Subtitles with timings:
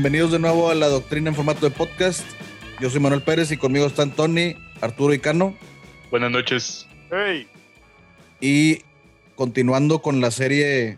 [0.00, 2.24] Bienvenidos de nuevo a la doctrina en formato de podcast.
[2.80, 5.54] Yo soy Manuel Pérez y conmigo están Tony, Arturo y Cano.
[6.10, 6.86] Buenas noches.
[7.10, 7.46] Hey.
[8.40, 8.78] Y
[9.34, 10.96] continuando con la serie,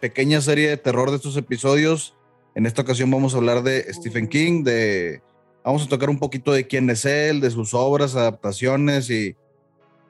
[0.00, 2.14] pequeña serie de terror de estos episodios,
[2.54, 5.20] en esta ocasión vamos a hablar de Stephen King, de
[5.62, 9.36] vamos a tocar un poquito de quién es él, de sus obras, adaptaciones y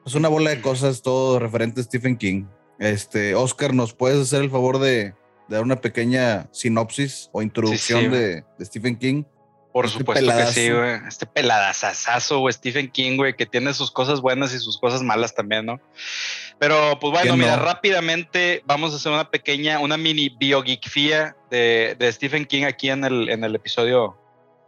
[0.04, 2.44] pues una bola de cosas todo referente a Stephen King.
[2.78, 5.14] Este, Oscar, ¿nos puedes hacer el favor de, de
[5.48, 9.24] dar una pequeña sinopsis o introducción Sí, sí, de, de Stephen King?
[9.72, 10.54] Por Este supuesto peladazo.
[10.54, 11.00] que sí, güey.
[11.08, 12.52] Este peladazazazo, güey.
[12.52, 15.80] Stephen King, güey, que tiene sus cosas buenas y sus cosas malas también, ¿no?
[16.58, 17.64] Pero, pues bueno, ¿Quién mira, no?
[17.64, 23.04] rápidamente vamos a hacer una pequeña, una mini biogeekfía de, de Stephen King aquí en
[23.04, 24.18] el, en el episodio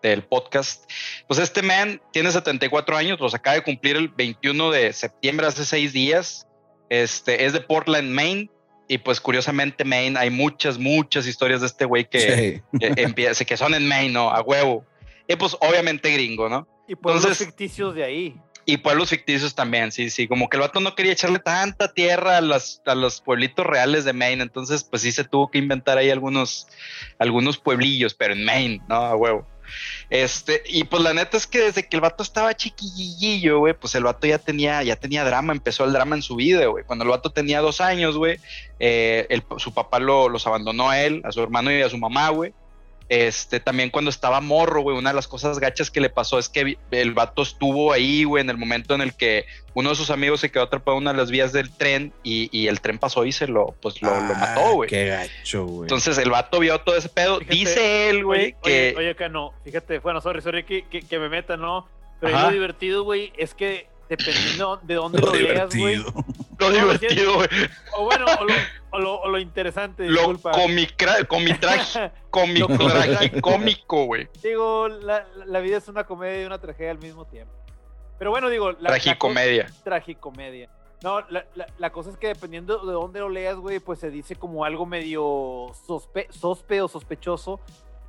[0.02, 0.90] del podcast.
[1.28, 5.64] Pues este man tiene 74 años, los acaba de cumplir el 21 de septiembre, hace
[5.64, 6.46] seis días.
[6.88, 8.50] Este, es de Portland, Maine.
[8.88, 12.78] Y pues curiosamente, Maine, hay muchas, muchas historias de este güey que, Sí.
[12.78, 14.30] que empieza, que son en Maine, ¿no?
[14.30, 14.84] A huevo.
[15.26, 16.68] Y pues obviamente gringo, ¿no?
[16.86, 18.36] Y pueblos Entonces- ficticios de ahí.
[18.66, 20.26] Y pueblos ficticios también, sí, sí.
[20.26, 24.06] Como que el vato no quería echarle tanta tierra a, las, a los pueblitos reales
[24.06, 24.42] de Maine.
[24.42, 26.66] Entonces, pues sí se tuvo que inventar ahí algunos,
[27.18, 28.96] algunos pueblillos, pero en Maine, ¿no?
[28.96, 29.46] A huevo.
[30.10, 33.94] Este, y pues la neta es que desde que el vato estaba chiquillillo, güey, pues
[33.94, 36.84] el vato ya tenía, ya tenía drama, empezó el drama en su vida, güey.
[36.84, 38.38] Cuando el vato tenía dos años, güey,
[38.78, 42.28] eh, su papá lo, los abandonó a él, a su hermano y a su mamá,
[42.30, 42.52] güey.
[43.10, 46.48] Este, también cuando estaba morro, güey, una de las cosas gachas que le pasó es
[46.48, 50.08] que el vato estuvo ahí, güey, en el momento en el que uno de sus
[50.10, 52.98] amigos se quedó atrapado en una de las vías del tren y, y el tren
[52.98, 54.88] pasó y se lo, pues lo, lo Ah, mató, güey.
[54.88, 55.82] Qué gacho, güey.
[55.82, 57.38] Entonces el vato vio todo ese pedo.
[57.40, 58.94] Fíjate, Dice él, güey, Oye, que.
[58.96, 61.86] oye, oye, Cano, fíjate, bueno, sorry, sorry que, que, que me meta, ¿no?
[62.20, 62.46] Pero Ajá.
[62.46, 65.96] lo divertido, güey, es que dependiendo de dónde Lo lo, leas, güey.
[66.58, 67.48] lo divertido, güey.
[67.96, 68.54] O bueno, o lo,
[68.90, 70.52] o lo, o lo interesante, Lo disculpa.
[70.52, 71.26] comicra-
[73.18, 74.28] tragicómico, güey.
[74.42, 77.52] Digo, la, la vida es una comedia y una tragedia al mismo tiempo.
[78.18, 79.66] Pero bueno, digo, la, la Tragicomedia.
[79.66, 80.68] co- tragicomedia.
[81.02, 84.10] No, la, la, la cosa es que dependiendo de dónde lo leas, güey, pues se
[84.10, 87.60] dice como algo medio sospe, sospe o sospechoso.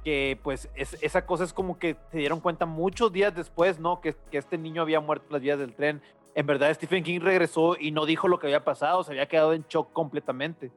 [0.06, 4.00] Que pues es- esa cosa es como que se dieron cuenta muchos días después, ¿no?
[4.00, 6.02] Que, que este niño había muerto en las vías del tren.
[6.36, 9.52] En verdad, Stephen King regresó y no dijo lo que había pasado, se había quedado
[9.54, 10.72] en shock completamente.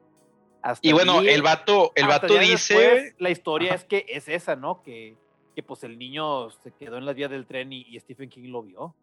[0.61, 2.73] Hasta Y bueno, el vato, el vato dice.
[2.75, 3.75] después, la historia Ajá.
[3.75, 4.81] es que es esa, ¿no?
[4.83, 5.15] Que,
[5.55, 8.49] que pues el niño se quedó en las vías del tren y, y Stephen King
[8.51, 8.93] lo vio.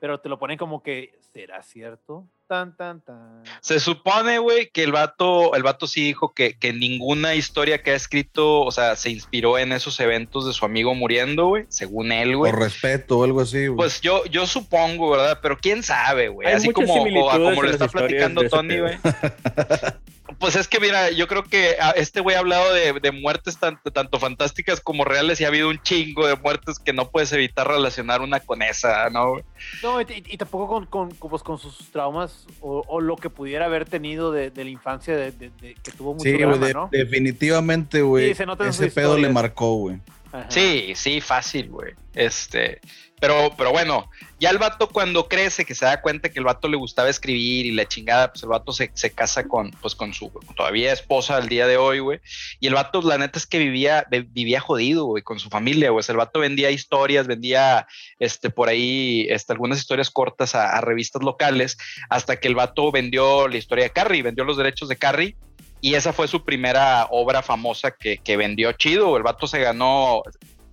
[0.00, 2.24] Pero te lo ponen como que, ¿será cierto?
[2.50, 3.44] Tan, tan, tan.
[3.60, 7.92] Se supone, güey, que el vato, el vato sí dijo que, que ninguna historia que
[7.92, 12.10] ha escrito, o sea, se inspiró en esos eventos de su amigo muriendo, güey, según
[12.10, 12.50] él, güey.
[12.50, 13.76] Por respeto o algo así, güey.
[13.76, 15.38] Pues yo, yo supongo, ¿verdad?
[15.40, 16.48] Pero quién sabe, güey.
[16.48, 18.98] Así como, como, las está platicando Tony, güey.
[20.40, 23.58] Pues es que, mira, yo creo que ah, este güey ha hablado de, de muertes
[23.58, 27.30] tanto, tanto fantásticas como reales y ha habido un chingo de muertes que no puedes
[27.32, 29.34] evitar relacionar una con esa, ¿no?
[29.82, 33.28] No, y, y- tampoco con, con, con, pues, con sus traumas o, o lo que
[33.28, 36.46] pudiera haber tenido de, de la infancia de, de- de- que tuvo mucho sí, güey,
[36.46, 36.88] drama, de- ¿no?
[36.90, 38.34] definitivamente, güey.
[38.34, 39.98] Sí, ese pedo le marcó, güey.
[40.32, 40.46] Ajá.
[40.50, 41.92] Sí, sí, fácil, güey.
[42.14, 42.80] Este,
[43.20, 44.08] pero, pero bueno,
[44.40, 47.66] ya el vato cuando crece, que se da cuenta que el vato le gustaba escribir
[47.66, 51.36] y la chingada, pues el vato se, se casa con, pues con su todavía esposa
[51.36, 52.20] al día de hoy, güey.
[52.58, 55.90] Y el vato, la neta es que vivía, vi- vivía jodido, güey, con su familia,
[55.90, 56.04] güey.
[56.08, 57.86] El vato vendía historias, vendía,
[58.18, 61.76] este, por ahí, este, algunas historias cortas a, a revistas locales,
[62.08, 65.36] hasta que el vato vendió la historia de Carrie, vendió los derechos de Carrie.
[65.82, 69.16] Y esa fue su primera obra famosa que, que vendió chido.
[69.16, 70.22] El vato se ganó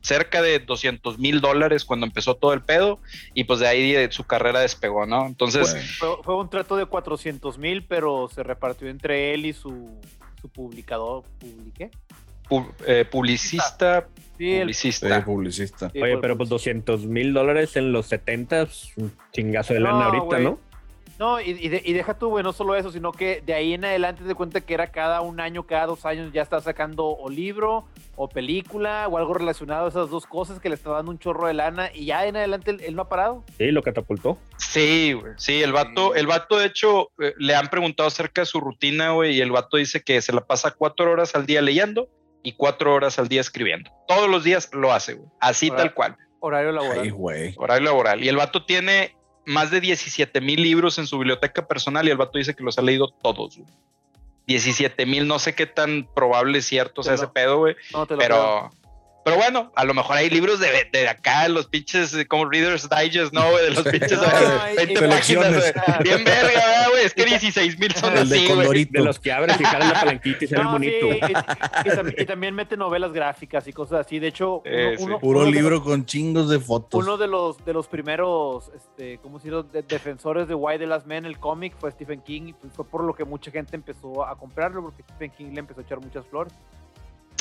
[0.07, 2.99] cerca de 200 mil dólares cuando empezó todo el pedo
[3.33, 5.25] y pues de ahí de su carrera despegó, ¿no?
[5.27, 5.75] Entonces.
[5.99, 9.89] Fue, fue un trato de 400 mil, pero se repartió entre él y su,
[10.41, 11.23] su publicador.
[11.39, 11.91] ¿Publiqué?
[12.49, 14.07] pu- eh, publicista,
[14.37, 15.17] Sí, el- publicista.
[15.19, 15.91] Sí, publicista.
[16.01, 20.05] Oye, pero pues 200 mil dólares en los 70, pues, un chingazo de No, lana
[20.05, 20.43] ahorita, güey.
[20.43, 20.59] ¿no?
[21.19, 23.73] No, y, y de- y deja tú, güey, no solo eso, sino que de ahí
[23.73, 27.05] en adelante te cuenta que era cada un año, cada dos años ya está sacando
[27.07, 27.85] o libro
[28.15, 31.47] o película o algo relacionado a esas dos cosas que le está dando un chorro
[31.47, 33.43] de lana y ya en adelante él, él no ha parado.
[33.57, 34.37] Sí, lo catapultó.
[34.57, 35.33] Sí, güey.
[35.37, 36.19] Sí, el vato, Sí.
[36.19, 39.51] el vato, de hecho, eh, le han preguntado acerca de su rutina, güey, y el
[39.51, 42.09] vato dice que se la pasa cuatro horas al día leyendo
[42.43, 43.91] y cuatro horas al día escribiendo.
[44.07, 45.27] Todos los días lo hace, güey.
[45.41, 46.17] Así Ahora- tal cual.
[46.39, 46.99] Horario laboral.
[47.01, 47.55] Ay, güey.
[47.57, 48.23] Horario laboral.
[48.23, 49.16] Y el vato tiene
[49.47, 52.77] más de 17 mil libros en su biblioteca personal y el vato dice que los
[52.77, 53.69] ha leído todos, güey.
[54.45, 57.75] 17 mil, no sé qué tan probable es cierto sea ese pedo, güey.
[57.93, 58.27] No te lo creo.
[58.27, 58.71] Pero,
[59.27, 62.87] pero bueno, a lo mejor hay libros de, de acá, los pinches eh, como Reader's
[62.89, 63.49] Digest, ¿no?
[63.51, 63.65] güey?
[63.65, 65.73] De los pinches No, güey, y- 20 y páginas.
[66.01, 67.05] Bien verga, ¿verdad, güey.
[67.05, 68.85] Es que 16 mil son El de así, güey.
[68.85, 71.07] De los que abres y jalas la palanquita y se No, sí, bonito.
[71.07, 74.19] y, y- y tam- y también mete novelas gráficas y cosas así.
[74.19, 75.03] De hecho, Eh, uno, sí.
[75.03, 77.03] uno- Puro uno libro los- con chingos de fotos.
[77.03, 79.63] Uno de los, de los primeros, este, ¿cómo decirlo?
[79.63, 82.43] De- defensores de Why the Last Man, el cómic, fue Stephen King.
[82.47, 85.59] Y pues fue por lo que mucha gente empezó a comprarlo, porque Stephen King le
[85.59, 86.53] empezó a echar muchas flores.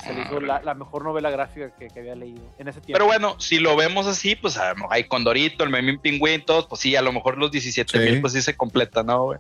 [0.07, 2.93] Se le hizo la, la mejor novela gráfica que, que había leído en ese tiempo.
[2.95, 6.45] Pero bueno, si lo vemos así, pues a lo mejor hay Condorito, el Memín Pingüín,
[6.45, 8.21] todos, pues sí, a lo mejor los 17 mil, Sí.
[8.21, 9.35] pues sí se completa, ¿no?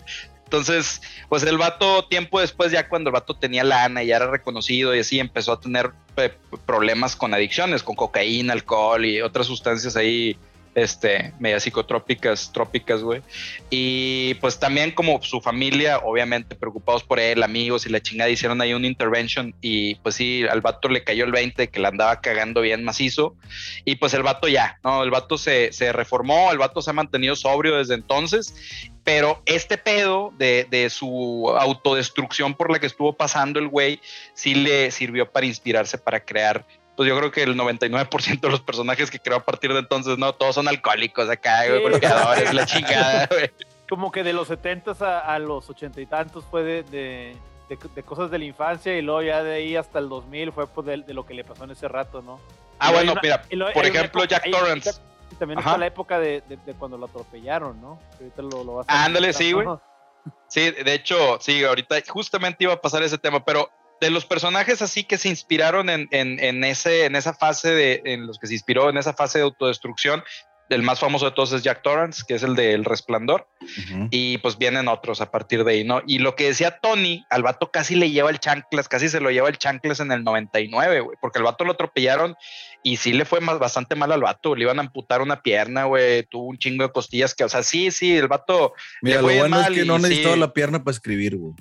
[0.44, 4.30] Entonces, pues el vato, tiempo después, ya cuando el vato tenía lana y ya era
[4.30, 5.90] reconocido y así, empezó a tener
[6.64, 10.36] problemas con adicciones, con cocaína, alcohol y otras sustancias ahí,
[10.76, 13.22] este, medias psicotrópicas, trópicas, güey.
[13.70, 18.60] Y pues también como su familia, obviamente preocupados por él, amigos y la chingada, hicieron
[18.60, 22.20] ahí un intervention y pues sí, al vato le cayó el 20 que la andaba
[22.20, 23.34] cagando bien macizo.
[23.86, 25.02] Y pues el vato ya, ¿no?
[25.02, 28.54] El vato se, se reformó, el vato se ha mantenido sobrio desde entonces,
[29.02, 33.98] pero este pedo de, de su autodestrucción por la que estuvo pasando el güey,
[34.34, 36.66] sí le sirvió para inspirarse para crear.
[36.96, 40.16] Pues yo creo que el 99% de los personajes que creó a partir de entonces,
[40.18, 41.90] no, todos son alcohólicos acá, güey, Sí.
[41.90, 43.50] golpeadores, la chingada, güey.
[43.88, 47.36] Como que de los 70 a, a los 80 y tantos fue de, de,
[47.68, 50.66] de- de cosas de la infancia y luego ya de ahí hasta el 2000 fue
[50.66, 52.40] pues, de, lo que le pasó en ese rato, ¿no?
[52.78, 53.42] Ah, Y bueno, una- mira,
[53.74, 54.90] por ejemplo, época- Jack Torrance.
[55.32, 55.70] Y también Ajá.
[55.70, 56.42] está la época de,
[56.78, 57.98] cuando lo atropellaron, ¿no?
[58.16, 59.66] Que ahorita lo, lo vas a Ándale, sí, güey.
[60.48, 63.68] Sí, de hecho, sí, ahorita justamente iba a pasar ese tema, pero
[64.00, 68.02] de los personajes así que se inspiraron en, en, en ese, en esa fase de,
[68.04, 70.22] en los que se inspiró en esa fase de autodestrucción,
[70.68, 73.46] el más famoso de todos es Jack Torrance, que es el de El Resplandor,
[74.10, 76.02] y pues vienen otros a partir de ahí, ¿no?
[76.06, 79.30] Y lo que decía Tony, al vato casi le lleva el chanclas, casi se lo
[79.30, 82.34] lleva el chanclas en el 99, güey, porque el vato lo atropellaron
[82.82, 85.84] y sí le fue más, bastante mal al vato, le iban a amputar una pierna,
[85.84, 89.22] güey, tuvo un chingo de costillas que, o sea, sí, sí, el vato Mira, le
[89.22, 90.40] lo fue bueno es mal que no necesitaba sí.
[90.40, 91.54] la pierna para escribir, güey.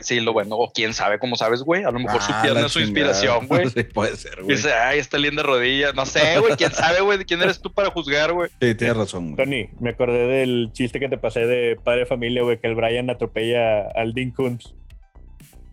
[0.00, 1.84] Sí, lo bueno, o quién sabe cómo sabes, güey.
[1.84, 3.68] A lo mejor su Ah, pierna es su inspiración, güey.
[3.74, 4.56] Sí, puede ser, güey.
[4.56, 5.92] Dice, ay, está linda rodilla.
[5.92, 6.54] No sé, güey.
[6.56, 7.24] ¿Quién sabe, güey?
[7.24, 8.50] ¿Quién eres tú para juzgar, güey?
[8.60, 9.44] Sí, tienes razón, güey.
[9.44, 12.74] Tony, me acordé del chiste que te pasé de padre de familia, güey, que el
[12.74, 14.74] Brian atropella al Dean Koontz.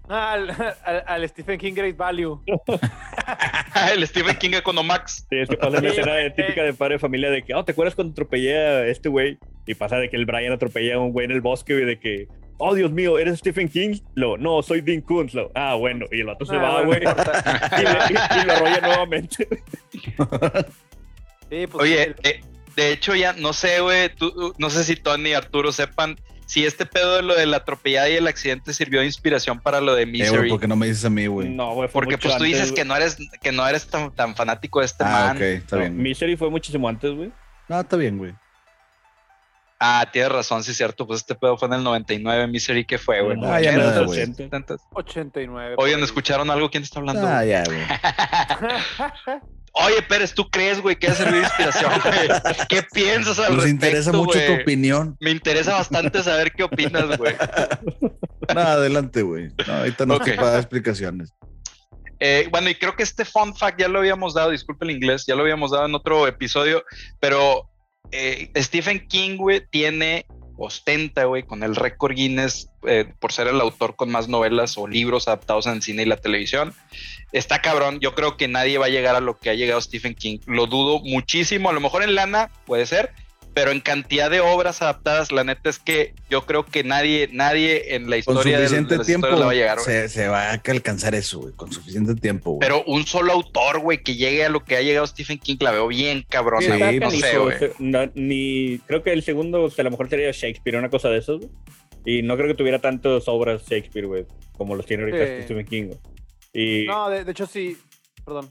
[0.08, 0.52] Ah, al,
[0.84, 2.40] al- al Stephen King Great Value.
[3.94, 5.26] El Stephen King Economax.
[5.30, 6.30] Sí, es que pasa la Sí, escena eh.
[6.32, 9.38] típica de padre de familia de que, oh, ¿te acuerdas cuando atropellé a este güey?
[9.66, 12.00] Y pasa de que el Brian atropella a un güey en el bosque, güey, de
[12.00, 14.00] que, oh, Dios mío, ¿eres Stephen King?
[14.16, 15.34] Lo, no, soy Dean Koontz.
[15.34, 18.42] Lo, ah, bueno, y el vato se Ah, va, bueno, güey, no y, le- y-
[18.42, 19.48] y lo arrolla nuevamente.
[21.50, 22.42] Sí, pues, Oye, el- eh,
[22.76, 24.10] de hecho, ya no sé, güey.
[24.16, 26.18] tú- No sé si Tony y Arturo sepan
[26.48, 29.82] si este pedo de lo de la atropellada y el accidente sirvió de inspiración para
[29.82, 30.50] lo de Eh, güey, Misery.
[30.50, 31.50] ¿por qué no me dices a mí, güey?
[31.50, 33.88] No, güey, fue porque mucho pues tú antes, dices que no eres, que no eres
[33.88, 35.38] tan, tan fanático de este ah, man.
[35.38, 35.98] ok, está No, bien.
[35.98, 37.32] Misery fue muchísimo antes, güey.
[37.68, 38.34] No, está bien, güey.
[39.80, 41.06] Ah, tienes razón, sí es cierto.
[41.06, 43.38] Pues este pedo fue en el 99, Misery, ¿qué fue, güey?
[43.44, 44.26] Ah, ya ¿Ochentas, nada, güey.
[44.26, 44.82] setentas?
[44.94, 45.76] 89.
[45.76, 46.06] por Oigan, ahí.
[46.06, 46.70] ¿escucharon algo?
[46.70, 47.28] ¿Quién está hablando?
[47.28, 47.80] Ah, ya, güey.
[49.78, 52.30] Oye, Pérez, ¿tú crees, güey, que ha servido de inspiración, güey?
[52.70, 55.18] ¿Qué piensas al Nos respecto, interesa mucho tu opinión.
[55.20, 57.36] Me interesa bastante saber qué opinas, güey.
[58.54, 59.50] No, adelante, güey.
[59.68, 60.22] No, ahorita no Ok.
[60.22, 61.34] estoy para dar explicaciones.
[62.20, 65.26] Eh, bueno, y creo que este fun fact ya lo habíamos dado, disculpe el inglés,
[65.28, 66.84] ya lo habíamos dado en otro episodio,
[67.20, 67.68] pero
[68.12, 69.38] eh, Stephen King,
[69.70, 70.26] tiene,
[70.58, 74.88] ostenta, güey, con el récord Guinness eh, por ser el autor con más novelas o
[74.88, 76.74] libros adaptados en cine y la televisión.
[77.32, 80.16] Está cabrón, yo creo que nadie va a llegar a lo que ha llegado Stephen
[80.16, 80.40] King.
[80.46, 83.12] Lo dudo muchísimo, a lo mejor en lana puede ser,
[83.56, 87.96] pero en cantidad de obras adaptadas, la neta es que yo creo que nadie, nadie
[87.96, 89.86] en la Con historia de, suficiente de las tiempo historias le va a llegar, güey.
[89.86, 91.54] se, se va a alcanzar eso, güey.
[91.54, 92.60] Con suficiente tiempo, güey.
[92.60, 95.72] Pero un solo autor, güey, que llegue a lo que ha llegado Stephen King, la
[95.72, 96.62] veo bien cabrón.
[96.62, 97.56] Sí, pues, no sé, güey.
[97.80, 101.08] no- ni, creo que el segundo, o sea, a lo mejor sería Shakespeare, una cosa
[101.10, 101.50] de esos, güey.
[102.06, 104.26] Y no creo que tuviera tantas obras Shakespeare, güey,
[104.58, 105.44] como los tiene ahorita Sí.
[105.44, 106.00] Stephen King, güey.
[106.54, 107.06] Y, no.
[107.06, 107.78] No, de, de hecho sí.
[108.26, 108.50] Perdón.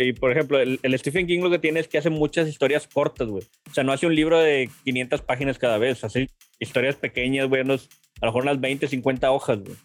[0.00, 2.86] y por ejemplo, el, el Stephen King lo que tiene es que hace muchas historias
[2.86, 3.44] cortas, güey.
[3.70, 6.28] O sea, no hace un libro de 500 páginas cada vez, hace
[6.60, 7.88] historias pequeñas, güey, unos-
[8.20, 9.76] a lo mejor unas 20, 50 hojas, güey.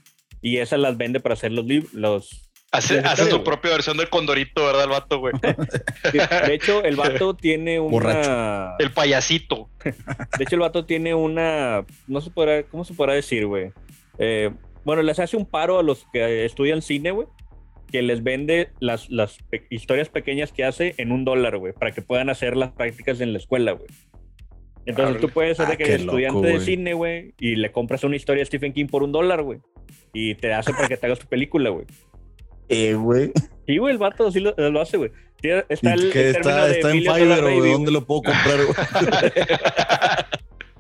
[0.41, 2.45] Y esas las vende para hacer los libros, los...
[2.71, 4.83] Hace, hace su propia versión del Condorito, ¿verdad?
[4.83, 5.33] El vato, güey.
[6.13, 7.91] De hecho, el vato tiene una...
[7.91, 8.75] Borracho.
[8.83, 9.69] El payasito.
[9.83, 11.83] De hecho, el vato tiene una.
[12.07, 12.61] No se podrá.
[12.63, 13.71] ¿Cómo se podrá decir, güey?
[14.19, 14.51] Eh,
[14.85, 17.27] bueno, les hace un paro a los que estudian cine, güey.
[17.91, 21.73] Que les vende las, las pe- historias pequeñas que hace en un dólar, güey.
[21.73, 23.87] Para que puedan hacer las prácticas en la escuela, güey.
[24.85, 25.19] Entonces Órale.
[25.19, 27.33] tú puedes ser Ah, de que qué eres estudiante loco, de cine, güey.
[27.39, 29.59] Y le compras una historia a Stephen King por un dólar, güey.
[30.13, 31.85] Y te hace para que te hagas tu película, güey.
[32.71, 33.31] Eh, güey.
[33.65, 35.09] Sí, güey, el vato así lo, lo hace, güey.
[35.41, 37.71] Sí, está el, que el está, de está en Fiverr, Dollar güey.
[37.71, 38.75] ¿Dónde lo puedo comprar, güey?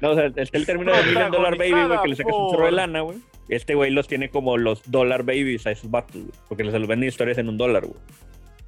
[0.01, 2.51] No, o sea, está el término de Million Dollar Baby, güey, que le sacas un
[2.51, 3.17] chorro de lana, güey.
[3.49, 6.31] Este güey los tiene como los Dollar Babies a esos vatos, güey.
[6.47, 7.99] Porque les los venden historias en un dólar, güey.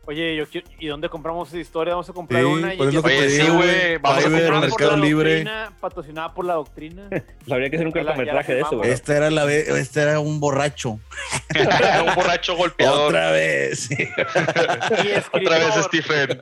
[0.05, 1.93] Oye, yo quiero, ¿y dónde compramos esa historia?
[1.93, 2.73] Vamos a comprar Sí, una.
[2.73, 5.29] y- pues Oye, sí, güey, vamos a comprar Mercado la Libre.
[5.35, 7.07] doctrina, patrocinada por la doctrina.
[7.09, 8.89] Pues habría que hacer un cortometraje de eso, güey.
[8.89, 10.89] Este era, la ve- este era un borracho.
[12.09, 12.95] un borracho golpeador.
[13.09, 13.79] Otra, Otra vez.
[13.81, 13.95] sí.
[13.95, 15.53] Y escritor.
[15.59, 16.41] vez Stephen.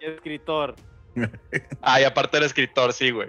[0.00, 0.76] y escritor.
[1.82, 3.28] Ay, aparte era escritor, sí, güey.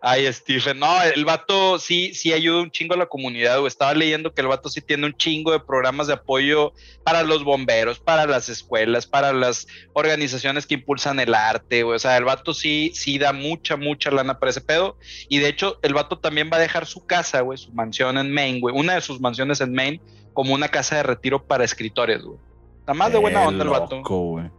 [0.00, 0.78] Ay, Stephen.
[0.78, 3.68] No, el vato sí, sí ayuda un chingo a la comunidad, güey.
[3.68, 6.72] Estaba leyendo que el vato sí tiene un chingo de programas de apoyo
[7.04, 11.96] para los bomberos, para las escuelas, para las organizaciones que impulsan el arte, güey.
[11.96, 14.96] O sea, el vato sí, sí da mucha, mucha lana para ese pedo.
[15.28, 18.32] Y de hecho, el vato también va a dejar su casa, güey, su mansión en
[18.32, 18.74] Maine, güey.
[18.76, 20.00] Una de sus mansiones en Maine,
[20.32, 22.38] como una casa de retiro para escritores, güey.
[22.80, 24.02] Nada más de buena onda el vato.
[24.02, 24.50] güey.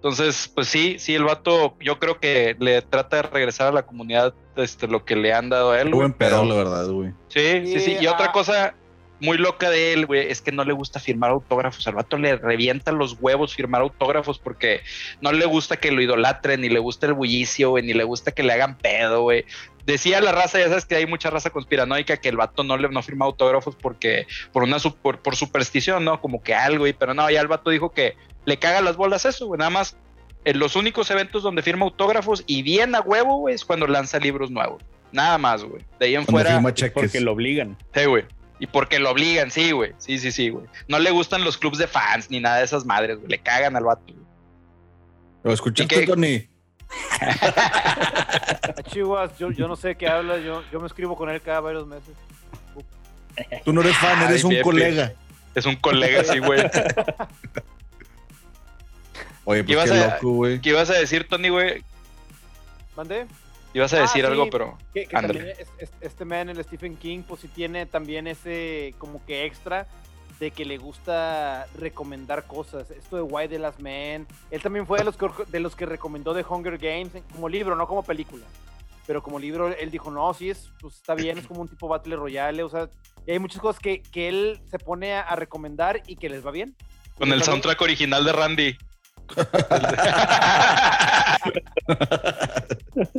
[0.00, 3.82] Entonces, pues sí, sí, el vato, yo creo que le trata de regresar a la
[3.82, 5.90] comunidad este, lo que le han dado a él.
[5.90, 7.10] Buen pedo, la verdad, güey.
[7.28, 7.96] Sí, sí, sí.
[8.00, 8.32] Y otra ah.
[8.32, 8.74] cosa
[9.20, 11.86] muy loca de él, güey, es que no le gusta firmar autógrafos.
[11.86, 14.80] Al vato le revientan los huevos firmar autógrafos porque
[15.20, 18.32] no le gusta que lo idolatren, ni le gusta el bullicio, güey, ni le gusta
[18.32, 19.44] que le hagan pedo, güey.
[19.84, 22.88] Decía la raza, ya sabes que hay mucha raza conspiranoica que el vato no le
[22.88, 26.20] no firma autógrafos porque por una su- por, por superstición, ¿no?
[26.22, 29.24] Como que algo, y pero no, ya el vato dijo que le caga las bolas
[29.24, 29.58] eso, güey.
[29.58, 29.96] Nada más
[30.44, 34.18] en los únicos eventos donde firma autógrafos y bien a huevo, güey, es cuando lanza
[34.18, 34.82] libros nuevos.
[35.12, 35.84] Nada más, güey.
[35.98, 36.74] De ahí en Cuando fuera.
[36.74, 36.92] cheques.
[36.94, 37.76] porque lo obligan.
[37.94, 38.24] Sí, güey.
[38.58, 39.92] Y porque lo obligan, sí, güey.
[39.98, 40.66] Sí, sí, sí, güey.
[40.86, 43.28] No le gustan los clubs de fans ni nada de esas madres, güey.
[43.28, 44.04] Le cagan al vato.
[44.06, 44.18] güey.
[45.42, 46.06] ¿Lo escuchaste.
[46.06, 46.48] Tony?
[47.20, 51.60] A Chihuahua, yo, yo no sé qué habla, yo, yo me escribo con él cada
[51.60, 52.14] varios meses.
[53.64, 55.12] Tú no eres fan, Ay, eres un colega.
[55.54, 56.60] Es un colega, sí, güey.
[59.50, 60.60] Oye, pues qué a- loco, güey.
[60.60, 61.82] ¿Qué ibas a decir, Tony, güey?
[62.96, 63.26] ¿Mandé?
[63.72, 64.26] Ibas a Ah, decir sí.
[64.30, 64.76] algo, pero.
[64.92, 65.38] Que, que Ándale.
[65.40, 69.44] también es- es- este man, el Stephen King, pues sí tiene también ese como que
[69.44, 69.86] extra
[70.40, 72.90] de que le gusta recomendar cosas.
[72.90, 74.26] Esto de Why the Last Man.
[74.50, 77.76] Él también fue de los que, de los que recomendó The Hunger Games como libro,
[77.76, 78.44] no como película.
[79.06, 81.88] Pero como libro, él dijo, no, sí, es, pues está bien, es como un tipo
[81.88, 82.62] Battle Royale.
[82.62, 82.88] O sea,
[83.26, 86.44] y hay muchas cosas que, que él se pone a, a recomendar y que les
[86.44, 86.74] va bien.
[87.18, 88.78] Con el soundtrack original de Randy.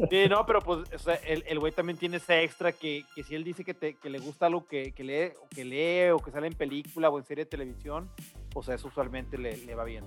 [0.09, 3.23] Sí, no, pero pues o sea, el el güey también tiene ese extra que, que
[3.23, 6.09] si él dice que, te, que le gusta algo que, que lee, o que lee
[6.11, 8.09] o que sale en película o en serie de televisión,
[8.51, 10.05] pues a eso usualmente le, le va bien.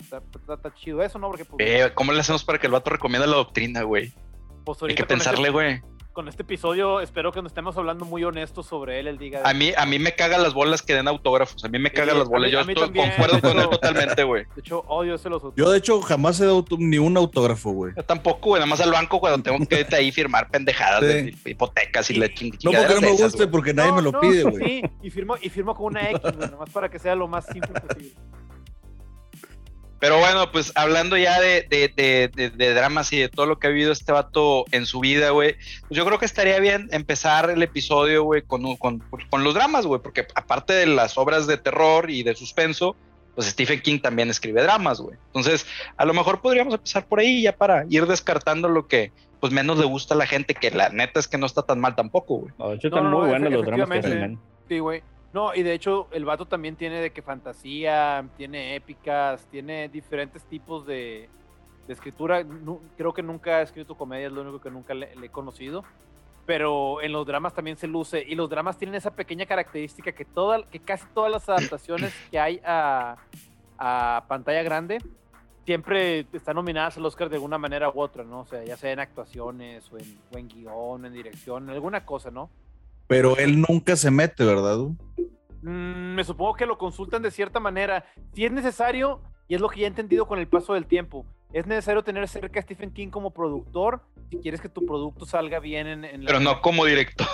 [0.00, 1.28] Está, está- está chido eso, ¿no?
[1.28, 4.12] Porque pues, Eh, ¿Cómo le hacemos para que el vato recomienda la doctrina, güey?
[4.64, 5.80] pues Hay que pensarle, güey.
[6.16, 9.42] Con este episodio espero que nos estemos hablando muy honestos sobre él, él diga...
[9.44, 11.62] A mí, a mí me caga las bolas que den autógrafos.
[11.62, 12.48] A mí me Sí, cagan las bolas.
[12.48, 14.44] mí- Yo estoy, también, concuerdo de con él hecho- totalmente, güey.
[14.54, 17.92] De hecho, odio ese los Yo, de hecho, jamás he dado ni un autógrafo, güey.
[17.94, 18.60] Yo tampoco, güey.
[18.60, 21.06] Nada más al banco cuando tengo que irte ahí firmar pendejadas Sí.
[21.06, 24.42] de hipotecas y la ching No porque no me guste, porque nadie me lo pide,
[24.44, 24.64] güey.
[24.64, 27.44] Sí, y firmo, y firmo con una X, güey, nomás para que sea lo más
[27.44, 28.14] simple posible.
[29.98, 33.58] Pero bueno, pues hablando ya de, de, de, de- de dramas y de todo lo
[33.58, 35.54] que ha vivido este vato en su vida, güey,
[35.88, 39.54] pues yo creo que estaría bien empezar el episodio, güey, con, un- con, con los
[39.54, 42.94] dramas, güey, porque aparte de las obras de terror y de suspenso,
[43.34, 45.16] pues Stephen King también escribe dramas, güey.
[45.28, 49.52] Entonces, a lo mejor podríamos empezar por ahí ya para ir descartando lo que pues
[49.52, 51.94] menos le gusta a la gente, que la neta es que no está tan mal
[51.94, 52.52] tampoco, güey.
[52.58, 54.36] No, de hecho, No, están no, muy no, buenos los dramas que.
[54.68, 55.02] Sí, güey.
[55.36, 60.42] No, y de hecho, el vato también tiene de que fantasía, tiene épicas, tiene diferentes
[60.44, 61.28] tipos de,
[61.86, 62.42] de escritura.
[62.96, 65.84] Creo que nunca ha escrito comedia, es lo único que nunca le, le he conocido.
[66.46, 68.24] Pero en los dramas también se luce.
[68.26, 72.38] Y los dramas tienen esa pequeña característica que, toda, que casi todas las adaptaciones que
[72.38, 73.18] hay a,
[73.76, 75.00] a pantalla grande
[75.66, 78.40] siempre están nominadas al Oscar de alguna manera u otra, ¿no?
[78.40, 82.06] O sea, ya sea en actuaciones o en, o en guion, en dirección, en alguna
[82.06, 82.48] cosa, ¿no?
[83.08, 84.78] Pero él nunca se mete, ¿verdad?
[85.62, 88.04] Mm, me supongo que lo consultan de cierta manera.
[88.32, 91.26] Si es necesario, y es lo que ya he entendido con el paso del tiempo,
[91.58, 95.60] es necesario tener cerca a Stephen King como productor si quieres que tu producto salga
[95.60, 97.26] bien en, en la- Pero no como director.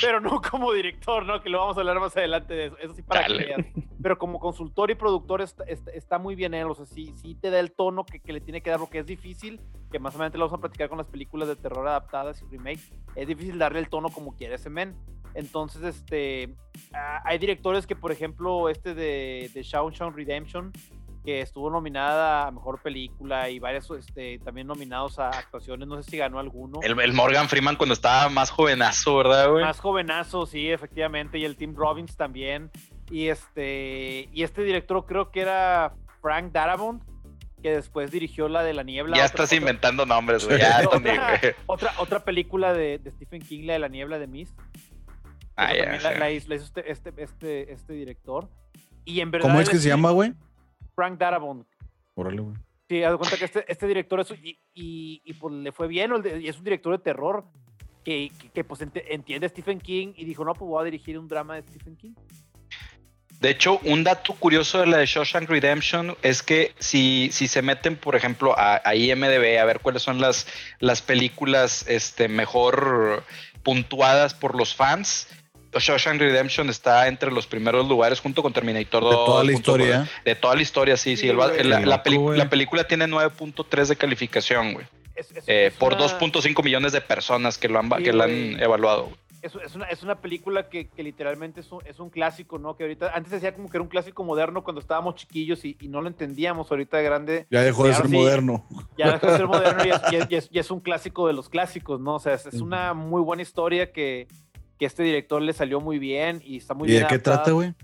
[0.00, 1.40] Pero no como director, ¿no?
[1.42, 2.76] Que lo vamos a hablar más adelante de eso.
[2.78, 3.66] Eso sí para que veas.
[4.02, 6.66] Pero como consultor y productor está, está- está muy bien él.
[6.66, 8.98] O sea, sí, sí te da el tono que, que le tiene que dar, porque
[8.98, 9.60] es difícil,
[9.92, 12.46] que más o menos lo vamos a platicar con las películas de terror adaptadas y
[12.46, 12.90] remakes.
[13.14, 14.96] Es difícil darle el tono como quiere ese men.
[15.34, 16.54] Entonces, este,
[16.92, 20.72] ah, hay directores que, por ejemplo, este de, de Shawshank Redemption,
[21.24, 26.10] que estuvo nominada a Mejor Película y varios este, también nominados a actuaciones, no sé
[26.10, 26.80] si ganó alguno.
[26.82, 29.64] El, el Morgan Freeman cuando estaba más jovenazo, ¿verdad, güey?
[29.64, 32.70] Más jovenazo, sí, efectivamente, y el Tim Robbins también.
[33.10, 37.02] Y este, y este director creo que era Frank Darabont,
[37.62, 39.16] que después dirigió la de La Niebla.
[39.16, 40.58] Ya otra- estás otra- inventando nombres, güey.
[40.60, 44.58] Ya, otra, otra, otra película de, de Stephen King, la de La Niebla de Mist.
[45.56, 48.48] Ah, también la, la hizo, la hizo este, este, este, este director.
[49.06, 49.48] Y en verdad.
[49.48, 50.34] ¿Cómo es que se llama, güey?
[50.94, 51.66] Frank Darabont.
[52.14, 52.56] Órale, güey.
[52.88, 55.88] Sí, haz de cuenta que este, este director es, y, y, y, pues le fue
[55.88, 57.44] bien, y es un director de terror
[58.04, 61.18] que, que, que, pues entiende a Stephen King y dijo, no, pues voy a dirigir
[61.18, 62.12] un drama de Stephen King.
[63.40, 67.62] De hecho, un dato curioso de la de Shawshank Redemption es que si, si se
[67.62, 70.46] meten, por ejemplo, a, a IMDB a ver cuáles son las,
[70.78, 73.24] las películas este, mejor
[73.62, 75.28] puntuadas por los fans,
[75.78, 79.10] Shawshank Redemption está entre los primeros lugares junto con Terminator 2.
[79.10, 80.08] De toda la con- historia.
[80.24, 81.28] de toda la historia, sí, sí.
[81.28, 81.48] El la,
[81.80, 84.86] la la película tiene 9.3 de calificación, güey.
[85.14, 88.04] Es, es- eh, es por una- 2.5 millones de personas que lo han, va- Sí,
[88.04, 89.04] que la han evaluado.
[89.04, 89.16] güey.
[89.42, 92.76] Es, es una, es una película que, que literalmente es un, es un clásico, ¿no?
[92.78, 95.88] Que ahorita, antes decía como que era un clásico moderno cuando estábamos chiquillos y, y
[95.88, 96.70] no lo entendíamos.
[96.70, 98.12] Ahorita de grande Ya dejó de ser sí.
[98.12, 98.66] moderno.
[98.96, 101.26] ya dejó de ser moderno y es, y es- y es- y es un clásico
[101.26, 102.14] de los clásicos, ¿no?
[102.14, 104.28] O sea, es, es una muy buena historia que,
[104.78, 107.02] que este director le salió muy bien y está muy ¿Y bien.
[107.02, 107.74] de qué trata, güey?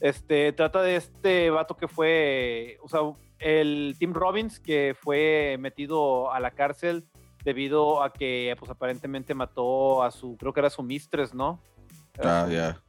[0.00, 3.00] Este, trata de este vato que fue, o sea,
[3.38, 7.04] el Tim Robbins que fue metido a la cárcel
[7.44, 11.60] debido a que, pues aparentemente mató a su, creo que era su mistress, ¿no?
[12.22, 12.80] Ah, ya.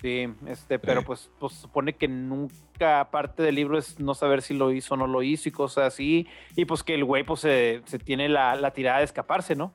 [0.00, 1.06] Sí, este, pero Sí.
[1.06, 4.96] pues, pues supone que nunca parte del libro es no saber si lo hizo o
[4.98, 6.26] no lo hizo y cosas así.
[6.56, 9.72] Y pues que el güey pues se, se tiene la, la tirada de escaparse, ¿no?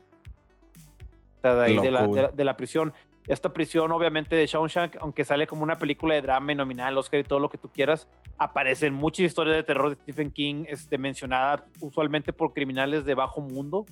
[1.37, 2.93] O sea, de ahí de, la, de, la, de la prisión.
[3.29, 7.19] Esta prisión, obviamente, de Shawshank, aunque sale como una película de drama y nominal, Oscar
[7.19, 8.07] y todo lo que tú quieras,
[8.39, 13.39] aparecen muchas historias de terror de Stephen King este, mencionadas usualmente por criminales de bajo
[13.39, 13.85] mundo,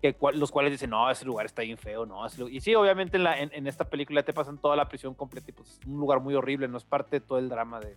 [0.00, 2.24] que, cual- los cuales dicen, no, ese lugar está bien feo, no.
[2.24, 2.48] ese lu-".
[2.48, 5.50] Y sí, obviamente en, la, en, en esta película te pasan toda la prisión completa
[5.50, 7.96] y pues es un lugar muy horrible, no es parte de todo el drama de,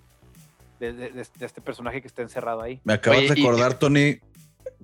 [0.79, 2.81] de, de- de- de este personaje que está encerrado ahí.
[2.83, 4.17] Me acabas Oye, de y- acordar, Tony.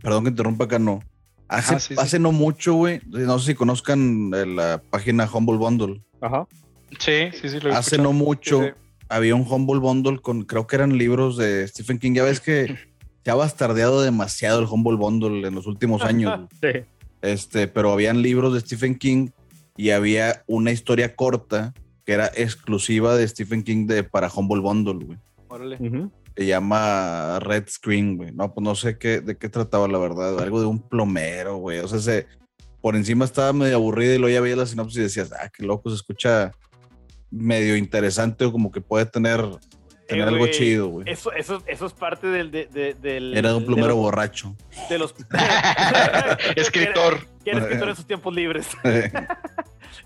[0.04, 1.00] Perdón que interrumpa acá, no.
[1.47, 2.01] Hace, Ajá, sí, sí.
[2.01, 3.01] hace no mucho, güey.
[3.08, 6.01] No sé si conozcan eh, la página Humble Bundle.
[6.21, 6.47] Ajá.
[6.99, 7.60] Sí, sí, sí.
[7.60, 8.03] Lo he Hace escuchado.
[8.03, 8.73] no mucho Sí, sí.
[9.10, 12.13] había un Humble Bundle con, creo que eran libros de Stephen King.
[12.13, 12.75] Ya ves que
[13.23, 16.47] se ha bastardeado demasiado el Humble Bundle en los últimos años.
[16.62, 16.81] Sí.
[17.21, 19.29] este, pero habían libros de Stephen King
[19.77, 21.73] y había una historia corta
[22.05, 25.17] que era exclusiva de Stephen King de, para Humble Bundle, güey.
[25.47, 25.75] Órale.
[25.79, 26.12] Ujú.
[26.38, 28.32] Se llama Red Screen, güey.
[28.32, 30.39] No, pues no sé qué, de qué trataba, la verdad.
[30.41, 31.80] Algo de un plomero, güey.
[31.80, 32.28] O sea, se,
[32.82, 35.63] por encima estaba medio aburrido y luego ya veía la sinopsis y decías, ah, qué
[35.63, 36.52] loco, se escucha
[37.32, 39.43] medio interesante o como que puede tener,
[40.08, 41.10] tener algo chido, güey.
[41.10, 42.52] Eso, eso, eso es parte del...
[42.52, 44.56] de- de- del Era de un plomero de los, borracho.
[44.89, 45.15] de los-
[46.56, 47.26] Escritor.
[47.43, 48.67] Que era escritor en sus tiempos libres.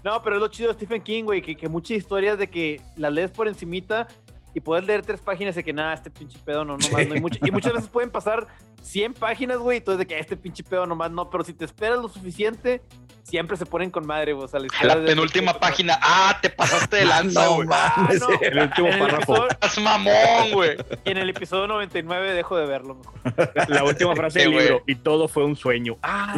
[0.03, 2.79] No, pero es lo chido de Stephen King, güey, que, que muchas historias de que
[2.95, 4.07] las lees por encimita
[4.53, 7.21] y puedes leer tres páginas de que nada, este pinche pedo no, nomás no hay
[7.21, 7.39] mucho.
[7.45, 8.47] Y muchas veces pueden pasar
[8.81, 11.65] 100 páginas, güey, y entonces de que este pinche pedo nomás no, pero si te
[11.65, 12.81] esperas lo suficiente,
[13.23, 14.45] siempre se ponen con madre, güey.
[14.45, 15.99] O sea, la, A historia la de- penúltima página.
[16.01, 17.67] Ah, te pasaste de lanza, No, güey.
[17.67, 18.21] mames.
[18.23, 18.39] Ah, no.
[18.41, 19.33] El último En el párrafo.
[19.35, 20.77] episodio- Estás mamón, güey.
[21.05, 23.13] y en el episodio 99 dejo de verlo mejor.
[23.69, 24.65] La última frase Sí, del güey.
[24.65, 24.83] libro.
[24.87, 25.97] Y todo fue un sueño.
[26.01, 26.33] Ah,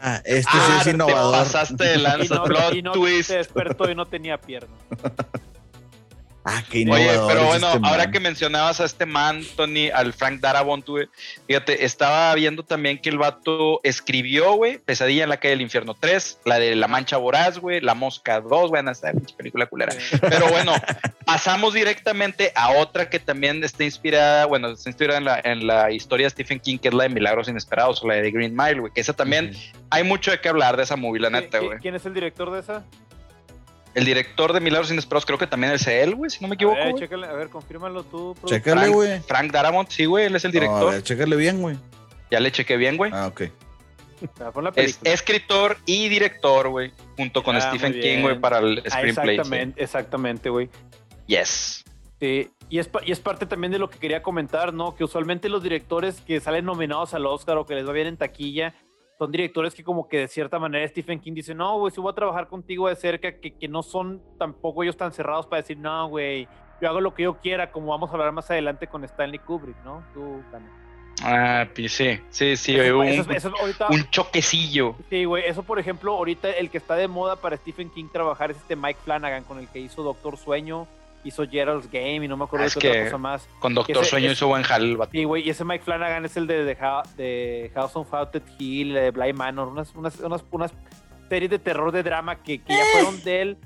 [0.00, 1.34] Ah, este sí Ah, es Te innovador.
[1.36, 2.34] pasaste de Y lanza.
[2.36, 3.28] no, Plot y no twist.
[3.28, 4.78] se despertó y no tenía piernas.
[6.44, 8.10] Ah, qué Oye, pero bueno, este ahora man.
[8.10, 11.08] que mencionabas a este man, Tony, al Frank Darabont, güey,
[11.46, 15.94] fíjate, estaba viendo también que el vato escribió, güey, Pesadilla en la calle del infierno
[15.94, 19.94] 3, la de La Mancha Voraz, güey, La Mosca 2, bueno, esta pinche película culera.
[20.20, 20.72] Pero bueno,
[21.24, 25.92] pasamos directamente a otra que también está inspirada, bueno, está inspirada en la, en la
[25.92, 28.56] historia de Stephen King, que es la de Milagros Inesperados, o la de The Green
[28.56, 29.52] Mile, güey, que esa también,
[29.90, 31.78] hay mucho de qué hablar de esa movie, la neta, ¿Qui- güey.
[31.78, 32.84] ¿Quién es el director de esa?
[33.94, 36.56] El director de Milagros Inesperados creo que también es él, güey, si no me A
[36.56, 37.02] equivoco, ver, güey.
[37.02, 38.34] chécale, a ver, confírmalo tú.
[38.34, 38.48] productor.
[38.50, 39.20] Chécale, Frank, güey.
[39.20, 40.92] Frank Darabont, sí, güey, él es el No, a director.
[40.92, 41.76] ver, chécale bien, güey.
[42.30, 43.10] ya le chequé bien, güey.
[43.14, 43.42] Ah, ok.
[44.76, 49.34] Es escritor y director, güey, junto con Ah, Stephen King, güey, para el Ah, screenplay.
[49.36, 50.70] exactamente, exactamente, güey.
[51.26, 51.84] Yes.
[52.20, 54.94] Sí, y es, y es parte también de lo que quería comentar, ¿no?
[54.94, 58.16] Que usualmente los directores que salen nominados al Oscar o que les va bien en
[58.16, 58.74] taquilla
[59.22, 62.10] son directores que como que de cierta manera Stephen King dice, no, güey, si voy
[62.10, 65.78] a trabajar contigo de cerca, que, que no son tampoco ellos tan cerrados para decir,
[65.78, 66.48] no, güey,
[66.80, 69.76] yo hago lo que yo quiera, como vamos a hablar más adelante con Stanley Kubrick,
[69.84, 70.02] ¿no?
[70.12, 70.42] Tú.
[71.22, 74.96] Ah, pues sí, sí, sí, Eso- un, eso ahorita- un choquecillo.
[75.08, 78.50] Sí, güey, eso por ejemplo, ahorita el que está de moda para Stephen King trabajar
[78.50, 80.88] es este Mike Flanagan, con el que hizo Doctor Sueño,
[81.24, 83.48] hizo Gerald's Game y no me acuerdo Ah, de es qué otra que- cosa más.
[83.60, 84.98] Con Doctor Ese- Sueño ese- hizo buen jal.
[85.12, 86.76] Sí, güey, y ese Mike Flanagan es el de, de,
[87.16, 90.72] de House on Haunted Hill, de Bly Manor, unas, unas, unas, unas
[91.28, 93.56] series de terror de drama que, que ya fueron de él.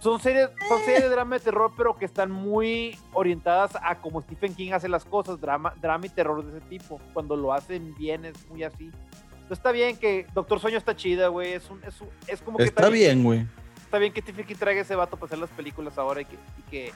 [0.00, 4.20] son series, son series de drama y terror, pero que están muy orientadas a como
[4.22, 7.00] Stephen King hace las cosas, drama, drama y terror de ese tipo.
[7.12, 8.90] Cuando lo hacen bien es muy así.
[9.32, 11.52] Entonces está bien que Doctor Sueño está chida, güey.
[11.52, 13.46] Es, un, es, un- es como que Está bien, güey.
[13.94, 16.26] Está bien que Stephen King traiga ese vato para hacer las películas ahora y
[16.68, 16.92] que,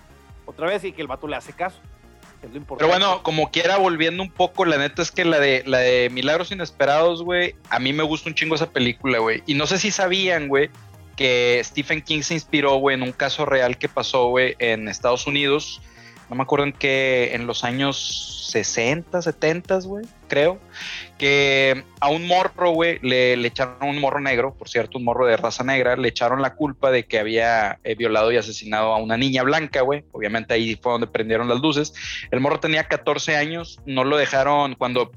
[0.47, 1.79] otra vez y que el vato le hace caso.
[2.43, 5.63] es lo Pero bueno, como quiera, volviendo un poco, la neta es que la de,
[5.65, 9.45] la de Milagros Inesperados, güey, a mí me gusta un chingo esa película, güey.
[9.47, 10.71] Y no sé si sabían, güey,
[11.15, 15.29] que Stephen King se inspiró, güey, en un caso real que pasó, güey, en Estados
[15.29, 15.81] Unidos.
[16.29, 20.59] No me acuerdo en qué, en los años 60, 70, güey, creo.
[21.19, 25.27] Que a un morro, güey, le, le echaron un morro negro, por cierto, un morro
[25.27, 28.99] de raza negra, le echaron la culpa de que había eh, violado y asesinado a
[28.99, 30.05] una niña blanca, güey.
[30.13, 31.93] Obviamente ahí fue donde prendieron las luces.
[32.31, 35.11] El morro tenía 14 años, no lo dejaron cuando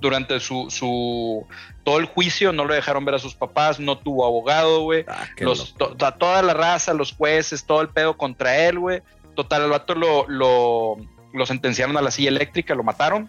[0.00, 1.46] durante su, su
[1.84, 5.04] todo el juicio no lo dejaron ver a sus papás, no tuvo abogado, güey.
[5.08, 5.26] Ah,
[5.74, 9.00] to- toda la raza, los jueces, todo el pedo contra él, güey.
[9.34, 10.96] Total, el vato lo, lo,
[11.32, 13.28] lo sentenciaron a la silla eléctrica, lo mataron.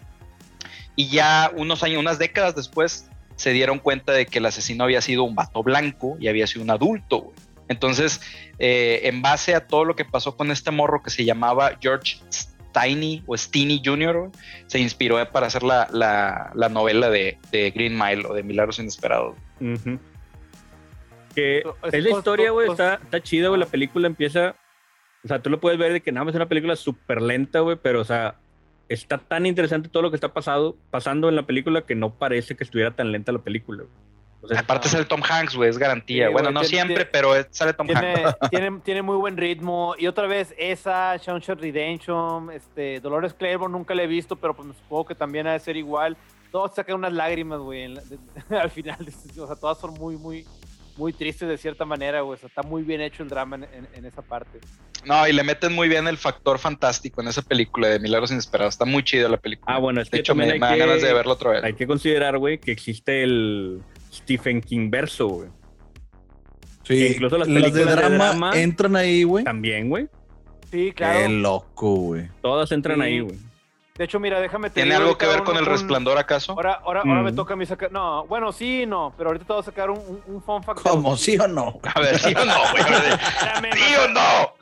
[0.96, 5.02] Y ya unos años, unas décadas después, se dieron cuenta de que el asesino había
[5.02, 7.36] sido un vato blanco y había sido un adulto, güey.
[7.70, 8.22] Entonces,
[8.60, 12.18] eh, en base a todo lo que pasó con este morro que se llamaba George
[12.30, 14.32] Steiny o Steeny Jr., güey,
[14.68, 18.78] se inspiró para hacer la, la- la novela de, de Green Mile o de Milagros
[18.80, 19.36] Inesperados.
[21.34, 23.60] Que es la historia, güey, está, está chida, güey.
[23.60, 24.56] La película empieza.
[25.24, 27.60] O sea, tú lo puedes ver de que nada más es una película súper lenta,
[27.62, 28.36] güey, pero, o sea,
[28.90, 32.56] está tan interesante todo lo que está pasado, pasando en la película que no parece
[32.56, 34.04] que estuviera tan lenta la película, güey.
[34.42, 36.28] O sea, Aparte sale Tom Hanks, güey, es garantía.
[36.28, 38.36] Sí, bueno, no tiene- siempre, tiene- pero sale Tom Hanks.
[38.52, 39.96] tiene, tiene, muy buen ritmo.
[39.98, 44.68] Y otra vez, esa, Shawshank Redemption, este, Dolores Claiborne nunca la he visto, pero pues
[44.68, 46.18] me supongo que también ha de ser igual.
[46.52, 48.20] Todos sacan unas lágrimas, güey, en la- de-
[48.60, 48.98] al final.
[49.40, 50.46] O sea, todas son muy, muy,
[50.98, 52.36] muy tristes de cierta manera, güey.
[52.36, 54.60] O sea, está muy bien hecho el drama en, en- en esa parte.
[55.06, 58.76] No, y le meten muy bien el factor fantástico en esa película de Milagros Inesperados.
[58.76, 59.76] Está muy chida la película.
[59.76, 61.64] ah, bueno, es de que hecho, me, me dan que, ganas de verlo otra vez.
[61.64, 63.82] hay que considerar, güey, que existe el
[64.14, 65.50] Stephen King verso, güey.
[66.84, 69.44] Sí, incluso las las de películas de drama, drama- entran ahí, güey.
[69.44, 70.08] También, güey.
[70.72, 71.20] Sí, claro.
[71.20, 72.28] Qué loco, güey.
[72.42, 73.04] Todas entran Sí.
[73.04, 73.38] ahí, güey.
[73.96, 76.54] De hecho, mira, déjame te ¿Tiene digo algo que ver un- con el resplandor acaso?
[76.54, 77.36] Ahora, ahora, ahora me Mm.
[77.36, 77.92] toca a mí sacar.
[77.92, 80.82] No, bueno, sí, no, pero ahorita te voy a sacar un, un, un fun fact.
[80.82, 81.16] ¿Cómo?
[81.16, 81.80] ¿Sí o no?
[81.94, 82.84] A ver, ¿sí o no, güey?
[83.74, 84.54] ¿Sí no, o no?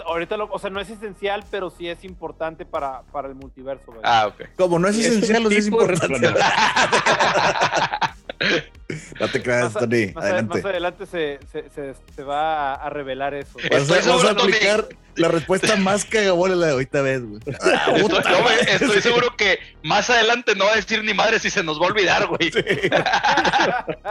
[0.06, 3.84] Ahorita, lo- o sea, no es esencial, pero sí es importante para, para el multiverso,
[3.88, 4.00] güey.
[4.04, 4.42] Ah, ok.
[4.56, 6.32] Como no es Es esencial, es de importante.
[9.20, 10.12] no te creas, más, Tony.
[10.14, 10.54] más Adelante.
[10.56, 13.58] más adelante se, se, se, se va a revelar eso.
[13.70, 17.40] Vas vas a aplicar la respuesta más cagabola la de ahorita ves, güey.
[17.62, 21.50] Ah, Estoy, no, estoy seguro que más adelante no va a decir ni madre si
[21.50, 22.50] se nos va a olvidar, güey.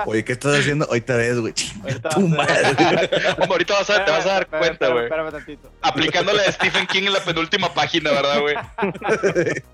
[0.06, 0.86] Oye, ¿qué estás haciendo?
[0.86, 1.54] Ahorita ves, güey.
[1.54, 2.30] Tu vas a ver.
[2.30, 3.08] madre.
[3.32, 5.06] Hombre, ahorita vas a, te vas a dar Espérame, cuenta, espérame, güey.
[5.06, 5.72] Espérame tantito.
[5.82, 8.56] Aplicándole a Stephen King en la penúltima página, ¿verdad, güey?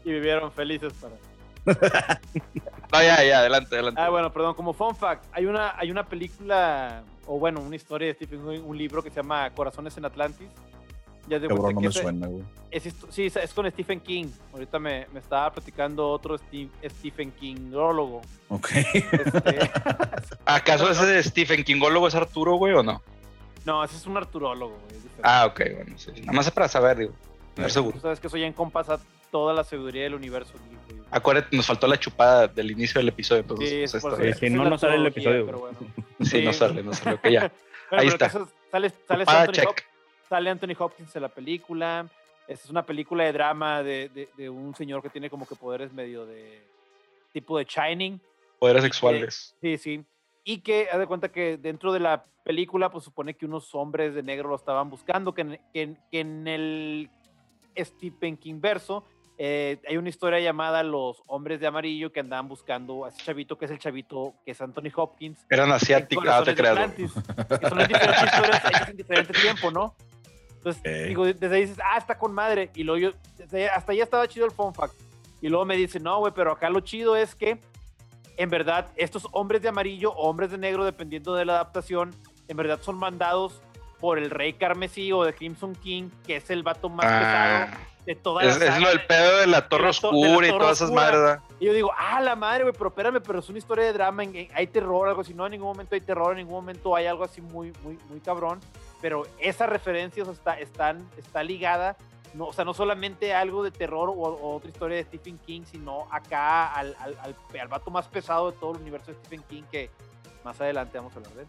[0.06, 1.13] Y vivieron felices para.
[2.91, 3.99] No, ya, ya, adelante, adelante.
[4.01, 8.08] Ah, bueno, perdón, como fun fact, hay una, hay una película, o bueno, una historia
[8.08, 10.47] de Stephen King, un libro que se llama Corazones en Atlantis.
[11.27, 12.43] Ya de Cabrón, no me suena, güey.
[12.71, 14.27] es sí, es con Stephen King.
[14.53, 18.21] Ahorita me, me estaba platicando otro Steve- Stephen Kingólogo.
[18.47, 18.69] Ok.
[18.71, 19.69] Este,
[20.45, 23.01] ¿Acaso ese de Stephen Kingólogo es Arturo, güey, o no?
[23.65, 25.01] no, ese es un arturólogo, güey.
[25.21, 26.12] Ah, ok, bueno, sí.
[26.21, 27.13] Nada más es para saber, digo.
[27.49, 27.95] Estar seguro.
[27.95, 28.97] Tú sabes que eso ya encompasa
[29.38, 30.54] toda la sabiduría del universo.
[30.58, 31.02] güey.
[31.12, 34.52] Acuérdate, nos faltó la chupada del inicio del episodio, entonces, Sí, pues, por Sí, es
[34.52, 35.78] no nos sale el episodio, pero bueno.
[36.21, 37.52] sí, no sale, no sale, ok, ya.
[37.89, 38.30] Bueno, Ahí pero está.
[38.69, 39.69] Sale, sale, Chupada, Anthony check.
[39.69, 42.06] Hop- sale Anthony Hopkins en la película.
[42.47, 45.56] Esta es una película de drama de, de- de un señor que tiene como que
[45.56, 46.62] poderes medio de
[47.32, 48.19] tipo de Shining.
[48.60, 49.56] Poderes sexuales.
[49.62, 50.04] Sí, sí.
[50.43, 54.13] Y que, haz de cuenta que dentro de la película, pues supone que unos hombres
[54.15, 57.10] de negro lo estaban buscando, que en, que en- que en el
[57.78, 59.06] Stephen King verso
[59.38, 63.58] eh, hay una historia llamada Los Hombres de Amarillo que andaban buscando a ese chavito
[63.58, 65.39] que es el chavito que es Anthony Hopkins.
[65.50, 66.52] Eran asiáticos, ah, te.
[66.52, 69.93] Atlantis, que son en diferentes historias hechas en diferente tiempo, ¿no?
[70.58, 71.08] Entonces, Ok.
[71.08, 72.71] digo, desde ahí dices, ah, está con madre.
[72.73, 74.95] Y luego yo, desde hasta ahí estaba chido el fun fact.
[75.39, 77.60] Y luego me dice, no, güey, pero acá lo chido es que,
[78.38, 82.13] en verdad, estos hombres de amarillo o hombres de negro, dependiendo de la adaptación,
[82.47, 83.62] en verdad son mandados
[84.00, 87.78] por el rey carmesí o de Crimson King, que es el vato más pesado Ah,
[88.08, 90.48] de toda es, la es saga lo del de- pedo de la torre la oscura
[90.48, 91.39] y todas esas madres.
[91.60, 94.24] Y yo digo, ah, la madre, güey, pero espérame, pero es una historia de drama,
[94.54, 95.34] hay terror, algo así.
[95.34, 98.20] No, en ningún momento hay terror, en ningún momento hay algo así muy, muy, muy
[98.22, 98.60] cabrón.
[99.02, 101.96] Pero esa referencia o sea, está, están, está ligada,
[102.34, 105.62] no, o sea, no solamente algo de terror o, o otra historia de Stephen King,
[105.70, 109.43] sino acá al, al, al, al vato más pesado de todo el universo de Stephen
[109.50, 109.89] King, que
[110.43, 111.48] más adelante vamos a hablar de él.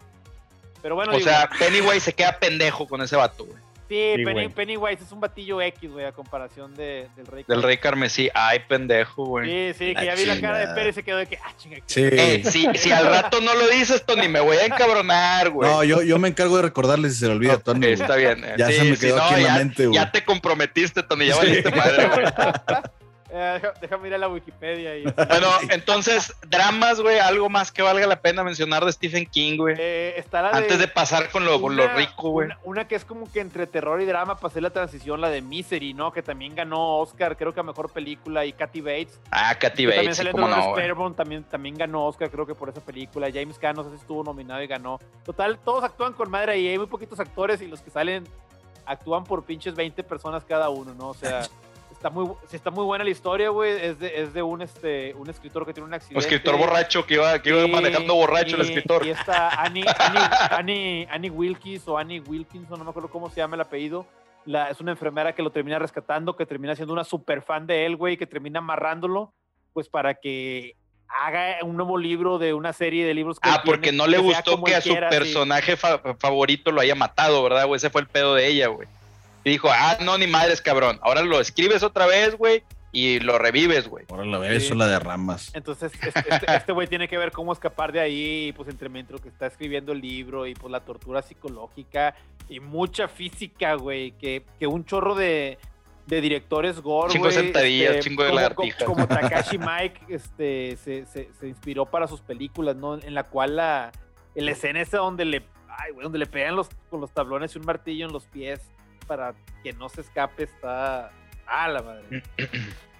[0.82, 3.58] Pero bueno, O digo, sea, Pennywise se queda pendejo con ese vato, güey.
[3.88, 4.48] Sí, sí, Penny-.
[4.50, 7.44] Pennywise es un batillo X, güey, a comparación de, del Rey.
[7.48, 8.28] Del Rey Carmesí.
[8.34, 9.72] Ay, pendejo, güey.
[9.72, 10.74] Sí, sí, La que ya vi la cara de.
[10.74, 11.78] Pérez y se quedó de que, ah, chinga.
[11.86, 12.02] Sí.
[12.04, 15.68] Eh, si, si al rato no lo dices, Tony, me voy a encabronar, güey.
[15.70, 17.86] No, yo, yo me encargo de recordarles si se le olvida, Tony.
[17.86, 18.44] está bien.
[18.44, 18.54] eh.
[18.58, 19.94] Ya Sí, se me sí, quedó no, aquí en la ya- mente, güey.
[19.98, 21.38] Ya te comprometiste, Tony, ya Sí.
[21.40, 22.26] valiste madre, güey.
[23.30, 25.02] Eh, déjame ir a la Wikipedia y...
[25.28, 29.76] Bueno, entonces, dramas, güey, algo más que valga la pena mencionar de Stephen King, güey.
[29.78, 32.46] Eh, está la Antes de pasar con lo, con lo una- rico, güey.
[32.46, 35.42] Una, una que es como que entre terror y drama pasé la transición, la de
[35.42, 36.12] Misery, ¿no?
[36.12, 39.20] Que también ganó Oscar, creo que a mejor película, y Kathy Bates.
[39.30, 40.56] Ah, también Bates, sí, salió en cómo no,
[41.14, 43.28] también, también ganó Oscar, creo que por esa película.
[43.32, 44.98] James Caan, no sé si estuvo nominado y ganó.
[45.24, 48.24] Total, todos actúan con madre y hay muy poquitos actores y los que salen
[48.86, 51.08] actúan por pinches 20 personas cada uno, ¿no?
[51.08, 51.42] O sea,
[51.98, 53.72] está muy, está muy buena la historia, güey.
[53.72, 56.20] Es de, es de un, este, un escritor que tiene un Un accidente.
[56.20, 59.04] escritor borracho que iba, que iba Y- manejando borracho el escritor.
[59.04, 63.36] Y está Annie, Annie, Annie, Annie Wilkins o Annie Wilkinson, no me acuerdo cómo se
[63.40, 64.06] llama el apellido.
[64.46, 67.84] La, es una enfermera que lo termina rescatando, que termina siendo una super fan de
[67.84, 69.34] él, güey, que termina amarrándolo,
[69.74, 70.74] pues para que
[71.08, 74.62] haga un nuevo libro de una serie de libros que Ah, porque no le gustó
[74.62, 75.18] que a su quiera, sí.
[75.18, 77.76] personaje fa- favorito lo haya matado, ¿verdad, güey?
[77.78, 78.86] Ese fue el pedo de ella, güey.
[79.44, 80.98] Y dijo, ah, no, ni madres, cabrón.
[81.02, 84.04] Ahora lo escribes otra vez, güey, y lo revives, güey.
[84.10, 84.66] Ahora la ves, Sí.
[84.66, 85.50] eso la derramas.
[85.54, 89.20] Entonces, este- este este güey tiene que ver cómo escapar de ahí, pues entre mientras
[89.20, 92.14] que está escribiendo el libro y pues la tortura psicológica
[92.48, 95.58] y mucha física, güey, que, que un chorro de,
[96.06, 98.84] de directores gore, Chingo sentadillas, chingo de como- lagartijas.
[98.84, 102.94] Como, Takashi Mike, este, se, se- se inspiró para sus películas, ¿no?
[102.98, 103.92] En la cual la,
[104.34, 107.54] en la escena esa donde le, ay, güey, donde le pegan los, con los tablones
[107.54, 108.60] y un martillo en los pies
[109.08, 111.10] para que no se escape está,
[111.46, 112.22] ah, la madre.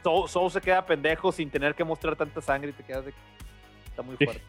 [0.03, 3.13] Soul, Soul se queda pendejo sin tener que mostrar tanta sangre y te quedas de
[3.13, 3.19] que
[3.91, 4.43] está muy fuerte.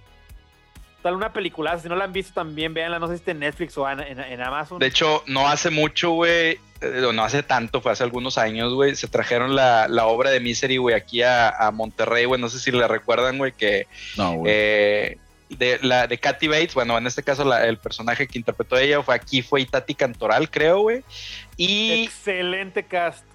[1.03, 3.39] Tal una película, si no la han visto también, véanla, no sé si está en
[3.39, 4.79] Netflix o en, en- en Amazon.
[4.79, 8.95] De hecho, no hace mucho, güey, eh, no hace tanto, fue hace algunos años, güey,
[8.97, 12.59] se trajeron la, la obra de Misery, güey, aquí a, a Monterrey, güey, no sé
[12.59, 14.51] si la recuerdan, güey, que No, güey.
[14.53, 15.17] eh,
[15.49, 19.01] de la de Kathy Bates, bueno, en este caso la- el personaje que interpretó ella
[19.01, 21.03] fue aquí, fue Itati Cantoral, creo, güey.
[21.59, 23.25] Y, Excelente cast.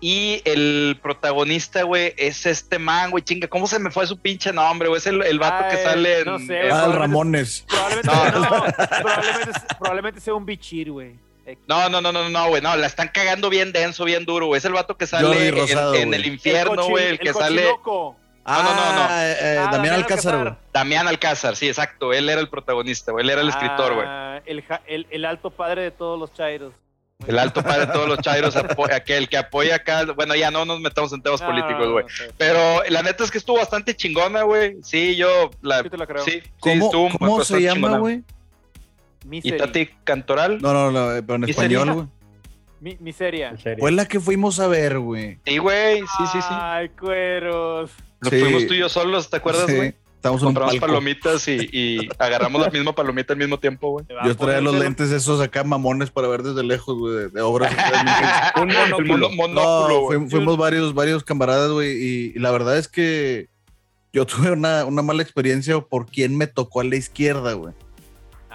[0.00, 4.52] y el protagonista, güey, es este man, güey, chinga, ¿cómo se me fue su pinche
[4.52, 4.98] nombre, güey?
[4.98, 6.24] Es el, el vato que sale en...
[6.26, 7.64] no sé, ah, Ramones.
[7.68, 8.40] Probablemente, No.
[8.40, 8.64] no,
[9.02, 11.16] probablemente, probablemente sea un bichir, güey.
[11.66, 14.58] No, no, no, no, no, güey, no, la están cagando bien denso, bien duro, güey.
[14.58, 16.20] Es el vato que sale en- Rosado, en, güey.
[16.20, 17.66] el infierno, güey, el que sale.
[18.46, 19.20] Ah, no, no, no.
[19.20, 20.54] eh, eh, Ah, Damián Alcázar, güey.
[20.72, 24.06] Damián Alcázar, sí, exacto, él era el protagonista, güey, él era el escritor, güey.
[24.08, 26.72] Ah, el, el, el alto padre de todos los chairos.
[27.26, 28.54] El alto padre de todos los chairos,
[28.92, 31.92] aquel que apoya acá, bueno, ya no nos metamos en temas No, políticos, no, no,
[31.92, 32.04] güey.
[32.04, 32.30] no sé.
[32.36, 34.76] Pero la neta es que estuvo bastante chingona, güey.
[34.82, 36.24] Sí, yo la Sí te la creo.
[36.24, 38.16] sí, sí, ¿Cómo, estuvo ¿cómo bastante se llama, güey?
[39.22, 39.56] ¿Y Misery.
[39.56, 40.60] Tati Cantoral?
[40.60, 42.06] No, no, no, pero en ¿Y español, güey.
[42.80, 43.54] Mi- miseria.
[43.78, 45.38] Fue la que fuimos a ver, güey.
[45.46, 46.48] Sí, güey, sí, sí, sí.
[46.50, 47.90] Ay, cueros.
[48.20, 48.40] Nos Sí.
[48.40, 49.94] fuimos tú y yo solos, ¿te acuerdas, Sí, güey?
[50.24, 54.06] Estamos Compramos palomitas y, y agarramos la misma palomita al mismo tiempo, güey.
[54.24, 57.70] Yo traía los lentes esos acá mamones para ver desde lejos, güey, de, de obras.
[58.56, 59.28] Un monóculo.
[59.48, 63.50] no, fuimos varios, varios camaradas, güey, y, y la verdad es que
[64.14, 67.74] yo tuve una, una mala experiencia por quién me tocó a la izquierda, güey.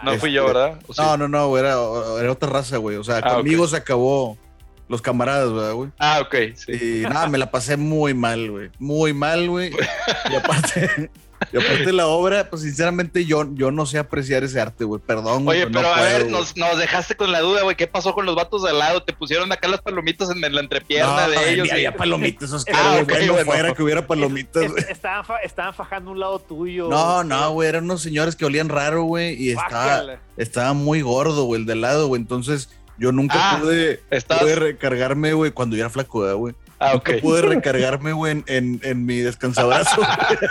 [0.02, 0.80] No fui yo, ¿verdad?
[0.98, 1.76] No, no, no, güey, era,
[2.20, 2.98] era otra raza, güey.
[2.98, 4.40] O sea, Ah, conmigo se acabó
[4.88, 5.92] los camaradas, ¿verdad, güey?
[6.00, 6.72] Ah, ok, sí.
[6.72, 8.72] Y nada, me la pasé muy mal, güey.
[8.80, 9.72] Muy mal, güey.
[10.32, 11.12] Y aparte,
[11.54, 15.02] y aparte la obra, pues sinceramente yo, yo no sé apreciar ese arte, güey.
[15.06, 15.62] Perdón, güey.
[15.64, 17.76] Oye, no pero a puedo, ver, nos, nos dejaste con la duda, güey.
[17.76, 19.04] ¿Qué pasó con los vatos de al lado?
[19.04, 21.64] Te pusieron acá las palomitas en la entrepierna No, de ellos.
[21.64, 23.04] ni y- había palomitas, Oscar, Ah, güey.
[23.30, 24.84] ok, bueno, fuera que hubiera palomitas, Es- güey.
[24.90, 26.88] estaban, fa- estaban fajando un lado tuyo.
[26.90, 31.44] No, no, güey, eran unos señores que olían raro, güey, y estaba, estaba muy gordo,
[31.46, 32.22] güey, el de lado, güey.
[32.22, 36.54] Entonces, yo nunca Ah, pude, estás- pude recargarme, güey, cuando yo era flaco, ¿verdad, güey.
[36.80, 36.94] Ah.
[36.94, 40.02] Nunca pude recargarme, güey, en, en, en mi descansabrazo.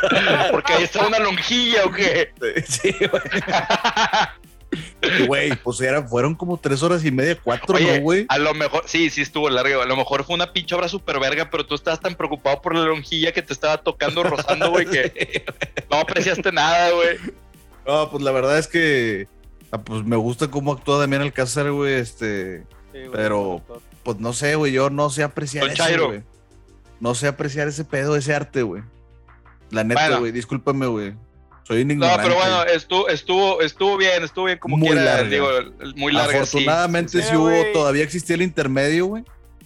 [0.50, 2.32] Porque ahí está una lonjilla, ¿o qué?
[2.66, 3.22] sí, güey.
[5.26, 8.26] Güey, pues era, fueron como tres horas y media, cuatro, Oye, ¿no, güey?
[8.28, 9.80] A lo mejor, sí, sí estuvo largo.
[9.80, 12.74] A lo mejor fue una pinche obra super verga, pero tú estabas tan preocupado por
[12.76, 15.44] la lonjilla que te estaba tocando, rozando, güey, que
[15.90, 17.16] no apreciaste nada, güey.
[17.86, 19.26] No, pues la verdad es que,
[19.70, 22.58] ah, pues me gusta cómo actúa Damián Alcázar, güey, este,
[22.92, 23.62] Sí, güey, pero-
[24.08, 26.06] pues no sé, güey, yo no sé apreciar Don eso, Chairo.
[26.06, 26.22] güey.
[26.98, 28.82] No sé apreciar ese pedo, ese arte, güey.
[29.70, 30.20] La neta, Bueno.
[30.20, 31.12] güey, discúlpame, güey.
[31.64, 32.22] Soy un No, ignorante.
[32.22, 35.28] pero bueno, estuvo, estuvo, estuvo bien, estuvo bien como Muy quiera, larga.
[35.28, 35.46] digo,
[35.96, 36.40] muy larga.
[36.40, 37.70] Afortunadamente sí, sí, hubo, güey.
[37.74, 39.24] todavía existía el intermedio, güey.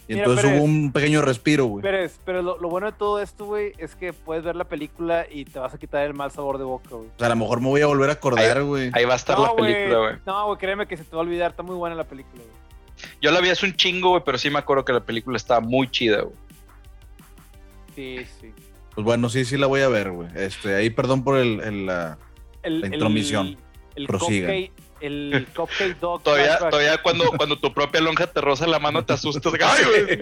[0.09, 0.59] Y Mira, entonces Pérez.
[0.59, 1.83] hubo un pequeño respiro, güey.
[1.83, 5.25] Pérez, pero lo, lo bueno de todo esto, güey, es que puedes ver la película
[5.31, 7.07] y te vas a quitar el mal sabor de boca, güey.
[7.07, 8.91] O sea, a lo mejor me voy a volver a acordar, güey.
[8.93, 10.15] Ahí va a estar la película, güey.
[10.27, 11.53] No, güey, créeme que se te va a olvidar.
[11.53, 12.62] Está muy buena la película, güey.
[13.21, 15.61] Yo la vi hace un chingo, güey, pero sí me acuerdo que la película estaba
[15.61, 16.37] muy chida, güey.
[17.95, 18.53] Sí, sí.
[18.95, 20.29] Pues bueno, sí, sí la voy a ver, güey.
[20.35, 22.19] Este, ahí perdón por el, el, la-
[22.63, 23.47] El, La intromisión.
[23.49, 23.59] El,
[23.97, 24.51] el Prosigan.
[24.51, 26.23] cupcake, el cupcake dog.
[26.23, 29.53] Todavía, todavía cuando, cuando tu propia lonja te roza la mano te asustas.
[29.63, 30.21] ¡Ay, güey!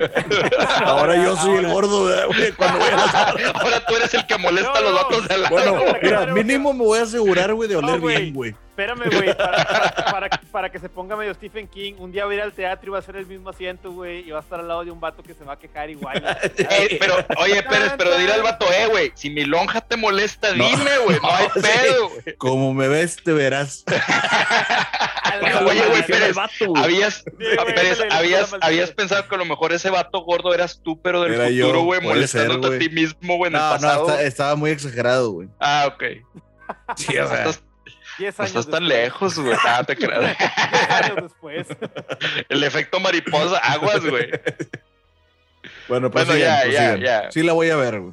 [0.85, 2.53] Ahora yo soy el gordo, ¿verdad, güey.
[2.53, 3.15] Cuando voy a las-
[3.55, 6.85] Ahora tú eres el que molesta a los vatos de la Bueno, mira, mínimo me
[6.85, 8.17] voy a asegurar, güey, de No, oler güey.
[8.23, 8.55] bien, güey.
[8.81, 11.95] Espérame, güey, para, para, para- para que se ponga medio Stephen King.
[11.99, 14.27] Un día voy a ir al teatro y va a ser el mismo asiento, güey,
[14.27, 16.21] y va a estar al lado de un vato que se va a quejar igual.
[16.71, 20.55] Eh, pero, oye, Pérez, pero dile al vato, eh, güey, si mi lonja te molesta,
[20.55, 20.65] No.
[20.69, 21.61] dime, güey, no hay Sí.
[21.61, 22.37] pedo, güey.
[22.37, 23.85] Como me ves, te verás.
[25.67, 26.83] Oye, güey, Pérez, el vato, güey.
[26.83, 28.01] Habías, güey, Pérez,
[28.61, 31.83] habías, pensado que a lo mejor ese vato gordo eras tú, pero del Era futuro,
[31.83, 34.09] güey, ser, molestándote a ti mismo, güey, en el No, no, pasado.
[34.11, 35.49] está- estaba muy exagerado, güey.
[35.61, 36.03] Ah, ok.
[36.97, 37.63] Sí, o sea, estás,
[38.21, 39.57] 10 no años estás tan lejos, güey.
[39.67, 40.21] Ah, te creas.
[40.39, 41.67] 10 años después.
[42.49, 44.31] El efecto mariposa, aguas, güey.
[45.89, 47.31] bueno, pues Bueno, ya, ya, ya.
[47.31, 48.13] Sí la voy a ver, güey.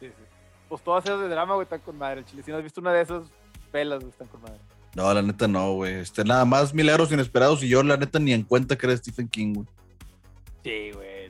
[0.00, 0.24] Sí, sí.
[0.68, 2.24] Pues todas esas de drama, güey, están con madre.
[2.24, 3.24] Chile, si no has visto una de esas,
[3.70, 4.58] pelas, güey, están con madre.
[4.94, 5.94] No, la neta no, güey.
[5.96, 9.28] Este, nada más milagros inesperados y yo, la neta, ni en cuenta que era Stephen
[9.28, 9.66] King, güey.
[10.64, 11.26] Sí, güey.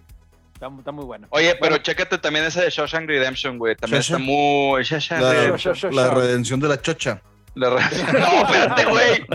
[0.55, 1.27] Está, está muy bueno.
[1.31, 1.83] Oye, pero Bueno.
[1.83, 3.77] chécate también esa de Shawshank Redemption, güey.
[3.77, 4.21] También ¿Shawshank?
[4.21, 4.83] está muy...
[4.85, 5.95] Shawshank La, Redemption.
[5.95, 7.21] La redención de la chocha.
[7.57, 7.81] La re-
[8.13, 9.27] No, espérate, güey.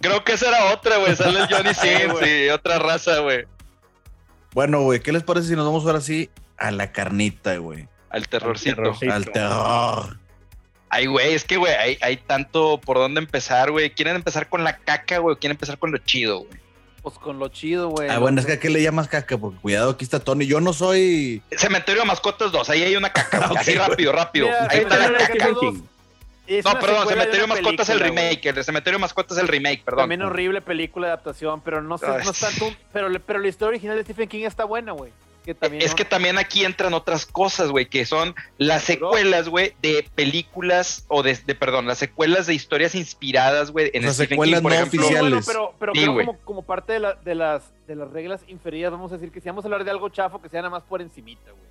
[0.00, 1.14] Creo que esa era otra, güey.
[1.14, 2.46] Sale el Johnny Sins güey.
[2.46, 3.44] y otra raza, güey.
[4.52, 7.86] Bueno, güey, ¿qué les parece si nos vamos ahora sí a la carnita, güey?
[8.10, 8.76] Al terrorcito.
[8.76, 9.12] terrorcito.
[9.12, 10.18] Al terror.
[10.90, 13.90] Ay, güey, es que, güey, hay, hay tanto por dónde empezar, güey.
[13.90, 15.36] ¿Quieren empezar con la caca, güey?
[15.36, 16.58] ¿Quieren empezar con lo chido, güey?
[17.02, 18.08] Pues con lo chido, güey.
[18.08, 20.46] Ah, bueno, es que a qué le llamas caca, porque cuidado, aquí está Tony.
[20.46, 21.42] Yo no soy.
[21.52, 23.38] Cementerio de Mascotas 2, ahí hay una caca.
[23.38, 23.50] güey.
[23.50, 24.46] Ok, Así rápido, rápido.
[24.46, 25.48] Mira, ahí está la caca.
[25.50, 25.74] Dos
[26.48, 28.46] es No, perdón, Cementerio de Mascotas es el remake.
[28.46, 30.02] El de Cementerio Mascotas es el remake, perdón.
[30.02, 32.74] También horrible película de adaptación, pero no sé, no es tanto.
[32.92, 35.12] Pero, la historia original de Stephen King está buena, güey.
[35.44, 39.48] Que también es no- que también aquí entran otras cosas, güey, que son las secuelas,
[39.48, 44.12] güey, de películas o de, de- perdón, las secuelas de historias inspiradas, güey, en sea,
[44.12, 45.02] Stephen secuelas King, por no ejemplo.
[45.02, 45.46] Sí, bueno, oficiales.
[45.46, 46.26] pero, pero Sí, creo güey.
[46.26, 49.40] como, como parte de, la- de las, de las reglas inferidas, vamos a decir que
[49.40, 51.68] si vamos a hablar de algo chafo, que sea nada más por encimita, güey.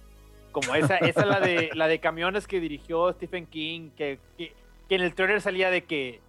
[0.51, 4.53] Como esa, esa la de la de camiones que dirigió Stephen King, que, que,
[4.89, 6.21] que en el trailer salía de que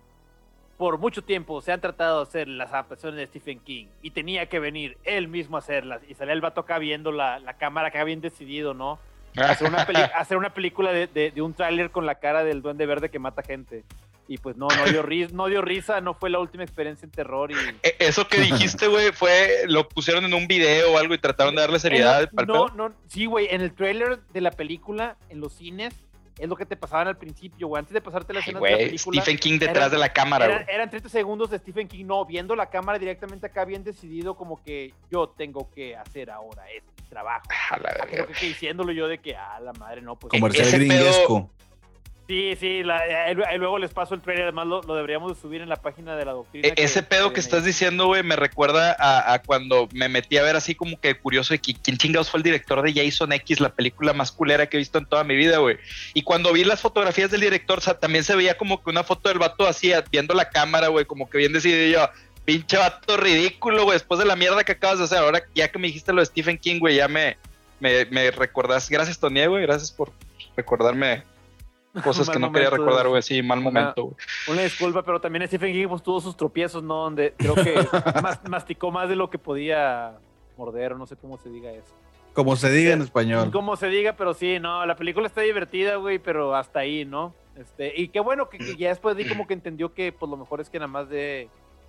[0.77, 4.47] por mucho tiempo se han tratado de hacer las adaptaciones de Stephen King y tenía
[4.47, 6.01] que venir él mismo a hacerlas.
[6.09, 8.99] Y salía el vato acá viendo la, la cámara acá bien decidido, ¿no?
[9.37, 12.62] Hacer una, peli- hacer una película de, de- de un tráiler con la cara del
[12.62, 13.85] duende verde que mata gente.
[14.27, 17.12] Y pues no, no dio, ris- no dio risa, no fue la última experiencia en
[17.12, 17.51] terror.
[17.51, 17.55] Y...
[17.83, 21.55] E- Eso que dijiste, güey, fue, lo pusieron en un video o algo y trataron
[21.55, 25.40] de darle seriedad la- no, no, sí, güey, en el tráiler de la película, en
[25.40, 25.94] los cines,
[26.38, 27.81] es lo que te pasaban al principio, güey.
[27.81, 29.22] Antes de pasarte la Ay, escena de la güey, película.
[29.22, 30.74] Stephen King detrás de la cámara, Eran, güey.
[30.74, 34.62] eran 30 segundos de Stephen King, no, viendo la cámara directamente acá, bien decidido, como
[34.62, 37.42] que yo tengo que hacer ahora este trabajo.
[37.70, 40.31] A la Como que, que diciéndolo yo de que, ah, la madre, no, pues.
[40.31, 41.51] Comercial ese pedo- gringuesco.
[42.29, 45.41] Sí, sí, la- eh, eh, luego les paso el trailer, además lo, lo deberíamos de
[45.41, 46.69] subir en la página de la doctrina.
[46.69, 50.43] E- Ese pedo que estás diciendo, güey, me recuerda a, a cuando me metí a
[50.43, 53.61] ver así como que curioso de que quién chingados fue el director de Jason X,
[53.61, 55.79] la película más culera que he visto en toda mi vida, güey.
[56.12, 59.05] Y cuando vi las fotografías del director, o sea, también se veía como que una
[59.05, 62.11] foto del vato así, viendo la cámara, güey, como que bien decidido yo,
[62.45, 65.17] pinche vato ridículo, güey, después de la mierda que acabas de hacer.
[65.19, 67.38] Ahora, ya que me dijiste lo de Stephen King, güey, ya me,
[67.81, 68.91] me, me recordás.
[68.91, 70.12] Gracias, Tony, güey, gracias por
[70.57, 71.23] recordarme
[72.03, 74.17] cosas que no quería recordar, güey, sí, mal momento, güey.
[74.49, 76.97] Una disculpa, pero también Stephen King pues, tuvo sus tropiezos, ¿no?
[77.05, 77.75] Donde creo que
[78.23, 80.17] mas- masticó más de lo que podía
[80.57, 81.95] morder, o no sé cómo se diga eso.
[82.35, 83.51] Como se diga en español.
[83.51, 87.35] Como se diga, pero sí, no, la película está divertida, güey, pero hasta ahí, ¿no?
[87.57, 90.37] Este, y qué bueno que, que ya después di como que entendió que pues lo
[90.37, 91.49] mejor es que nada más de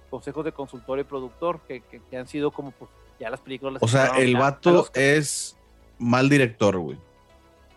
[0.10, 2.90] consejos de consultor y productor, que, que- que han sido como pues
[3.20, 3.74] ya las películas.
[3.74, 5.56] las O sea, el vato los- es
[6.00, 6.98] mal director, güey.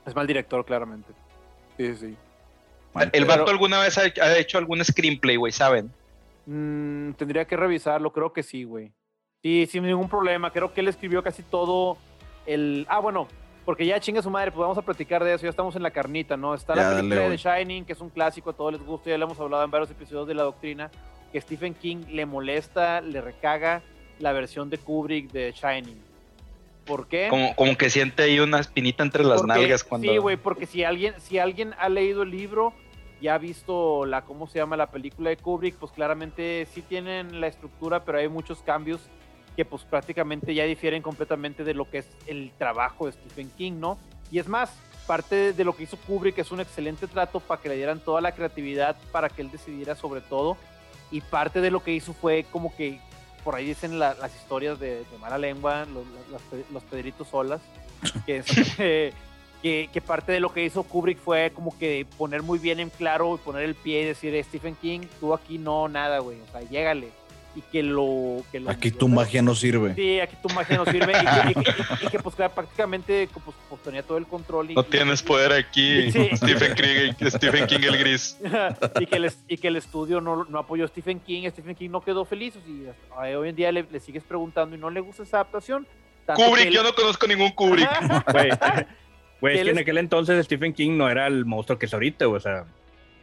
[0.06, 1.12] es mal director, claramente.
[1.76, 2.16] Sí, sí.
[3.12, 5.90] El vato alguna vez ha, ha hecho algún screenplay, güey, ¿saben?
[6.46, 8.92] Mm, tendría que revisarlo, creo que sí, güey.
[9.42, 10.52] Sí, sin ningún problema.
[10.52, 11.96] Creo que él escribió casi todo
[12.46, 12.86] el.
[12.88, 13.26] Ah, bueno,
[13.64, 15.44] porque ya chinga su madre, pues vamos a platicar de eso.
[15.44, 16.54] Ya estamos en la carnita, ¿no?
[16.54, 17.36] Está Ya, la dale, película de.
[17.36, 19.70] The Shining, que es un clásico, a todos les gusta, ya le hemos hablado en
[19.70, 20.90] varios episodios de la doctrina,
[21.32, 23.82] que Stephen King le molesta, le recaga
[24.18, 26.00] la versión de Kubrick de Shining.
[26.84, 27.28] ¿Por qué?
[27.28, 30.10] Como, como que siente ahí una espinita entre las Porque- nalgas cuando.
[30.10, 32.72] Sí, güey, porque si alguien, si alguien ha leído el libro
[33.20, 34.76] y ha visto la, ¿cómo se llama?
[34.76, 39.00] La película de Kubrick, pues claramente sí tienen la estructura, pero hay muchos cambios
[39.56, 43.74] que pues prácticamente ya difieren completamente de lo que es el trabajo de Stephen King,
[43.78, 43.98] ¿no?
[44.30, 44.74] Y es más,
[45.06, 48.20] parte de lo que hizo Kubrick es un excelente trato para que le dieran toda
[48.20, 50.56] la creatividad para que él decidiera sobre todo.
[51.10, 52.98] Y parte de lo que hizo fue como que,
[53.44, 55.86] por ahí dicen la- las historias de, de mala lengua,
[56.72, 57.60] los, Pedritos Solas,
[58.26, 58.46] que, es,
[58.78, 59.12] eh,
[59.62, 62.90] que, que parte de lo que hizo Kubrick fue como que poner muy bien en
[62.90, 66.40] claro y poner el pie y decir, "Eh, Stephen King, tú aquí no, nada, güey,
[66.40, 67.10] o sea, llégale.
[67.54, 68.42] Y que lo...
[68.50, 69.94] Que lo Aquí tu magia no sirve.
[69.94, 71.12] Sí, aquí tu magia no sirve.
[71.12, 74.70] Y que, y que- y que, pues claro, prácticamente pues, pues, tenía todo el control.
[74.70, 76.30] Y, No y- tienes poder aquí, Sí.
[76.36, 78.38] Stephen King, Stephen King el gris.
[79.00, 81.48] y, que el, y que el estudio no, no apoyó a Stephen King.
[81.50, 82.54] Stephen King no quedó feliz.
[82.66, 85.86] Y hasta hoy en día le, le sigues preguntando y no le gusta esa adaptación.
[86.26, 87.88] Kubrick, él- yo no conozco ningún Kubrick.
[89.42, 91.92] Güey, es Él que en aquel entonces Stephen King no era el monstruo que es
[91.94, 92.28] ahorita.
[92.28, 92.64] O sea,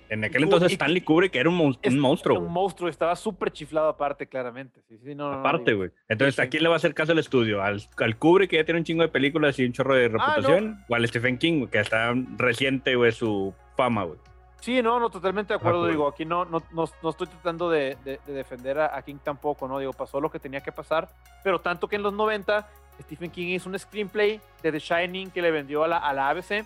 [0.10, 3.52] en aquel entonces Stanley Kubrick era un, mon- Es un monstruo, un monstruo, estaba súper
[3.52, 4.82] chiflado aparte, claramente.
[4.90, 5.92] Sí, sí, no, no, no, Aparte, güey.
[6.08, 7.62] Entonces, Sí, ¿a quién le va a hacer caso el estudio?
[7.64, 10.84] ¿Al, al Kubrick, que ya tiene un chingo de películas y un chorro de reputación?
[10.90, 14.20] ¿O al Stephen King, que está reciente, güey, su fama, güey?
[14.62, 15.80] Sí, no, no, totalmente de acuerdo.
[15.80, 15.92] acuerdo.
[15.94, 19.16] Digo, aquí no, no, no, no estoy tratando de, de- de defender a, a King
[19.24, 19.80] tampoco, ¿no?
[19.80, 21.08] Digo, pasó lo que tenía que pasar.
[21.46, 22.68] Pero tanto que en los 90,
[23.04, 26.28] Stephen King hizo un screenplay de The Shining que le vendió a la, a la
[26.30, 26.66] ABC.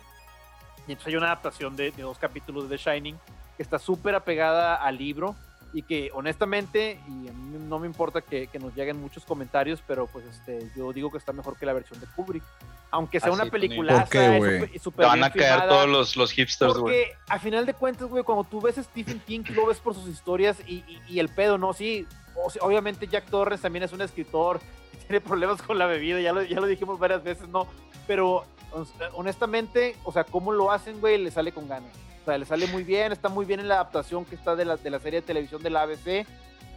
[0.86, 3.16] Y entonces hay una adaptación de, de dos capítulos de The Shining
[3.56, 5.34] que está súper apegada al libro
[5.72, 9.82] y que honestamente, y a mí no me importa que, que nos lleguen muchos comentarios,
[9.86, 12.42] pero pues este, yo digo que está mejor que la versión de Kubrick.
[12.92, 15.68] Aunque sea Ah, una película y Te súper van a caer filmada.
[15.68, 16.82] todos los, los hipsters, güey.
[16.82, 19.94] Porque a final de cuentas, güey, cuando tú ves a Stephen King, lo ves por
[19.94, 21.72] sus historias y, y- y el pedo, ¿no?
[21.72, 22.06] Sí,
[22.36, 24.60] o sea, obviamente Jack Torres también es un escritor
[24.92, 27.66] y tiene problemas con la bebida, ya lo, ya lo dijimos varias veces, ¿no?
[28.06, 28.44] Pero
[29.14, 31.90] honestamente, o sea, cómo lo hacen, güey, le sale con ganas.
[32.22, 34.64] O sea, le sale muy bien, está muy bien en la adaptación que está de
[34.64, 36.26] la, de la serie de televisión de la ABC.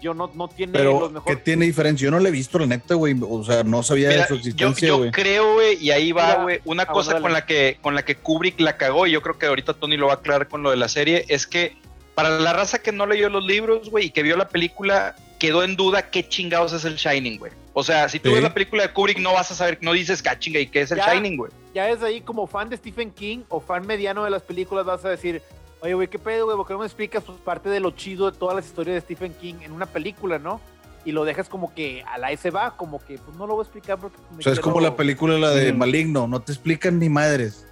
[0.01, 1.43] Yo no, no tiene Pero, los ¿qué mejores...
[1.43, 2.05] tiene diferencia?
[2.05, 3.15] Yo no le he visto, la neta, güey.
[3.27, 5.11] O sea, no sabía Mira, de su yo, existencia, yo güey.
[5.11, 8.15] creo, güey, y ahí va, güey, una ah, cosa con la que con la que
[8.15, 10.69] Kubrick la cagó y yo creo que ahorita Tony lo va a aclarar con lo
[10.69, 11.77] de la serie es que
[12.13, 15.63] para la raza que no leyó los libros, güey, y que vio la película, quedó
[15.63, 17.51] en duda qué chingados es el Shining, güey.
[17.79, 18.33] O sea, si tú Sí.
[18.33, 20.81] ves la película de Kubrick no vas a saber, no dices, "Ah, chinga, ¿y qué
[20.81, 21.13] es el Ya.
[21.13, 24.41] Shining, güey?" ya desde ahí como fan de Stephen King o fan mediano de las
[24.41, 25.43] películas vas a decir,
[25.81, 26.57] oye, güey, ¿qué pedo, güey?
[26.57, 29.01] ¿Por qué no me explicas pues, parte de lo chido de todas las historias de
[29.01, 30.59] Stephen King en una película, no?
[31.05, 33.61] Y lo dejas como que al ahí se va, como que pues no lo voy
[33.61, 34.17] a explicar porque...
[34.31, 35.77] me O sea, es como la película la de Mm.
[35.77, 36.27] Maligno.
[36.27, 37.63] No te explican ni madres.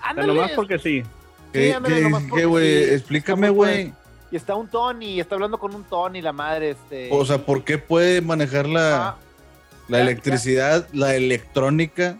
[0.00, 1.04] Ándale, nomás porque sí.
[1.52, 2.84] ¿Qué, ándale, qué- nomás qué, porque güey?
[2.84, 3.92] sí, Explícame, güey.
[4.30, 7.08] Y está un Tony, y está hablando con un Tony, la madre, este...
[7.12, 9.16] O sea, ¿por qué puede manejar la, Ah,
[9.88, 12.18] la ya, electricidad, la electrónica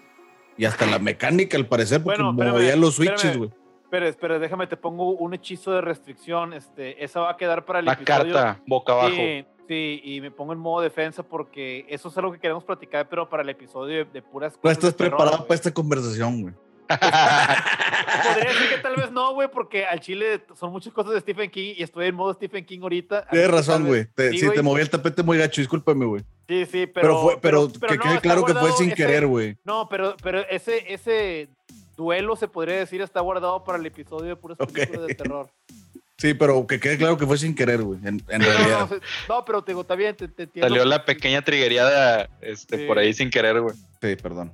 [0.56, 2.02] y hasta la mecánica, al parecer?
[2.02, 3.50] Porque Bueno, espérame, movía los switches, güey.
[3.84, 7.78] Espera, espera, déjame, te pongo un hechizo de restricción, este, esa va a quedar para
[7.80, 8.34] el La episodio...
[8.34, 9.10] carta boca abajo.
[9.16, 13.08] Sí, sí, y me pongo en modo defensa porque eso es algo que queremos platicar,
[13.08, 15.72] pero para el episodio de, de puras No cosas estás de terror, preparado para esta
[15.72, 16.54] conversación, güey.
[18.24, 21.50] Podría decir que tal vez no, güey, porque al chile son muchas cosas de Stephen
[21.50, 23.26] King y estoy en modo Stephen King ahorita.
[23.30, 24.06] Tienes razón, güey.
[24.14, 26.22] Te- sí, Sí, te moví el tapete muy gacho, discúlpame, güey.
[26.48, 27.02] Sí, sí, pero.
[27.08, 29.56] Pero, fue, pero, pero que no, quede claro que fue sin ese- querer, güey.
[29.64, 31.48] No, pero, pero ese, ese
[31.96, 34.72] duelo se podría decir está guardado para el episodio de puras Ok.
[34.72, 35.50] películas de terror.
[36.16, 38.00] Sí, pero que quede claro que fue sin querer, güey.
[38.00, 38.88] En, en No, no, realidad.
[39.28, 40.68] no, pero te digo, está bien, te, te entiendo.
[40.68, 42.84] Salió la pequeña triguería este, Sí.
[42.86, 43.76] por ahí sin querer, güey.
[44.02, 44.52] Sí, perdón.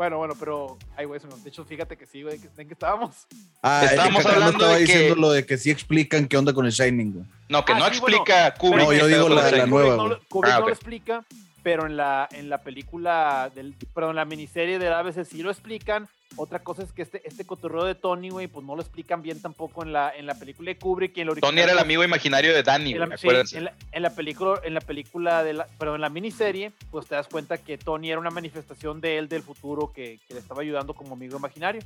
[0.00, 0.78] Bueno, bueno, pero.
[0.96, 3.26] Ay, güey, se me- de hecho, fíjate que sí, güey, que- ¿en qué estábamos?
[3.62, 6.54] Ah, Estábamos que hablando estaba de que- diciendo lo de que sí explican qué onda
[6.54, 7.24] con el Shining, güey.
[7.50, 8.84] No, que Ah, no sí, bueno, explica Kubrick.
[8.86, 10.28] No, yo digo la- la nueva, Kubrick no.
[10.28, 10.72] Kubrick Ah, no lo ok.
[10.72, 11.24] explica,
[11.62, 15.50] pero en la, en la película, del, perdón, en la miniserie de ABC sí lo
[15.50, 16.08] explican.
[16.36, 19.42] Otra cosa es que este, este cotorreo de Tony, güey, pues no lo explican bien
[19.42, 21.16] tampoco en la, en la película de Kubrick.
[21.16, 23.56] Y en la Tony era el original, amigo imaginario de Danny, en güey, la, sí,
[23.56, 27.08] en la- en la película, en la película de la, perdón, en la miniserie, pues
[27.08, 30.38] te das cuenta que Tony era una manifestación de él del futuro que, que le
[30.40, 31.82] estaba ayudando como amigo imaginario.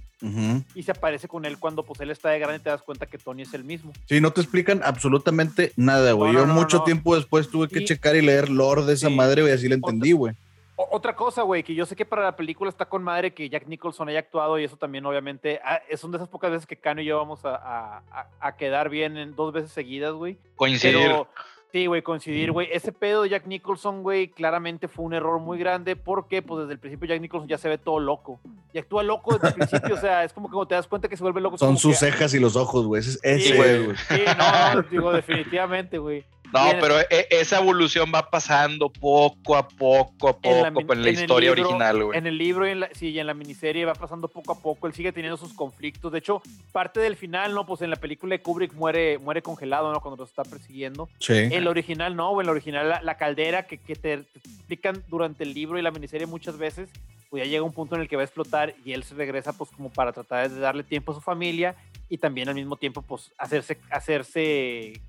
[0.74, 3.06] Y se aparece con él cuando pues él está de grande y te das cuenta
[3.06, 3.94] que Tony es el mismo.
[4.06, 6.32] Sí, no te explican absolutamente nada, güey.
[6.32, 6.84] No, no, Yo no, mucho no.
[6.84, 9.14] tiempo después tuve que Y- checar y leer lore de esa Sí.
[9.14, 10.34] madre, güey, así lo entendí, güey.
[10.76, 13.66] Otra cosa, güey, que yo sé que para la película está con madre que Jack
[13.68, 16.76] Nicholson haya actuado y eso también obviamente ah, es una de esas pocas veces que
[16.76, 20.36] Cano y yo vamos a, a- a- a quedar bien en dos veces seguidas, güey.
[20.57, 20.96] Coincidir.
[20.98, 21.28] Pero
[21.74, 22.68] sí, güey, coincidir, güey.
[22.70, 26.74] Ese pedo de Jack Nicholson, güey, claramente fue un error muy grande porque pues desde
[26.74, 28.38] el principio Jack Nicholson ya se ve todo loco.
[28.72, 31.08] Y actúa loco desde el principio, o sea, es como que cuando te das cuenta
[31.08, 31.58] que se vuelve loco.
[31.58, 33.00] Son sus que- cejas y los ojos, güey.
[33.00, 33.70] Ese, Sí, ese güey.
[33.70, 33.96] es, güey.
[33.96, 36.24] Sí, no, no, digo, definitivamente, güey.
[36.53, 36.76] No, Bien.
[36.80, 41.09] pero e- esa evolución va pasando poco a poco a En la poco la en
[41.09, 42.18] el historia libro- original, güey.
[42.18, 44.59] En el libro y en la, sí, y en la miniserie va pasando poco a
[44.61, 44.86] poco.
[44.86, 46.12] Él sigue teniendo sus conflictos.
[46.12, 47.66] De hecho, parte del final, ¿no?
[47.66, 50.01] Pues en la película de Kubrick muere, muere congelado, ¿no?
[50.01, 51.09] Cuando lo está persiguiendo.
[51.18, 51.32] Sí.
[51.34, 52.40] En la original, no.
[52.40, 55.82] En la original, la, la caldera que, que te, te explican durante el libro y
[55.82, 56.88] la miniserie muchas veces,
[57.30, 59.53] pues ya llega un punto en el que va a explotar y él se regresa,
[59.55, 61.74] pues, como para tratar de darle tiempo a su familia
[62.09, 65.01] y también al mismo tiempo, pues, hacerse, hacerse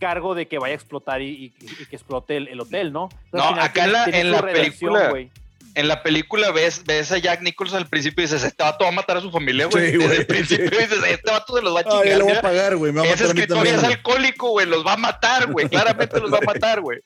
[0.00, 3.08] cargo de que vaya a explotar y, y- y que explote el, el hotel, ¿no?
[3.26, 5.30] Entonces, No, acá en la- en la película, güey.
[5.76, 8.88] En la película ves, ves a Jack Nicholson al principio y dices, este vato va
[8.90, 9.92] a matar a su familia, güey.
[9.92, 12.18] Sí, Desde güey, el principio dices, este vato se los va a chingar.
[12.18, 12.90] lo voy a pagar, güey.
[12.92, 13.76] Me va a Ese escritor también.
[13.76, 13.92] es güey.
[13.94, 14.66] alcohólico, güey.
[14.66, 15.68] Los va a matar, güey.
[15.68, 16.98] Claramente los va a matar, güey.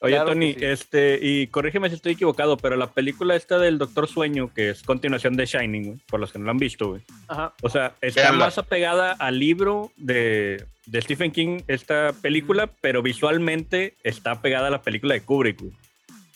[0.00, 0.64] Oye, Claro Tony, sí.
[0.64, 4.82] este, y corrígeme si estoy equivocado, pero la película esta del Doctor Sueño, que es
[4.84, 7.02] continuación de Shining, güey, por los que no la han visto, güey.
[7.26, 7.52] Ajá.
[7.62, 13.96] O sea, está más apegada al libro de, de Stephen King, esta película, pero visualmente
[14.04, 15.72] está pegada a la película de Kubrick, güey.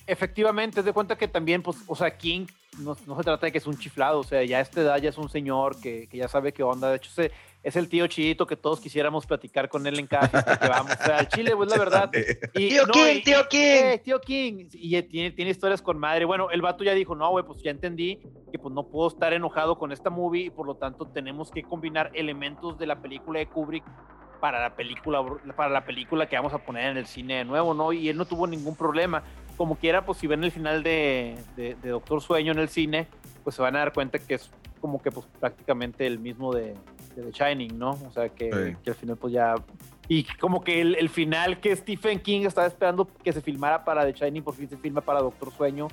[0.08, 2.46] Efectivamente, es de cuenta que también, pues, o sea, King
[2.80, 5.00] no, no se trata de que es un chiflado, o sea, ya a esta edad
[5.00, 6.90] ya es un señor que, que ya sabe qué onda.
[6.90, 7.30] De hecho, se-
[7.62, 10.92] es el tío chidito que todos quisiéramos platicar con él en cada fiesta que vamos.
[11.00, 12.10] O sea, al Chile, pues la verdad.
[12.54, 13.58] Y, Tío no, King, y- tío King.
[13.60, 14.68] eh, tío King.
[14.72, 16.24] Y eh, tiene, tiene historias con madre.
[16.24, 18.18] Bueno, el vato ya dijo, no, güey, pues ya entendí
[18.50, 21.62] que pues no puedo estar enojado con esta movie y por lo tanto tenemos que
[21.62, 23.84] combinar elementos de la película de Kubrick
[24.40, 25.22] para la película
[25.56, 27.92] para la película que vamos a poner en el cine de nuevo, ¿no?
[27.92, 29.22] Y él no tuvo ningún problema.
[29.56, 33.06] Como quiera, pues si ven el final de, de, de Doctor Sueño en el cine,
[33.44, 34.50] pues se van a dar cuenta que es
[34.80, 36.74] como que pues prácticamente el mismo de,
[37.14, 37.90] de The Shining, ¿no?
[37.90, 38.76] O sea que, Sí.
[38.82, 39.54] que al final pues ya...
[40.08, 44.04] Y como que el, el final que Stephen King estaba esperando que se filmara para
[44.04, 45.88] The Shining, por fin se filma para Doctor Sueño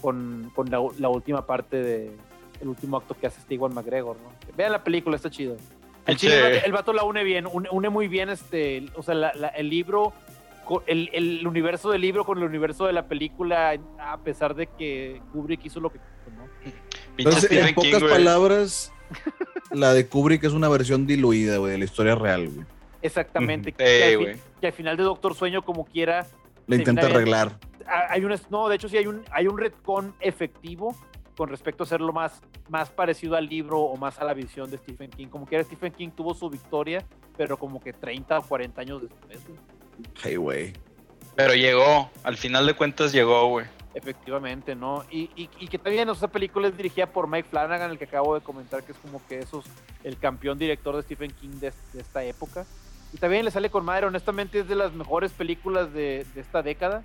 [0.00, 2.10] con, con la, la última parte de
[2.60, 4.30] el último acto que hace Steven McGregor, ¿no?
[4.56, 5.56] Vean la película, está chido.
[6.06, 9.02] El, chile, el, vato, el vato la une bien, une, une muy bien este, o
[9.02, 10.12] sea, la- la- el libro,
[10.86, 15.20] el, el universo del libro con el universo de la película, a pesar de que
[15.32, 16.44] Kubrick hizo lo que quiso, ¿no?
[17.16, 18.12] Pinche Entonces, en King, pocas güey.
[18.12, 18.92] palabras,
[19.70, 22.66] la de Kubrick es una versión diluida, güey, de la historia real, güey.
[23.02, 23.72] Exactamente.
[23.72, 24.36] Que, al fin- güey.
[24.60, 26.30] que al final de Doctor Sueño, como quiera, Sí,
[26.68, 27.58] intenta arreglar.
[27.86, 30.94] ha- hay un, no, de hecho sí hay un, hay un retcon efectivo
[31.36, 34.76] con respecto a hacerlo más, más parecido al libro o más a la visión de
[34.78, 35.26] Stephen King.
[35.28, 37.04] Como quiera, Stephen King tuvo su victoria,
[37.36, 39.40] pero como que 30 o 40 años después.
[39.46, 39.58] güey.
[40.22, 40.72] Hey, güey.
[41.34, 43.66] Pero llegó, al final de cuentas llegó, güey.
[43.94, 45.04] Efectivamente, ¿no?
[45.10, 48.34] Y, y, y que también esa película es dirigida por Mike Flanagan, el que acabo
[48.34, 49.66] de comentar, que es como que esos,
[50.02, 52.64] el campeón director de Stephen King de, de esta época.
[53.12, 56.62] Y también le sale con madre, honestamente es de las mejores películas de, de esta
[56.62, 57.02] década,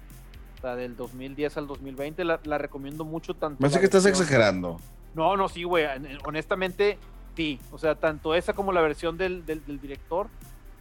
[0.58, 3.62] o sea, del 2010 al 2020, la, la recomiendo mucho tanto.
[3.62, 4.80] La que estás versión- exagerando.
[5.14, 6.98] No, no, sí, güey, en- honestamente,
[7.36, 10.28] sí, o sea, tanto esa como la versión del, del, del director,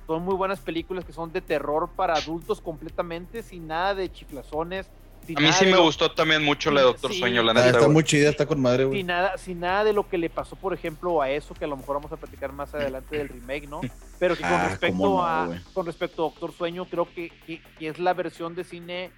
[0.07, 4.88] son muy buenas películas que son de terror para adultos completamente, sin nada de chiflazones.
[5.34, 7.18] A mí sí me lo- gustó también mucho la de Doctor Sí.
[7.18, 7.90] Sueño, la Ah, neta, está güey.
[7.92, 8.98] muy chida, está con madre, güey.
[8.98, 11.68] sin nada, sin nada de lo que le pasó, por ejemplo, a eso, que a
[11.68, 13.80] lo mejor vamos a platicar más adelante del remake, ¿no?
[14.18, 17.60] Pero que con Ah, respecto no, a con respecto a Doctor Sueño, creo que, que-
[17.78, 19.10] que es la versión de cine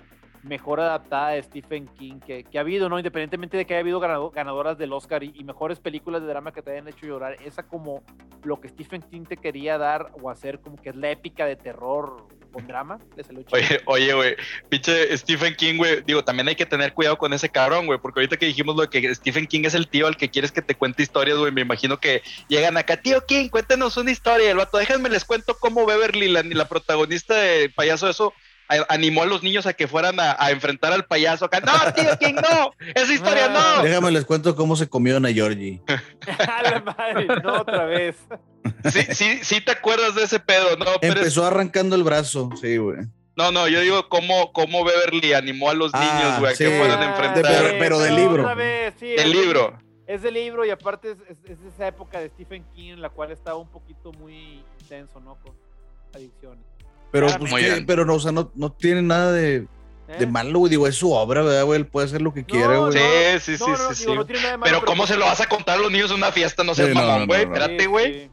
[0.44, 2.96] mejor adaptada de Stephen King que, que ha habido, ¿no?
[2.98, 6.52] Independientemente de que haya habido ganado- ganadoras del Oscar y, y mejores películas de drama
[6.52, 8.02] que te hayan hecho llorar, esa como
[8.44, 11.56] lo que Stephen King te quería dar o hacer como que es la épica de
[11.56, 12.98] terror con drama.
[13.52, 14.36] Oye, oye, güey,
[14.68, 18.20] pinche Stephen King, güey, digo, también hay que tener cuidado con ese cabrón, güey, porque
[18.20, 20.62] ahorita que dijimos lo de que Stephen King es el tío al que quieres que
[20.62, 24.56] te cuente historias, güey, me imagino que llegan acá, tío King, cuéntenos una historia, el
[24.56, 28.32] vato, déjenme les cuento cómo Beverly, la, la protagonista de Payaso, eso,
[28.68, 31.72] a- animó a los niños a que fueran a, a enfrentar al payaso acá, no,
[31.94, 33.82] tío King, no, esa historia no.
[33.82, 35.80] Déjame les cuento cómo se comió a Georgie.
[36.48, 37.26] ¡A la madre!
[37.42, 38.16] No, otra vez.
[38.92, 42.50] Sí, sí, sí te acuerdas de ese pedo, no, pero es- Empezó arrancando el brazo,
[42.60, 42.98] sí, güey.
[43.36, 46.64] no, no, yo digo cómo, cómo Beverly animó a los Ah, niños, güey, a sí.
[46.64, 48.54] que fueran a Ah, enfrentar pero- pero del libro.
[48.56, 49.78] vez, sí, el es- libro.
[50.06, 51.18] Es del libro y aparte es,
[51.50, 55.36] es- esa época de Stephen King en la cual estaba un poquito muy intenso, ¿no?
[55.42, 55.52] Con
[56.14, 56.64] adicciones.
[57.12, 57.52] Pero, Ah, pues,
[57.86, 59.66] pero no, o sea, no, no tiene nada de, ¿Eh?
[60.18, 60.70] de malo, güey.
[60.70, 61.78] Digo, es su obra, ¿verdad, güey?
[61.80, 62.92] Él puede hacer lo que quiera, No, güey.
[62.94, 64.06] Sí, no, sí, sí, sí, digo, sí.
[64.14, 66.10] no tiene nada de malo, Pero ¿cómo se lo vas a contar a los niños
[66.10, 66.64] en una fiesta?
[66.64, 67.44] No seas Sí, no, mamón, no, güey.
[67.44, 67.54] no, no.
[67.56, 68.30] Espérate, Sí, güey.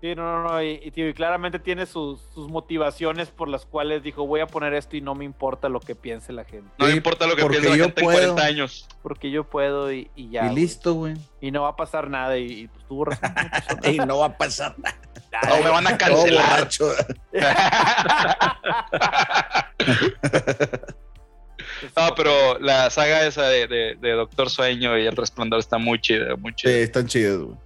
[0.00, 0.62] Sí, Sí, no, no, no.
[0.62, 4.46] Y, y, tío, y claramente tiene sus, sus motivaciones por las cuales dijo, voy a
[4.46, 6.70] poner esto y no me importa lo que piense la gente.
[6.78, 8.18] No Sí, importa lo que piense la yo gente puedo.
[8.18, 8.88] en 40 años.
[9.02, 10.50] Porque yo puedo y, y ya.
[10.50, 11.14] y listo, güey.
[11.42, 13.34] Y no va a pasar nada y, y, pues tuvo razón.
[13.84, 14.96] Y no va a pasar nada.
[15.48, 16.68] No me van a cancelar.
[21.96, 26.00] no, pero la saga esa de, de- de Doctor Sueño y El Resplandor está muy
[26.00, 26.72] chida, muy Sí, chida.
[26.78, 27.56] están chidos, güey.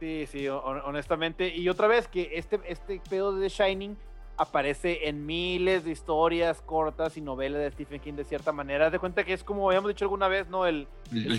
[0.00, 1.54] Sí, sí, hon- honestamente.
[1.54, 3.96] Y otra vez que este, este pedo de The Shining
[4.38, 8.86] aparece en miles de historias cortas y novelas de Stephen King de cierta manera.
[8.86, 10.64] Haz de cuenta que es como habíamos dicho alguna vez, ¿no?
[10.66, 10.88] El,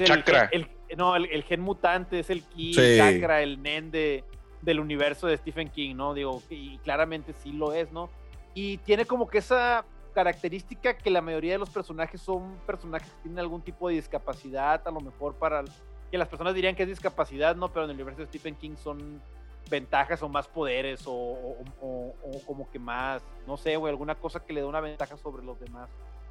[0.06, 0.50] chakra.
[0.52, 2.82] el- no, el, el gen mutante es el ki, Sí.
[2.82, 4.24] el chakra, el nen de,
[4.62, 6.14] del universo de Stephen King, ¿no?
[6.14, 8.10] Digo, y claramente sí lo es, ¿no?
[8.54, 9.84] Y tiene como que esa
[10.14, 14.86] característica que la mayoría de los personajes son personajes que tienen algún tipo de discapacidad,
[14.86, 15.64] a lo mejor para
[16.12, 17.70] que las personas dirían que es discapacidad, ¿no?
[17.72, 19.22] Pero en el universo de Stephen King son
[19.70, 22.14] ventajas o más poderes o, o-
[22.46, 25.60] como que más, no sé, güey, alguna cosa que le da una ventaja sobre los
[25.60, 25.90] demás.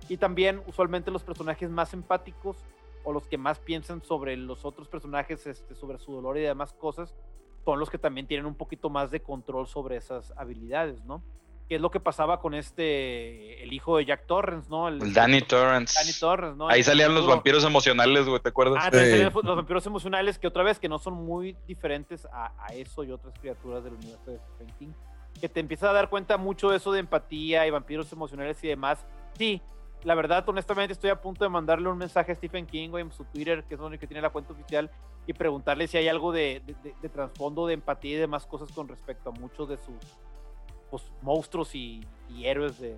[0.08, 2.58] Y también usualmente los personajes más empáticos
[3.04, 6.72] o los que más piensan sobre los otros personajes, este, sobre su dolor y demás
[6.74, 7.14] cosas,
[7.64, 11.22] son los que también tienen un poquito más de control sobre esas habilidades, ¿no?
[11.70, 14.88] Que es lo que pasaba con este, el hijo de Jack Torrance, ¿no?
[14.88, 15.94] El Danny Torrance.
[15.96, 16.68] Danny Torrance, ¿no?
[16.68, 18.82] Ahí salían los vampiros emocionales, güey, ¿te acuerdas?
[18.84, 18.98] Ah, Sí.
[18.98, 23.04] salían los vampiros emocionales, que otra vez que no son muy diferentes a, a eso
[23.04, 24.88] y otras criaturas del universo de Stephen King.
[25.40, 28.66] Que te empiezas a dar cuenta mucho de eso de empatía y vampiros emocionales y
[28.66, 29.06] demás.
[29.38, 29.62] Sí,
[30.02, 33.12] la verdad, honestamente, estoy a punto de mandarle un mensaje a Stephen King, güey, en
[33.12, 34.90] su Twitter, que es donde que tiene la cuenta oficial,
[35.24, 38.72] y preguntarle si hay algo de, de- de- de trasfondo de empatía y demás cosas
[38.72, 39.94] con respecto a muchos de sus
[40.91, 42.97] pues, monstruos y, y héroes de,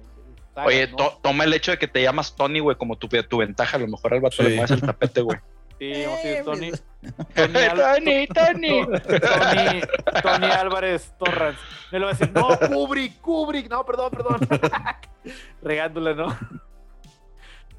[0.57, 0.97] Oye, ¿no?
[0.97, 3.77] to- toma el hecho de que te llamas Tony, güey, como tu, tu ventaja.
[3.77, 4.43] A lo mejor al vato Sí.
[4.43, 5.39] le mueves el tapete, güey.
[5.79, 6.71] Sí, vamos a decir, Tony.
[7.35, 8.87] Tony, Tony.
[8.87, 9.81] Tony,
[10.23, 11.59] Tony Álvarez Torrance.
[11.91, 14.39] Me lo va a decir, no, Kubrick, Kubrick, no, perdón, perdón.
[15.61, 16.29] Regándole, ¿no?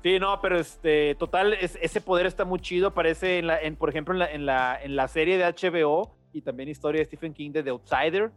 [0.02, 2.90] Sí, no, pero este, total, es- ese poder está muy chido.
[2.90, 6.14] Aparece, en la, en, por ejemplo, en la, en, la, en la serie de HBO
[6.34, 8.32] y también historia de Stephen King de The Outsider.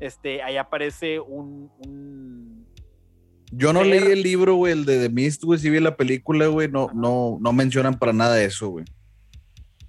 [0.00, 2.66] Este, ahí aparece un, un-
[3.52, 6.46] Yo no leí el libro, güey, el de The Mist, güey, sí vi la película,
[6.48, 8.84] güey, no, no, no mencionan para nada eso, güey.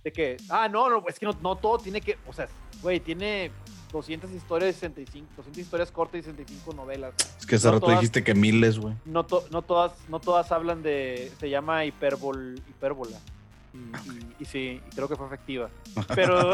[0.03, 2.47] de que, ah, no, no, es que no, no todo tiene que, o sea,
[2.83, 3.49] güey, tiene
[3.91, 7.13] 200 historias, 65, 200 historias cortas y 65 novelas.
[7.39, 8.93] Es que hace No rato todas- dijiste que miles, güey.
[9.05, 13.17] no, to- no todas no todas hablan de se llama hiperbol hipérbola
[13.73, 13.77] y,
[14.11, 15.69] y- y sí y creo que fue efectiva
[16.15, 16.51] pero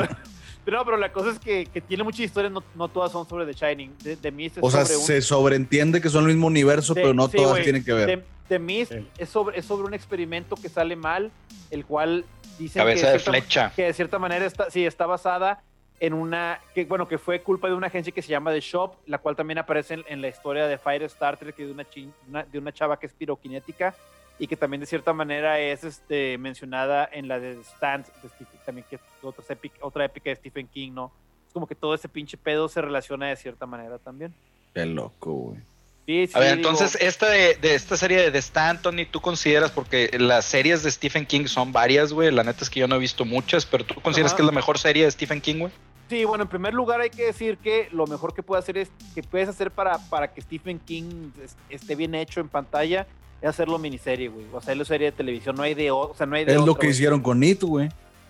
[0.65, 3.27] pero no, pero la cosa es que, que tiene muchas historias no, no todas son
[3.27, 6.23] sobre The Shining de, The Mist es O sea, sobre un- se sobreentiende que son
[6.25, 8.07] el mismo universo, pero no sí, todas tienen que ver.
[8.07, 9.07] The, The Mist Sí.
[9.17, 11.31] es sobre es sobre un experimento que sale mal
[11.71, 12.25] el cual
[12.59, 13.73] dicen Cabeza que de cierta- flecha.
[13.75, 15.63] que de cierta manera está, sí, está basada
[15.99, 18.95] en una, que bueno, que fue culpa de una agencia que se llama The Shop,
[19.05, 22.11] la cual también aparece en, en la historia de Firestarter, que es de una, chin-
[22.27, 23.93] una- de una chava que es piroquinética
[24.41, 28.29] y que también de cierta manera es este, mencionada en la de The Stand, de
[28.29, 31.11] Stephen- también que es otra, épica, otra épica de Stephen King, ¿no?
[31.47, 34.33] Es como que todo ese pinche pedo se relaciona de cierta manera también.
[34.73, 35.59] Qué loco, güey.
[36.07, 39.05] Sí, sí, A ver, digo, entonces, esta de, de esta serie de The Stand, Tony,
[39.05, 39.69] ¿tú consideras?
[39.69, 42.31] Porque las series de Stephen King son varias, güey.
[42.31, 44.37] La neta es que yo no he visto muchas, pero ¿tú consideras Ajá.
[44.37, 45.71] que es la mejor serie de Stephen King, güey?
[46.09, 48.89] Sí, bueno, en primer lugar hay que decir que lo mejor que puede hacer es
[49.13, 53.05] que puedes hacer para, para que Stephen King es- esté bien hecho en pantalla
[53.41, 54.45] es hacerlo miniserie, güey.
[54.53, 56.75] O hacerlo serie de televisión, no hay de, o sea, no hay de Es lo
[56.75, 56.91] que güey.
[56.91, 57.89] hicieron con It, güey.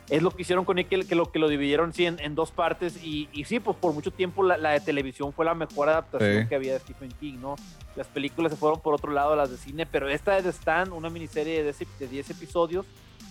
[0.09, 2.51] Es lo que hicieron con Nickel, que lo que lo dividieron sí, en, en dos
[2.51, 3.01] partes.
[3.01, 6.41] Y, y sí, pues por mucho tiempo la, la de televisión fue la mejor adaptación
[6.43, 6.49] Sí.
[6.49, 7.55] que había de Stephen King, ¿no?
[7.95, 10.91] Las películas se fueron por otro lado, las de cine, pero esta de The Stand,
[10.91, 12.86] una miniserie de, ese- de 10 episodios,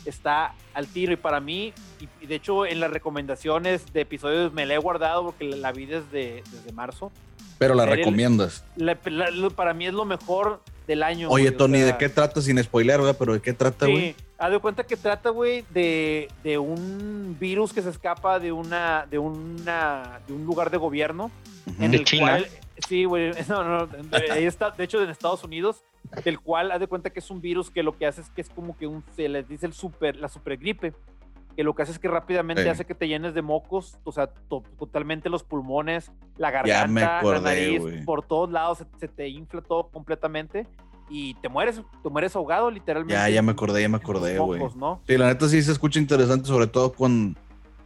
[0.07, 1.12] está al tiro.
[1.12, 1.74] Y para mí,
[2.22, 5.72] y, de hecho en las recomendaciones de episodios me la he guardado porque la, la
[5.72, 7.12] vi desde, desde marzo.
[7.59, 8.64] Pero la recomiendas.
[8.76, 11.28] La- la- lo- para mí es lo mejor del año.
[11.30, 12.43] Oye, güey, o Tony, ¿de qué trata?
[12.43, 14.12] Sin spoiler, güey, pero ¿de qué trata, güey?
[14.12, 18.51] Sí, haz de cuenta que trata, güey, de, de un virus que se escapa de
[18.51, 21.30] una, de una, de un lugar de gobierno.
[21.78, 22.32] En De el China.
[22.32, 22.47] cual,
[22.88, 23.88] sí, güey, no, no, no,
[24.32, 25.84] ahí está, de hecho en Estados Unidos,
[26.24, 28.41] del cual haz de cuenta que es un virus que lo que hace es que
[28.41, 30.93] es como que un, se les dice el super, la supergripe,
[31.57, 32.68] que lo que hace es que rápidamente Sí.
[32.68, 37.01] hace que te llenes de mocos, o sea, to- totalmente los pulmones, la Ya me
[37.01, 38.05] garganta, acordé, la nariz, güey.
[38.05, 40.66] por todos lados se, se te infla todo completamente
[41.09, 43.14] y te mueres, te mueres ahogado literalmente.
[43.14, 44.61] Ya, ya me acordé, ya me acordé, güey.
[44.61, 45.01] mocos, ¿no?
[45.07, 47.36] Sí, la neta sí se escucha interesante, sobre todo con,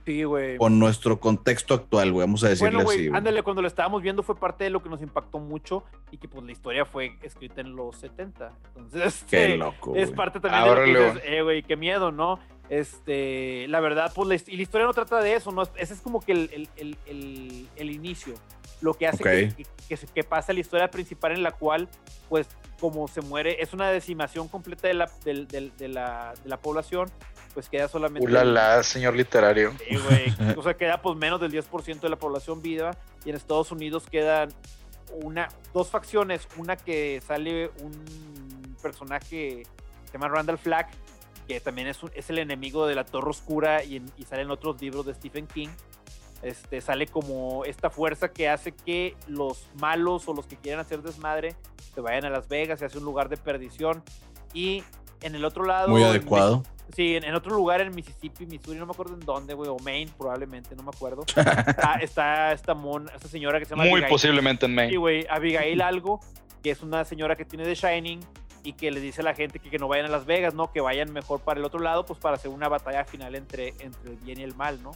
[0.04, 0.58] Sí, güey.
[0.58, 2.26] con nuestro contexto actual, güey.
[2.26, 3.18] Vamos a decirle Bueno, así, güey, güey.
[3.18, 6.28] ándale, cuando lo estábamos viendo fue parte de lo que nos impactó mucho y que
[6.28, 8.50] pues la historia fue escrita en los 70.
[8.76, 12.38] Entonces, Qué loco, es parte también de lo que dices, eh, güey, qué miedo, ¿no?
[12.70, 15.62] Este, la verdad, pues, la, y la historia no trata de eso, ¿no?
[15.76, 18.34] Ese es como que el, el, el, el- el inicio,
[18.80, 19.54] lo que hace que, Ok.
[19.56, 21.88] que, que se- que pasa la historia principal en la cual,
[22.28, 22.46] pues,
[22.80, 27.10] como se muere, es una decimación completa de la, de la, de la población,
[27.54, 28.26] pues queda solamente...
[28.26, 29.72] Ulala, señor literario.
[29.88, 30.34] Sí, güey.
[30.58, 32.90] O sea, queda pues menos del 10% de la población viva
[33.24, 34.48] y en Estados Unidos quedan
[35.22, 36.48] una, dos facciones.
[36.56, 39.66] Una que sale un personaje que
[40.06, 40.88] se llama Randall Flagg,
[41.46, 44.50] que también es, un- es el enemigo de la Torre Oscura y, en- y salen
[44.50, 45.68] otros libros de Stephen King.
[46.42, 51.00] este, sale como esta fuerza que hace que los malos o los que quieren hacer
[51.00, 51.56] desmadre
[51.94, 54.02] se vayan a Las Vegas, se hace un lugar de perdición.
[54.52, 54.82] Y
[55.22, 55.88] en el otro lado.
[55.88, 56.58] Muy en adecuado.
[56.58, 59.70] Mis- Sí, en, en otro lugar en Mississippi, Missouri, no me acuerdo en dónde, güey,
[59.70, 61.24] o Maine probablemente, no me acuerdo.
[61.66, 64.10] está, está esta, mon, esta señora que se llama Muy Abigail.
[64.10, 64.96] posiblemente en Sí, Maine.
[64.98, 66.20] güey, Abigail algo,
[66.64, 68.20] que es una señora que tiene The Shining
[68.62, 70.72] y que le dice a la gente que, que no vayan a Las Vegas, ¿no?
[70.72, 74.12] Que vayan mejor para el otro lado, pues para hacer una batalla final entre, entre
[74.12, 74.92] el bien y el mal, ¿no?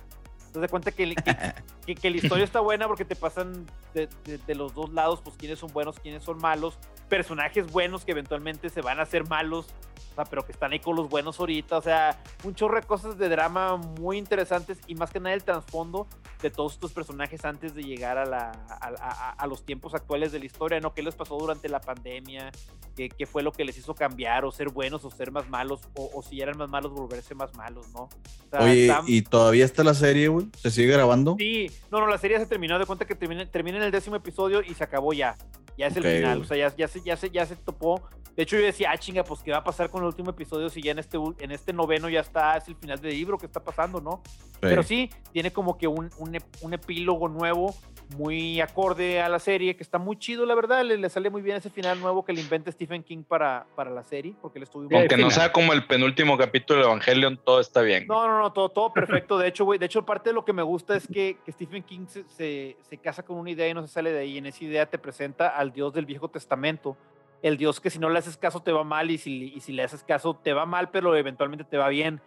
[0.53, 1.37] Te das cuenta que, que,
[1.87, 5.21] que- que la historia está buena porque te pasan de, de- de los dos lados,
[5.23, 6.79] pues quiénes son buenos, quiénes son malos,
[7.09, 9.67] personajes buenos que eventualmente se van a hacer malos,
[10.13, 12.87] o sea, pero que están ahí con los buenos ahorita, o sea, un chorro de
[12.87, 16.07] cosas de drama muy interesantes y más que nada el trasfondo
[16.43, 20.31] de todos estos personajes antes de llegar a, la, a, a- a los tiempos actuales
[20.33, 20.93] de la historia, ¿no?
[20.95, 22.51] ¿Qué les pasó durante la pandemia?
[22.95, 25.81] ¿Qué, qué fue lo que les hizo cambiar o ser buenos o ser más malos?
[25.95, 28.03] O, o si eran más malos, volverse más malos, ¿no?
[28.03, 28.11] O
[28.51, 30.38] sea, Oye, está- ¿y todavía está la serie, güey?
[30.57, 31.37] ¿Se sigue grabando?
[31.39, 34.17] Sí, no, no, la serie se terminó de cuenta que termina, termina en el décimo
[34.17, 35.37] episodio y se acabó ya.
[35.79, 36.43] Ya es el Ok, final, güey.
[36.43, 38.03] o sea, ya, ya, se, ya, se, ya se topó.
[38.37, 40.69] De hecho, yo decía, ah, chinga, pues, ¿qué va a pasar con el último episodio
[40.69, 43.47] si ya en este, en este noveno ya está, es el final del libro, ¿qué
[43.47, 44.23] está pasando, no?
[44.61, 47.75] Pero sí, tiene como que un, un, un epílogo nuevo,
[48.17, 50.83] muy acorde a la serie, que está muy chido, la verdad.
[50.83, 53.91] Le, le sale muy bien ese final nuevo que le inventa Stephen King para, para
[53.91, 57.61] la serie, porque le estuvo Aunque no sea como el penúltimo capítulo de Evangelion, todo
[57.61, 58.07] está bien.
[58.07, 59.39] No, no, no, todo, todo perfecto.
[59.39, 61.83] De hecho, güey, de hecho, parte de lo que me gusta es que, que Stephen
[61.83, 64.39] King se, se, se casa con una idea y no se sale de ahí.
[64.39, 66.97] En esa idea te presenta al Dios del Viejo Testamento.
[67.43, 69.73] El Dios que si no le haces caso te va mal y si, y si
[69.73, 72.21] le haces caso te va mal, pero eventualmente te va bien.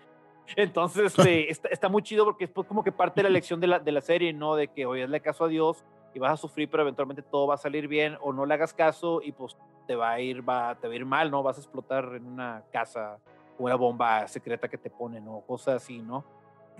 [0.55, 3.59] Entonces, este, está, está muy chido porque es pues como que parte de la lección
[3.59, 4.55] de la, de la serie, ¿no?
[4.55, 5.83] De que, oye, hazle caso a Dios
[6.13, 8.73] y vas a sufrir, pero eventualmente todo va a salir bien, o no le hagas
[8.73, 11.43] caso y pues te va a ir, va, te va a ir mal, ¿no?
[11.43, 13.17] Vas a explotar en una casa
[13.57, 16.25] o una bomba secreta que te ponen, o cosas así, ¿no?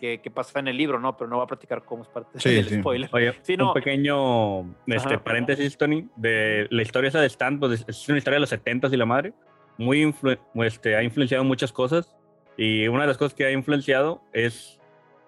[0.01, 1.15] Que, que pasa en el libro, ¿no?
[1.15, 2.79] Pero no va a platicar cómo es parte Sí, del sí.
[2.79, 3.09] spoiler.
[3.13, 3.67] Oye, Sí, no.
[3.67, 5.23] un pequeño este, Ajá.
[5.23, 8.87] paréntesis, Tony, de la historia esa de Stan, pues, es una historia de los 70
[8.91, 9.33] y la madre.
[9.77, 12.15] Muy influ- este, ha influenciado muchas cosas.
[12.57, 14.79] Y una de las cosas que ha influenciado es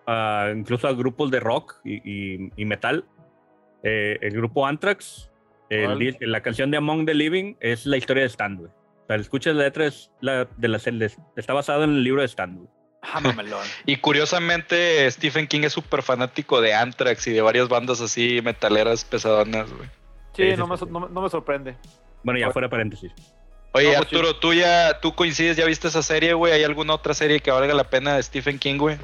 [0.07, 3.05] ah, incluso a grupos de rock y, y- y metal.
[3.84, 5.30] Eh, el grupo Anthrax,
[5.69, 8.69] el la canción de Among the Living es la historia de Stan, güey.
[8.69, 10.78] O sea, escuchas la letra, es la de la
[11.36, 12.67] está basado en el libro de Stan, güey.
[13.04, 13.22] Ah.
[13.86, 19.04] Y curiosamente, Stephen King es súper fanático de Anthrax y de varias bandas así metaleras
[19.06, 19.89] pesadonas, güey.
[20.36, 21.76] Sí, Sí, no, me, no me- no me sorprende.
[22.24, 22.54] Bueno, ya Oye.
[22.54, 23.12] fuera paréntesis.
[23.74, 26.54] Oye, No, pues, Arturo, tú ya, tú coincides, ya viste esa serie, güey.
[26.54, 28.95] ¿Hay alguna otra serie que valga la pena de Stephen King, güey?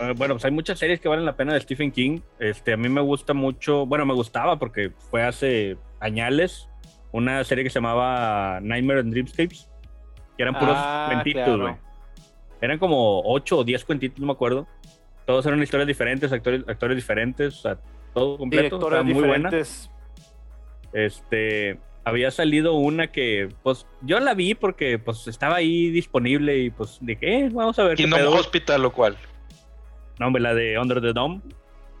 [0.00, 2.20] Eh, bueno, pues hay muchas series que valen la pena de Stephen King.
[2.38, 6.68] Este, a mí me gusta mucho, bueno, me gustaba porque fue hace añales
[7.12, 9.68] una serie que se llamaba Nightmare and Dreamscapes,
[10.36, 11.78] que eran puros Ah, cuentitos, claro.
[12.60, 14.66] Eran como 8 o 10 cuentitos, no me acuerdo.
[15.26, 17.78] Todos eran historias diferentes, actores, actores diferentes, o sea,
[18.14, 18.78] todo completo.
[19.04, 19.50] Muy buena.
[19.50, 19.90] diferentes.
[20.92, 26.70] Este, había salido una que, pues, yo la vi porque, pues, estaba ahí disponible y,
[26.70, 28.34] pues, dije, eh, vamos a ver qué Kingdom pedo.
[28.34, 29.16] Hospital, lo cual.
[30.18, 31.40] No, hombre, la de Under the Dome.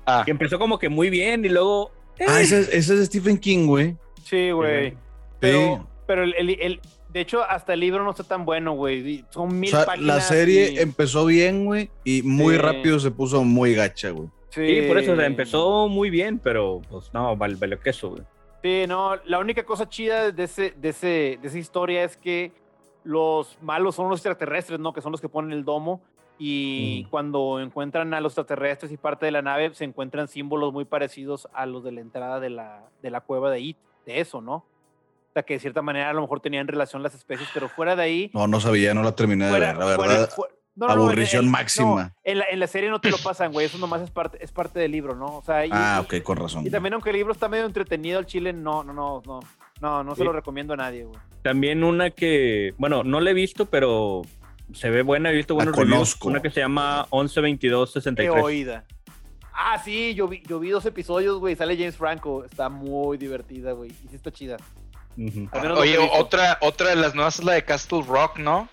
[0.06, 1.90] Ah, que empezó como que muy bien y luego.
[2.26, 3.96] Ah, eh, ese, es- ese es de Stephen King, güey.
[4.22, 4.90] Sí, güey.
[4.92, 4.96] Sí.
[5.40, 6.80] Pero, pero el, el- el-
[7.16, 9.24] de hecho, hasta el libro no está tan bueno, güey.
[9.30, 10.06] Son O mil sea, páginas.
[10.06, 12.60] la serie y- empezó bien, güey, y muy Sí.
[12.60, 14.28] rápido se puso muy gacha, güey.
[14.50, 18.22] Sí, por eso o sea, empezó muy bien, pero pues no, vale, valió queso, güey.
[18.62, 22.52] Sí, no, la única cosa chida de, ese, de, ese, de esa historia es que
[23.02, 24.92] los malos son los extraterrestres, ¿no?
[24.92, 26.02] Que son los que ponen el domo.
[26.38, 27.10] Y Mm.
[27.10, 31.48] cuando encuentran a los extraterrestres y parte de la nave, se encuentran símbolos muy parecidos
[31.54, 34.66] a los de la entrada de la, de la cueva de It, de eso, ¿no?
[35.36, 38.02] Sea, que de cierta manera a lo mejor tenían relación las especies, pero fuera de
[38.02, 38.30] ahí.
[38.32, 40.30] No, no sabía, no la terminé de ver, la verdad.
[40.34, 42.04] fuera- no, no, no, en- aburrición máxima.
[42.04, 43.66] no, en, la, en la serie no te lo pasan, güey.
[43.66, 45.26] Eso nomás es parte, es parte del libro, ¿no?
[45.26, 46.66] O sea, y- ah, ok, con razón.
[46.66, 49.40] y también aunque el libro está medio entretenido, el chile no, no, no, no,
[49.82, 51.18] no, no se lo recomiendo a nadie, güey.
[51.42, 54.22] También una que, bueno, no la he visto, pero
[54.72, 55.94] se ve buena, he visto La buenos reviews.
[55.96, 56.28] conozco.
[56.28, 58.42] Una que se llama He 112263.
[58.42, 58.84] oída.
[59.58, 61.56] Ah, sí, yo vi, yo vi dos episodios, güey.
[61.56, 62.44] Sale James Franco.
[62.44, 63.90] Está muy divertida, güey.
[63.90, 64.58] Y sí está chida.
[65.76, 68.68] Oye, otra, otra de las nuevas es la de Castle Rock, ¿no?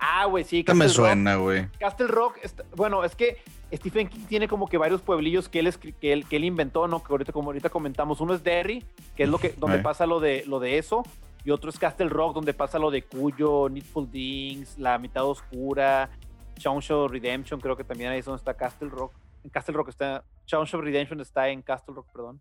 [0.00, 0.60] Ah, güey, sí.
[0.60, 1.06] Esta me Castle Rock.
[1.08, 1.68] suena, güey.
[1.78, 3.36] Castle Rock, está- bueno, es que
[3.72, 7.02] Stephen King tiene como que varios pueblillos que él, que él, que él inventó, ¿no?
[7.02, 8.20] Que ahorita, como ahorita comentamos.
[8.20, 8.84] Uno es Derry,
[9.16, 9.82] que es lo que, donde Ay.
[9.82, 11.04] pasa lo de, lo de eso.
[11.44, 16.10] Y otro es Castle Rock, donde pasa lo de Cuyo, Needful Things, La Mitad Oscura,
[16.58, 19.12] Show Redemption, creo que también ahí es donde está Castle Rock.
[19.44, 22.40] En Castle Rock está, Show Redemption está en Castle Rock, perdón.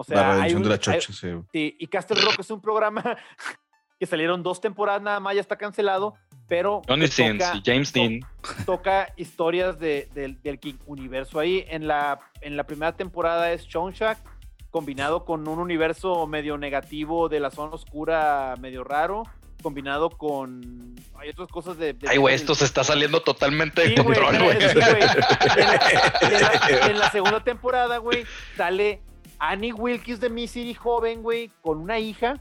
[0.00, 1.76] O sea, la hay redención un- de la hay- chocha, sí.
[1.78, 3.02] y Castle Rock es un programa
[3.98, 6.14] que salieron dos temporadas nada más, ya está cancelado,
[6.46, 8.20] pero Johnny Sins y James to- Dean.
[8.64, 11.64] toca historias de- del, del King Universo ahí.
[11.68, 14.18] En la, en la primera temporada es Shonshak,
[14.70, 19.24] combinado con un universo medio negativo de la zona oscura, medio raro,
[19.62, 20.94] combinado con...
[21.18, 21.94] Hay otras cosas de...
[21.94, 24.58] de- Ay, güey, esto se está saliendo totalmente de Sí, control, güey.
[26.70, 28.24] en, en la segunda temporada, güey,
[28.56, 29.02] sale
[29.38, 32.40] Annie Wilkes de Misery joven, güey, con una hija.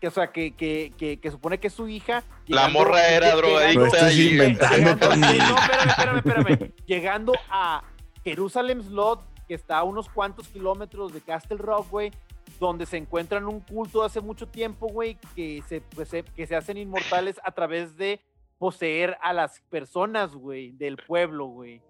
[0.00, 2.22] Que, o sea, que, que, que, que supone que es su hija.
[2.48, 6.16] La morra era llegando- drogadicta y- inventando, llegando- no, espérame, espérame,
[6.48, 6.72] espérame.
[6.86, 7.82] Llegando a
[8.22, 12.12] Jerusalem Slot, que está a unos cuantos kilómetros de Castle Rock, güey,
[12.60, 16.56] donde se encuentran un culto hace mucho tiempo, güey, que se, pues, se- que se
[16.56, 18.20] hacen inmortales a través de
[18.58, 21.80] poseer a las personas, güey, del pueblo, güey.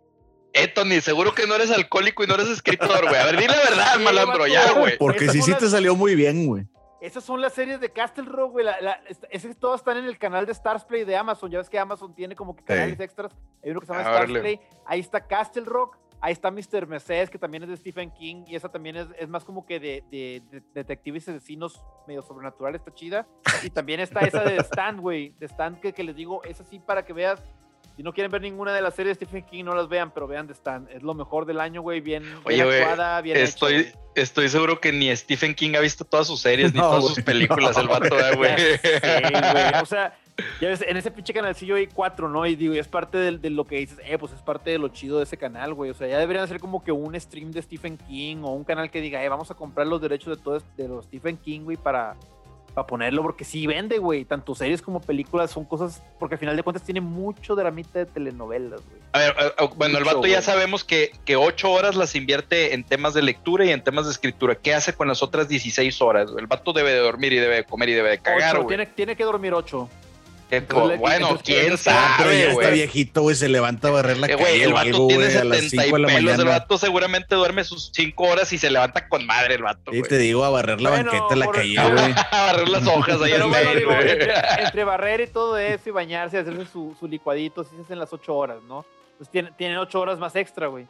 [0.57, 3.17] Eh, Tony, seguro que no eres alcohólico y no eres escritor, güey.
[3.21, 4.47] A ver, di la verdad, Sí, malandro, vato.
[4.47, 4.97] ya, güey.
[4.99, 6.67] Porque Esas sí, son sí las- te salió muy bien, güey.
[7.01, 8.65] Esas son las series de Castle Rock, güey.
[8.65, 11.51] La, la, es- esas todas están en el canal de Stars Play de Amazon.
[11.51, 13.33] Ya ves que Amazon tiene como que canales extras.
[13.63, 14.33] Hay uno que se llama Ah, Stars.
[14.33, 14.61] Play.
[14.87, 15.99] Ahí está Castle Rock.
[16.19, 16.87] Ahí está Mr.
[16.87, 18.45] Mercedes, que también es de Stephen King.
[18.49, 22.23] Y esa también es, es más como que de, de- de detectives y asesinos medio
[22.23, 22.81] sobrenaturales.
[22.81, 23.27] Está chida.
[23.63, 25.35] Y también está esa de Stand, güey.
[25.39, 27.43] De Stand, que, que les digo, es así para que veas.
[27.97, 30.27] Si no quieren ver ninguna de las series de Stephen King, no las vean, pero
[30.27, 30.91] vean The Stand.
[30.91, 32.01] Es lo mejor del año, güey.
[32.01, 36.05] Bien, bien Oye, güey, actuada, bien Estoy, estoy seguro que ni Stephen King ha visto
[36.05, 38.57] todas sus series, ni todas güey, sus películas, no, el vato, eh, güey.
[38.59, 39.83] Sí, güey.
[39.83, 40.15] O sea,
[40.61, 42.45] ya ves, en ese pinche canalcillo hay cuatro, ¿no?
[42.45, 44.89] Y digo, y es parte de, lo que dices, eh, pues es parte de lo
[44.89, 45.91] chido de ese canal, güey.
[45.91, 48.91] O sea, ya deberían hacer como que un stream de Stephen King o un canal
[48.91, 51.61] que diga, eh, vamos a comprar los derechos de todo es- de los Stephen King,
[51.61, 52.15] güey, para,
[52.77, 54.27] para ponerlo, porque sí vende, güey.
[54.27, 58.05] Tanto series como películas son cosas, porque al final de cuentas tiene mucho mitad de
[58.05, 59.01] telenovelas, güey.
[59.13, 62.75] A ver, eh, eh, bueno, el vato ya sabemos que, que ocho horas las invierte
[62.75, 64.57] en temas de lectura y en temas de escritura.
[64.57, 66.31] ¿Qué hace con las otras 16 horas?
[66.37, 68.69] El vato debe de dormir y debe de comer y debe de cagar, güey.
[68.69, 69.89] tiene, tiene que dormir ocho.
[70.49, 72.73] Bueno, quién entonces- pero ya sabe, está güey.
[72.75, 73.35] viejito, güey.
[73.35, 75.59] Se levanta a barrer la Eh, calle el o vato algo, tiene güey, a las
[75.59, 76.39] 70 y 5 de la pelos.
[76.39, 79.99] El vato seguramente duerme sus 5 horas y se levanta con madre el vato, Y
[79.99, 80.09] güey.
[80.09, 82.15] te digo, a barrer la Bueno, banqueta de la calle, güey.
[82.31, 84.11] Agarrar las hojas ahí en Pero el bueno, digo, güey.
[84.11, 84.33] entre,
[84.65, 87.99] entre barrer y todo eso y bañarse y hacerse su, su licuadito, sí se hacen
[87.99, 88.87] las ocho horas, ¿no?
[89.19, 90.87] Pues tienen, tienen ocho horas más extra, güey.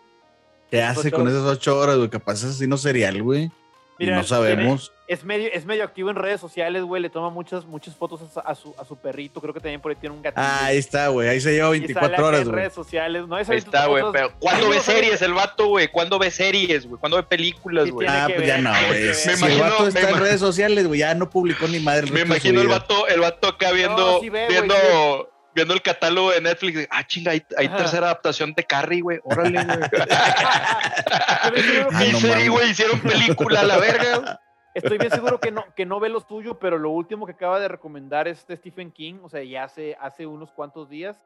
[0.70, 1.34] ¿Qué hace con horas.
[1.34, 2.10] esas ocho horas, güey?
[2.10, 3.50] Capaz es asesino serial, güey.
[3.98, 4.92] Mira, no sabemos.
[5.08, 7.00] Es medio, es medio activo en redes sociales, güey.
[7.00, 9.40] Le toma muchas, muchas fotos a, su- a su, a su perrito.
[9.40, 10.40] Creo que también por ahí tiene un gatito.
[10.44, 11.28] Ah, ahí está, güey.
[11.28, 12.56] Ahí se lleva Y sale 24 acá horas, en güey.
[12.56, 13.26] redes sociales.
[13.28, 14.02] No, Ahí está, güey.
[14.12, 15.88] Pero ¿cuándo ve series el vato, güey?
[15.88, 16.98] ¿Cuándo ve series, güey?
[16.98, 18.08] ¿Cuándo ve películas, güey?
[18.10, 19.14] Ah, pues ya no, güey.
[19.14, 22.10] Si el vato está en redes sociales, güey, ya no publicó ni madre.
[22.10, 24.74] Me imagino el vato, el vato acá viendo, sí ve, güey, viendo,
[25.56, 26.86] viendo el catálogo de Netflix.
[26.90, 29.18] Ah, chinga, hay, hay tercera adaptación de Carrie, güey.
[29.24, 29.80] Órale, güey.
[31.42, 32.50] Estoy bien seguro Ah, que- Y no serie, mames.
[32.50, 34.40] güey, hicieron película a la verga.
[34.74, 37.58] Estoy bien seguro que no, que no ve los tuyos, pero lo último que acaba
[37.58, 41.18] de recomendar este Stephen King, o sea, ya hace, hace unos cuantos días,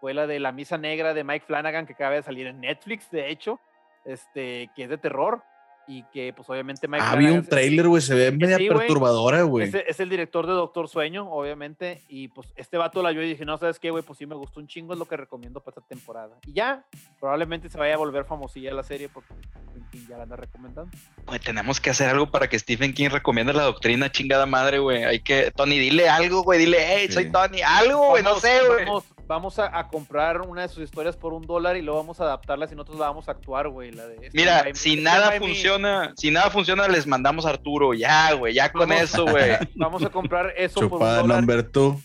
[0.00, 3.10] fue la de La Misa Negra de Mike Flanagan, que acaba de salir en Netflix,
[3.10, 3.60] de hecho,
[4.06, 5.42] este, que es de terror,
[5.86, 8.00] y que pues obviamente Mike Ah, vi un trailer, güey.
[8.02, 9.68] Se ve media Sí, perturbadora, güey.
[9.68, 13.28] es, es el director de Doctor Sueño, obviamente, y pues este vato la vio y
[13.28, 14.02] dije, no, ¿sabes qué, güey?
[14.02, 16.36] Pues sí me gustó un chingo, es lo que recomiendo para esta temporada.
[16.46, 16.84] Y ya,
[17.20, 20.90] probablemente se vaya a volver famosilla la serie porque Stephen King ya la anda recomendando.
[21.26, 25.04] Güey, tenemos que hacer algo para que Stephen King recomiende la doctrina chingada madre, güey.
[25.04, 26.58] Hay que, Tony, dile algo, güey.
[26.58, 27.30] Dile, hey, soy Sí.
[27.30, 27.60] Tony.
[27.62, 28.86] Algo, güey, no sé, güey.
[29.26, 32.24] Vamos, a, a comprar una de sus historias por un dólar y luego vamos a
[32.24, 33.90] adaptarla y nosotros la vamos a actuar, güey.
[33.90, 37.94] La de Mira, By si nada By funciona, si nada funciona, les mandamos a Arturo.
[37.94, 39.52] Ya, güey, ya con Vamos- eso, güey.
[39.76, 41.26] Vamos a comprar eso por un dólar.
[41.26, 42.00] number two.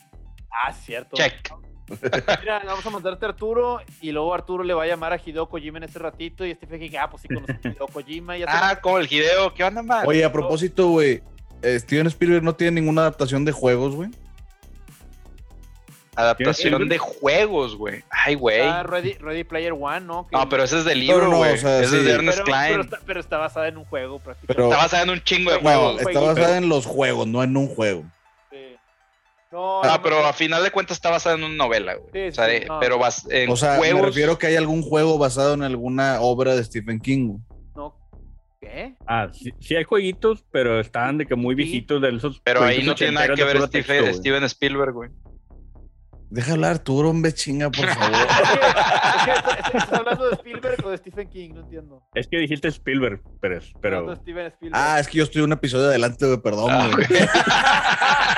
[0.65, 1.15] Ah, cierto.
[1.17, 1.51] Check.
[2.41, 5.49] Mira, vamos a mandarte a Arturo y luego Arturo le va a llamar a Hideo
[5.49, 8.41] Kojima en ese ratito y Stephen King, ah, pues sí conozco a Hideo Kojima y
[8.41, 9.53] ya se Ah, como el Hideo.
[9.55, 10.05] ¿Qué onda, man?
[10.07, 11.23] Oye, a propósito, güey.
[11.63, 14.09] eh, Steven Spielberg no tiene ninguna adaptación de juegos, güey.
[16.19, 18.03] Adaptación de juegos, güey.
[18.09, 18.59] Ay, güey.
[18.59, 20.27] está Ready, Ready Player One, ¿no?
[20.27, 21.53] Que- No, pero ese es del libro, No, no, güey.
[21.53, 22.71] o sea, ese es de Ernest pero, Klein.
[22.71, 24.53] pero está, pero está basada en un juego prácticamente.
[24.53, 26.01] Pero- Está basada en un chingo de No, No, juegos.
[26.01, 28.03] está basada en los juegos, no en un juego.
[28.51, 28.57] Sí.
[29.51, 30.27] No, Ah, no, pero no.
[30.27, 32.09] a final de cuentas está basada en una novela, güey.
[32.13, 32.79] Sí, o sea, de- no.
[32.79, 34.01] pero bas- en O sea, juegos.
[34.01, 37.27] me refiero que hay algún juego basado en alguna obra de Stephen King.
[37.29, 37.39] güey.
[37.75, 37.95] no.
[38.61, 38.95] ¿Qué?
[39.07, 42.41] Ah, sí, sí hay jueguitos, pero estaban de que muy viejitos de esos.
[42.43, 44.13] Pero ahí no tiene nada que ver Steve-.
[44.13, 45.09] Steven Spielberg, güey.
[46.31, 48.15] Deja hablar Arturo, hombre, chinga, por favor.
[48.15, 48.59] Es que- es
[49.29, 51.49] que ¿Estás estás hablando de Spielberg o de Stephen King?
[51.55, 52.03] No entiendo.
[52.13, 54.81] Es que dijiste Spielberg, pero, de pero Steven Spielberg.
[54.83, 57.07] ah, es que yo estoy un episodio adelante, güey, perdón, Ah, güey.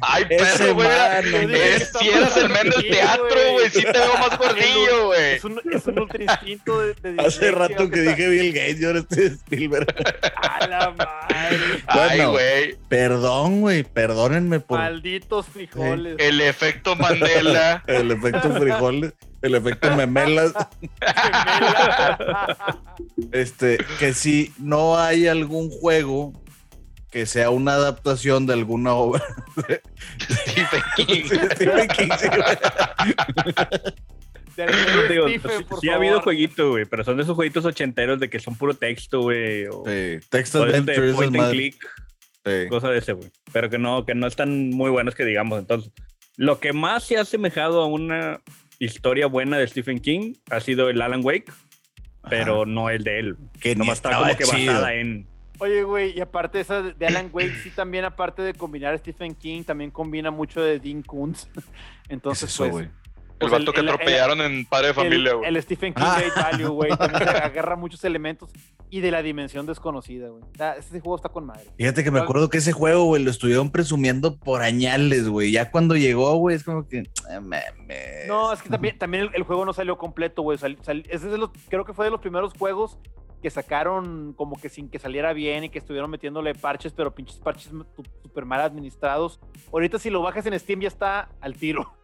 [0.00, 1.54] Ay, Ese perro, güey.
[1.54, 3.70] es- Si eras el men del teatro, güey.
[3.70, 5.34] Sí te veo más gordillo, güey.
[5.34, 8.88] Es un, es un ultra instinto de, de Hace rato que dije Bill Gates, yo
[8.88, 9.94] ahora estoy de Spielberg.
[10.36, 11.82] A la madre.
[11.86, 12.76] Ay, güey.
[12.88, 16.16] Perdón, güey, perdónenme por Malditos frijoles.
[16.18, 17.82] El efecto Mandela.
[17.86, 20.52] el efecto frijoles, el efecto memelas.
[23.32, 26.32] Este, que si no hay algún juego
[27.10, 29.22] que sea una adaptación de alguna obra
[30.30, 31.24] Stephen King.
[31.52, 32.28] Stephen King, sí,
[35.08, 36.24] digo, Stephen, ha habido favor.
[36.24, 39.66] jueguitos, güey, pero son de esos jueguitos ochenteros de que son puro texto, güey.
[39.66, 41.76] O, Sí, Text o esos de Adventures, point and click,
[42.44, 42.68] Sí.
[42.68, 43.30] cosas de ese, güey.
[43.52, 45.58] Pero que no, que no están muy buenos que digamos.
[45.58, 45.92] Entonces,
[46.38, 48.40] lo que más se ha asemejado a una
[48.78, 51.52] historia buena de Stephen King ha sido el Alan Wake,
[52.30, 53.36] pero no el de él.
[53.60, 54.72] Que Nomás está como que chido.
[54.72, 55.26] basada en.
[55.58, 59.34] Oye, güey, y aparte esa de Alan Wake, sí también aparte de combinar a Stephen
[59.34, 61.46] King, también combina mucho de Dean Koontz.
[61.52, 61.66] ¿Qué es
[62.08, 62.90] Entonces, eso, pues, güey?
[63.40, 65.48] El Pues vato el- que el- atropellaron en Padre de Familia, el, güey.
[65.48, 66.16] el Stephen King Ah.
[66.18, 66.90] Great Value, güey,
[67.44, 68.50] agarra muchos elementos
[68.90, 70.42] y de la dimensión desconocida, güey.
[70.76, 71.70] Este juego está con madre.
[71.76, 75.52] Fíjate que me acuerdo que ese juego, güey, lo estuvieron presumiendo por añales, güey.
[75.52, 77.04] Ya cuando llegó, güey, es como que.
[77.30, 77.40] ah.
[78.26, 80.58] No, es que también, también el, el juego no salió completo, güey.
[80.58, 82.98] Ese de creo que fue de los primeros juegos
[83.40, 87.36] que sacaron como que sin que saliera bien y que estuvieron metiéndole parches, pero pinches
[87.38, 87.70] parches
[88.22, 89.38] súper mal administrados.
[89.72, 91.94] Ahorita si lo bajas en Steam ya está al tiro.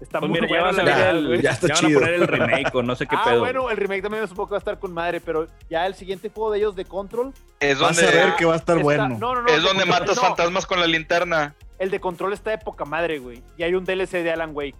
[0.00, 1.40] Está Pues muy mira, ya bueno, va a el.
[1.40, 1.98] ya está ya van chido.
[1.98, 3.38] a poner el remake o no sé qué ah, pedo.
[3.40, 5.94] bueno, el remake también me supongo que va a estar con madre, pero ya el
[5.94, 7.32] siguiente juego de ellos de Control.
[7.60, 9.08] Es Vas donde, a ver que va a estar está- bueno.
[9.08, 9.48] No, no, no.
[9.48, 11.54] es el de donde Control- matas no, fantasmas con la linterna.
[11.78, 13.42] El de Control está de poca madre, güey.
[13.56, 14.74] Y hay un DLC de Alan Wake.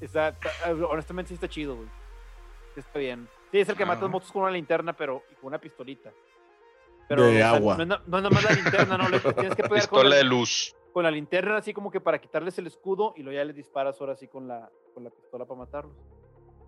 [0.00, 0.50] Está, está-
[0.90, 1.88] honestamente sí está chido, güey.
[2.76, 3.28] Está bien.
[3.52, 3.86] Sí, es el que Ah.
[3.86, 6.10] matas motos con una linterna, pero y con una pistolita.
[7.08, 7.76] Pero De o sea, agua.
[7.76, 9.08] No, es na- no es nada más la linterna, no.
[9.08, 10.74] Le tienes que pegar con Pistola la, de luz.
[10.94, 14.00] Con la linterna así como que para quitarles el escudo y luego ya les disparas
[14.00, 15.92] ahora así con la, con la pistola para matarlos.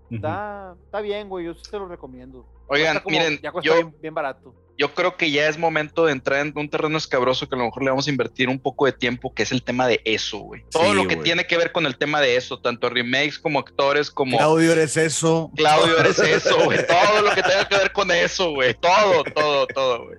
[0.06, 0.16] Ujú.
[0.16, 1.46] Está, está bien, güey.
[1.46, 2.44] Yo sí se lo recomiendo.
[2.66, 4.52] Oigan, como- miren, Ya cuesta yo, bien, bien barato.
[4.76, 7.64] yo creo que ya es momento de entrar en un terreno escabroso que a lo
[7.66, 10.38] mejor le vamos a invertir un poco de tiempo, que es el tema de eso,
[10.38, 10.64] güey.
[10.70, 11.24] Todo Sí, lo que güey.
[11.24, 14.96] tiene que ver con el tema de eso, tanto remakes como actores, como Claudio, eres
[14.96, 15.50] eso.
[15.56, 16.78] Claudio, eres eso, güey.
[16.86, 18.74] Todo lo que tenga que ver con eso, güey.
[18.74, 20.18] Todo, todo, todo, güey.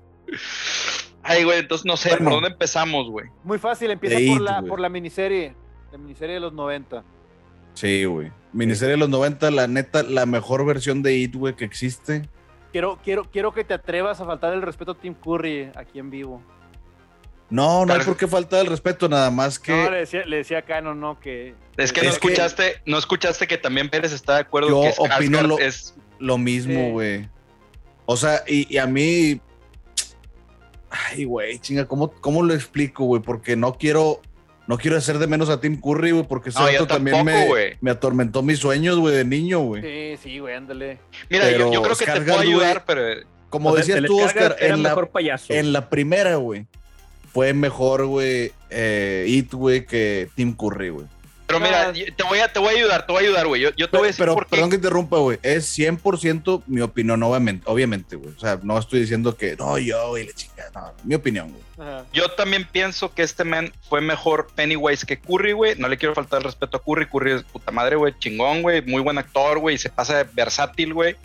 [1.30, 3.28] Ay, güey, entonces no sé, ¿por dónde empezamos, güey?
[3.44, 5.54] Muy fácil, empieza por, It, la, por la miniserie.
[5.92, 7.04] La miniserie de los 90.
[7.74, 8.32] Sí, güey.
[8.54, 12.28] Miniserie de los 90, la neta, la mejor versión de It, güey, que existe.
[12.72, 16.10] Quiero, quiero, quiero que te atrevas a faltar el respeto a Tim Curry aquí en
[16.10, 16.42] vivo.
[17.50, 20.38] No, no hay por qué faltar el respeto, nada más que No, le decía, le
[20.38, 21.56] decía a Cano, no, que.
[21.78, 24.82] Es que no Es que- escuchaste, no escuchaste que también Pérez está de acuerdo Yo
[24.82, 26.92] que opino lo- es lo mismo, Sí.
[26.92, 27.30] güey.
[28.06, 29.40] O sea, y, y a mí.
[30.90, 33.22] Ay, güey, chinga, ¿cómo, ¿cómo lo explico, güey?
[33.22, 34.22] Porque no quiero.
[34.68, 37.90] No quiero hacer de menos a Tim Curry, güey, porque ese No, también me, me
[37.90, 39.82] atormentó mis sueños, güey, de niño, güey.
[39.82, 41.00] Sí, sí, güey, ándale.
[41.30, 43.02] Mira, yo, Pero yo creo que te puedo ayudar, pero
[43.50, 45.54] Como O sea, decías tú, Oscar, era en la, mejor payaso.
[45.54, 46.68] en la primera, güey,
[47.32, 51.06] fue mejor, güey, eh, It, güey, que Tim Curry, güey.
[51.48, 53.62] Pero mira, te voy a te voy a ayudar, te voy a ayudar, güey.
[53.62, 54.50] Yo, yo te voy a decir Pero, por qué.
[54.52, 55.40] perdón que interrumpa, güey.
[55.42, 58.34] Es 100% mi opinión, obviamente, obviamente, güey.
[58.36, 61.64] O sea, no estoy diciendo que, no, yo, güey, la chica, no, mi opinión, güey.
[62.12, 65.76] Yo también pienso que este man fue mejor Pennywise que Curry, güey.
[65.76, 67.06] No le quiero faltar el respeto a Curry.
[67.08, 68.14] Curry es puta madre, güey.
[68.20, 68.82] Chingón, güey.
[68.82, 69.76] Muy buen actor, güey.
[69.76, 71.16] y Se pasa de versátil, güey.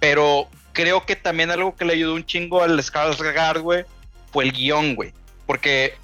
[0.00, 3.84] Pero creo que también algo que le ayudó un chingo al Skarsgård, güey,
[4.30, 5.12] fue el guion, güey.
[5.46, 5.94] Porque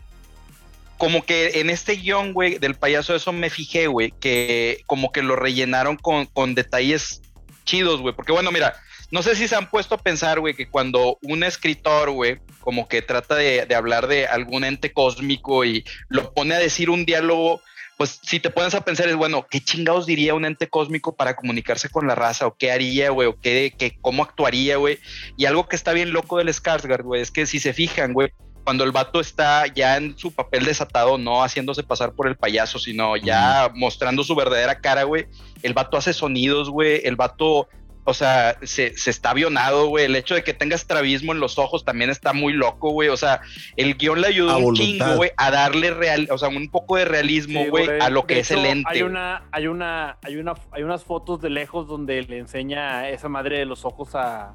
[1.02, 5.20] como que en este guion, güey, del payaso, eso me fijé, güey, que como que
[5.20, 7.22] lo rellenaron con, con detalles
[7.64, 8.14] chidos, güey.
[8.14, 8.76] Porque bueno, mira,
[9.10, 12.86] no sé si se han puesto a pensar, güey, que cuando un escritor, güey, como
[12.86, 17.04] que trata de, de hablar de algún ente cósmico y lo pone a decir un
[17.04, 17.60] diálogo,
[17.96, 21.34] pues si te pones a pensar es, bueno, ¿qué chingados diría un ente cósmico para
[21.34, 22.46] comunicarse con la raza?
[22.46, 23.26] ¿O qué haría, güey?
[23.26, 25.00] ¿O qué, qué, cómo actuaría, güey?
[25.36, 28.30] Y algo que está bien loco del Skarsgård, güey, es que si se fijan, güey,
[28.64, 32.78] cuando el vato está ya en su papel desatado, no haciéndose pasar por el payaso,
[32.78, 35.26] sino ya mostrando su verdadera cara, güey,
[35.62, 37.68] el vato hace sonidos, güey, el vato
[38.04, 40.06] o sea, se, se está avionado, güey.
[40.06, 43.08] El hecho de que tenga estrabismo en los ojos también está muy loco, güey.
[43.08, 43.40] O sea,
[43.76, 44.84] el guion le ayudó A un voluntad.
[44.84, 48.26] chingo, güey, a darle real, o sea, un poco de realismo, Sí, güey, a lo
[48.26, 48.88] que De es el ente.
[48.90, 53.28] Hay una, hay una, hay una, hay unas fotos de lejos donde le enseña esa
[53.28, 54.54] madre de los ojos a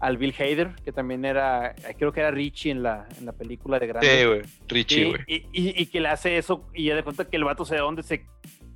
[0.00, 3.78] al Bill Hader, que también era, creo que era Richie en la, en la película
[3.78, 4.18] de grande.
[4.18, 4.42] Sí, güey.
[4.66, 5.20] Richie, y, güey.
[5.26, 7.74] y, y- y que le hace eso y ya de cuenta que el vato se
[7.74, 8.24] de dónde se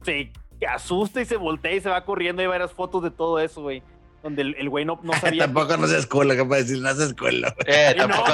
[0.04, 0.30] se
[0.68, 2.42] asusta y se voltea y se va corriendo.
[2.42, 3.82] Hay varias fotos de todo eso, güey.
[4.22, 5.44] Donde el güey no, no sabía.
[5.44, 7.54] Tampoco no se escuela, capaz de decir, no se escuela.
[7.66, 8.28] Eh, no, tampoco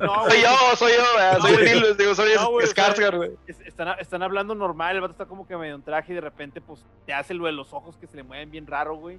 [0.00, 1.40] no, no, Soy yo, soy yo,
[2.14, 3.36] soy digo, No, güey, Skarsgård,
[3.66, 6.60] Están, están hablando normal, el vato está como que medio en traje y de repente,
[6.60, 9.18] pues, te hace lo de los ojos que se le mueven bien raro, güey.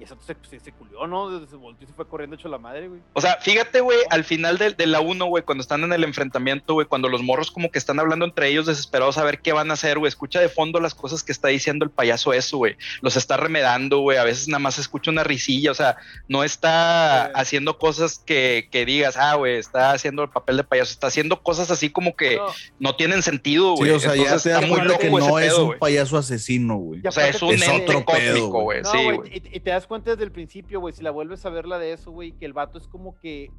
[0.00, 1.28] Y eso se, se, se culió, ¿no?
[1.46, 3.00] Se volteó y se fue corriendo hecho la madre, güey.
[3.12, 6.04] O sea, fíjate, güey, al final de, de la 1, güey, cuando están en el
[6.04, 9.52] enfrentamiento, güey, cuando los morros como que están hablando entre ellos desesperados a ver qué
[9.52, 12.56] van a hacer, güey, escucha de fondo las cosas que está diciendo el payaso eso,
[12.56, 12.76] güey.
[13.02, 15.96] Los está remedando, güey, a veces nada más escucha una risilla, o sea,
[16.28, 17.32] no está Sí.
[17.34, 21.42] haciendo cosas que, que digas, ah, güey, está haciendo el papel de payaso, está haciendo
[21.42, 22.46] cosas así como que No,
[22.78, 23.90] no tienen sentido, Sí, güey.
[23.92, 27.06] o sea, ya Entonces, está muy cuenta loco que no es un payaso asesino, güey.
[27.06, 28.82] O sea, es un Es ente otro pedo, cósmico, güey.
[28.82, 29.30] No, sí, güey.
[29.34, 31.92] y, y te das cuenta desde el principio, güey, si la vuelves a verla de
[31.92, 33.50] eso, güey, que el vato es como que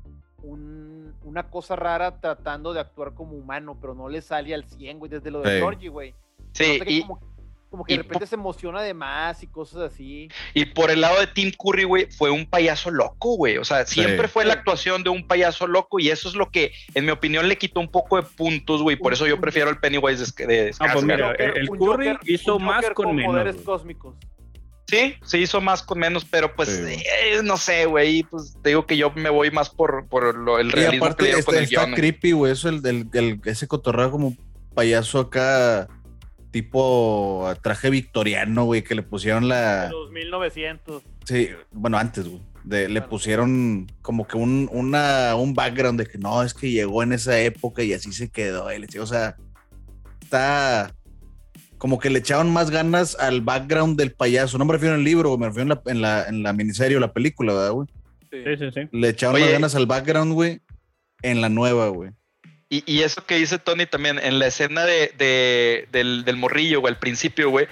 [0.44, 4.98] un- una cosa rara tratando de actuar como humano, pero no le sale al 100,
[4.98, 5.58] güey, desde lo de Sí.
[5.60, 6.16] Georgie, güey.
[6.54, 7.20] Sí, y, como,
[7.70, 10.30] como que y de repente se emociona de más y cosas así.
[10.54, 13.58] Y por el lado de Tim Curry, güey, fue un payaso loco, güey.
[13.58, 14.34] O sea, siempre Sí.
[14.34, 17.48] fue la actuación de un payaso loco y eso es lo que, en mi opinión,
[17.48, 18.96] le quitó un poco de puntos, güey.
[18.96, 21.06] Por eso yo prefiero el Pennywise de, de Ah, pues Skarsgård.
[21.06, 24.16] mira, el Curry Joker- hizo más Joker con menos, poderes cósmicos.
[24.92, 27.02] Sí, se hizo más con menos, pero pues Sí.
[27.02, 28.24] eh, no sé, güey.
[28.24, 31.12] Pues te digo que yo me voy más por, por lo- el Y realismo que
[31.12, 32.52] aparte está, con el está creepy, güey.
[32.52, 34.36] Eso, el, el, el- ese cotorreo como
[34.76, 35.88] payaso acá,
[36.52, 39.90] tipo traje victoriano, güey, que le pusieron la.
[39.90, 41.02] Los 1900.
[41.26, 42.42] Sí, bueno, antes, güey.
[42.64, 43.10] de- le Claro.
[43.10, 47.40] pusieron como que un, una, un background de que no, es que llegó en esa
[47.40, 48.72] época y así se quedó.
[48.72, 49.36] y le- O sea,
[50.22, 50.94] está
[51.82, 54.60] como que le echaban más ganas al background del payaso.
[54.60, 56.54] No me refiero en el libro, güey, me refiero en la, en la, en la
[56.54, 57.88] miniserie o la película, ¿verdad, güey?
[58.30, 58.82] Sí, sí, sí.
[58.92, 59.46] Le echaban Oye.
[59.46, 60.60] más ganas al background, güey,
[61.24, 62.12] en la nueva, güey.
[62.70, 66.82] Y, y eso que dice Tony también, en la escena de, de- del, del morrillo,
[66.82, 67.66] güey, al principio, güey.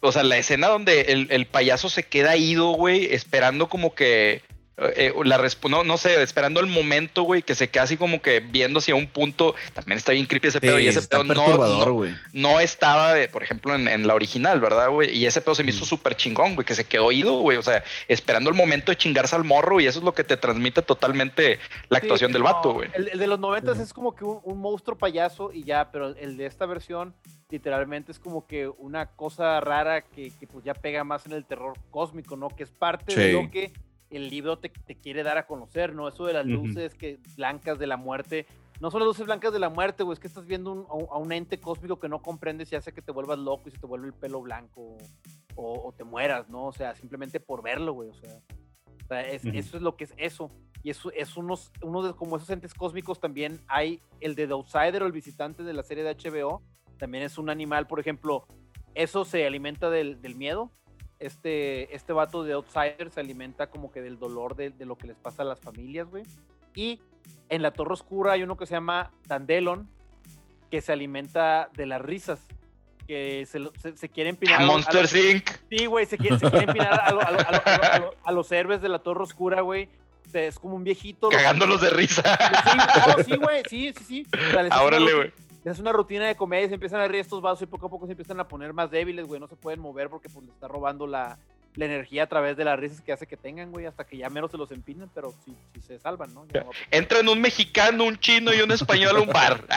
[0.00, 4.42] O sea, la escena donde el, el payaso se queda ido, güey, esperando como que.
[4.78, 8.22] Eh, la resp- no, no sé, esperando el momento, güey, que se queda así como
[8.22, 9.54] que viendo hacia un punto.
[9.74, 10.78] También está bien creepy ese pedo.
[10.78, 14.88] y ese está pedo no, no, estaba, de, por ejemplo, en, en la original, ¿verdad,
[14.90, 15.16] güey?
[15.16, 15.88] Y ese pedo se me hizo Mm.
[15.88, 17.58] súper chingón, güey, que se quedó ido, güey.
[17.58, 20.36] O sea, esperando el momento de chingarse al morro, y eso es lo que te
[20.36, 21.58] transmite totalmente
[21.88, 22.88] la Sí, actuación del no, vato, güey.
[22.94, 23.82] El, el de los 90 Ujú.
[23.82, 27.14] es como que un, un monstruo payaso y ya, pero el de esta versión
[27.50, 31.44] literalmente es como que una cosa rara que, que, pues ya pega más en el
[31.44, 32.48] terror cósmico, ¿no?
[32.48, 33.72] Que es parte de lo que
[34.12, 36.08] el libro te, te quiere dar a conocer, ¿no?
[36.08, 38.46] Eso de las luces que, blancas de la muerte.
[38.80, 41.16] No son las luces blancas de la muerte, güey, es que estás viendo un- a,
[41.16, 43.86] un, ente cósmico que no comprendes y hace que te vuelvas loco y se te
[43.86, 44.96] vuelve el pelo blanco
[45.54, 46.66] o, o te mueras, ¿no?
[46.66, 48.40] O sea, simplemente por verlo, güey, o sea.
[49.04, 49.56] O sea, es- Ujú.
[49.56, 50.50] eso es lo que es eso.
[50.82, 54.52] Y eso es unos, uno de como esos entes cósmicos también hay el de The
[54.54, 56.60] Outsider o el visitante de la serie de HBO.
[56.98, 58.46] También es un animal, por ejemplo,
[58.94, 60.72] eso se alimenta del, del miedo.
[61.26, 65.06] Este, este vato de Outsider se alimenta como que del dolor de, de lo que
[65.06, 66.24] les pasa a las familias, güey.
[66.74, 67.00] Y
[67.48, 69.88] en la Torre Oscura hay uno que se llama Dandelon,
[70.70, 72.40] que se alimenta de las risas.
[73.06, 74.62] Que se, se, se quiere empinar.
[74.64, 75.48] Monster Inc.
[75.70, 77.84] Sí, güey, se quiere, se quiere empinar a, lo- a lo- a lo- a lo-
[77.92, 79.88] a lo- a los héroes de la Torre Oscura, güey.
[80.32, 81.28] Es como un viejito.
[81.30, 82.22] los- Cagándolos de risa.
[83.16, 84.26] Sí, sí, güey, sí, sí, sí.
[84.32, 84.62] O sea,
[85.16, 85.32] güey.
[85.70, 88.06] Hace una rutina de comedia, se empiezan a reír estos vasos y poco a poco
[88.06, 89.40] se empiezan a poner más débiles, güey.
[89.40, 91.38] No se pueden mover porque pues les está robando la,
[91.74, 94.28] la energía a través de las risas que hace que tengan, güey, hasta que ya
[94.28, 96.46] menos se los empinan, pero sí, sí se salvan, ¿no?
[96.48, 96.88] Ya no va a pasar.
[96.90, 99.64] Entran un mexicano, un chino y un español a un bar.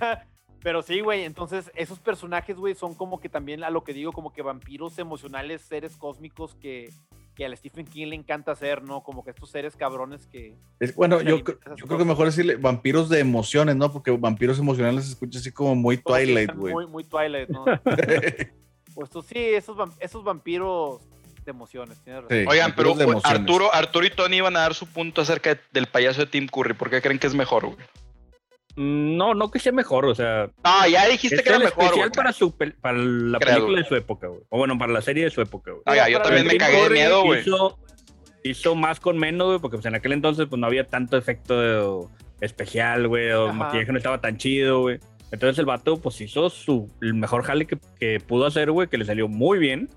[0.00, 0.22] Ah,
[0.62, 4.12] Pero sí, güey, entonces esos personajes, güey, son como que también a lo que digo,
[4.12, 6.90] como que vampiros emocionales, seres cósmicos que,
[7.34, 9.02] que al Stephen King le encanta hacer, ¿no?
[9.02, 10.56] Como que estos seres cabrones que...
[10.78, 13.92] Es- bueno, yo, yo creo que mejor decirle vampiros de emociones, ¿no?
[13.92, 16.72] Porque vampiros emocionales se escucha así como muy todos Twilight, güey.
[16.74, 17.64] Muy, muy Twilight, ¿no?
[18.94, 21.00] o estos, sí, esos, esos vampiros
[21.44, 22.38] de emociones, tienes razón.
[22.38, 22.44] Sí.
[22.48, 22.94] Oigan, pero.
[23.24, 26.46] Arturo, Arturo y Tony iban a dar su punto acerca de- del payaso de Tim
[26.48, 26.74] Curry.
[26.74, 27.76] ¿Por qué creen que es mejor, güey?
[28.76, 31.84] Mm, No, no que sea mejor, o sea, Ah, ya dijiste que era el mejor,
[31.84, 34.40] especial para, su pel- para la película de su época, güey.
[34.48, 35.82] O bueno, para la serie de su época, güey.
[35.86, 37.40] Oiga, yo también me cagué de miedo, güey.
[37.40, 37.78] Hizo,
[38.42, 41.60] hizo más con menos, güey, porque pues, en aquel entonces pues, no había tanto efecto
[41.60, 42.08] de-
[42.40, 43.52] especial, güey, o Ajá.
[43.52, 44.98] maquillaje no estaba tan chido, güey.
[45.30, 48.98] Entonces el vato, pues hizo su, el mejor jale que, que pudo hacer, güey, que
[48.98, 49.88] le salió muy bien.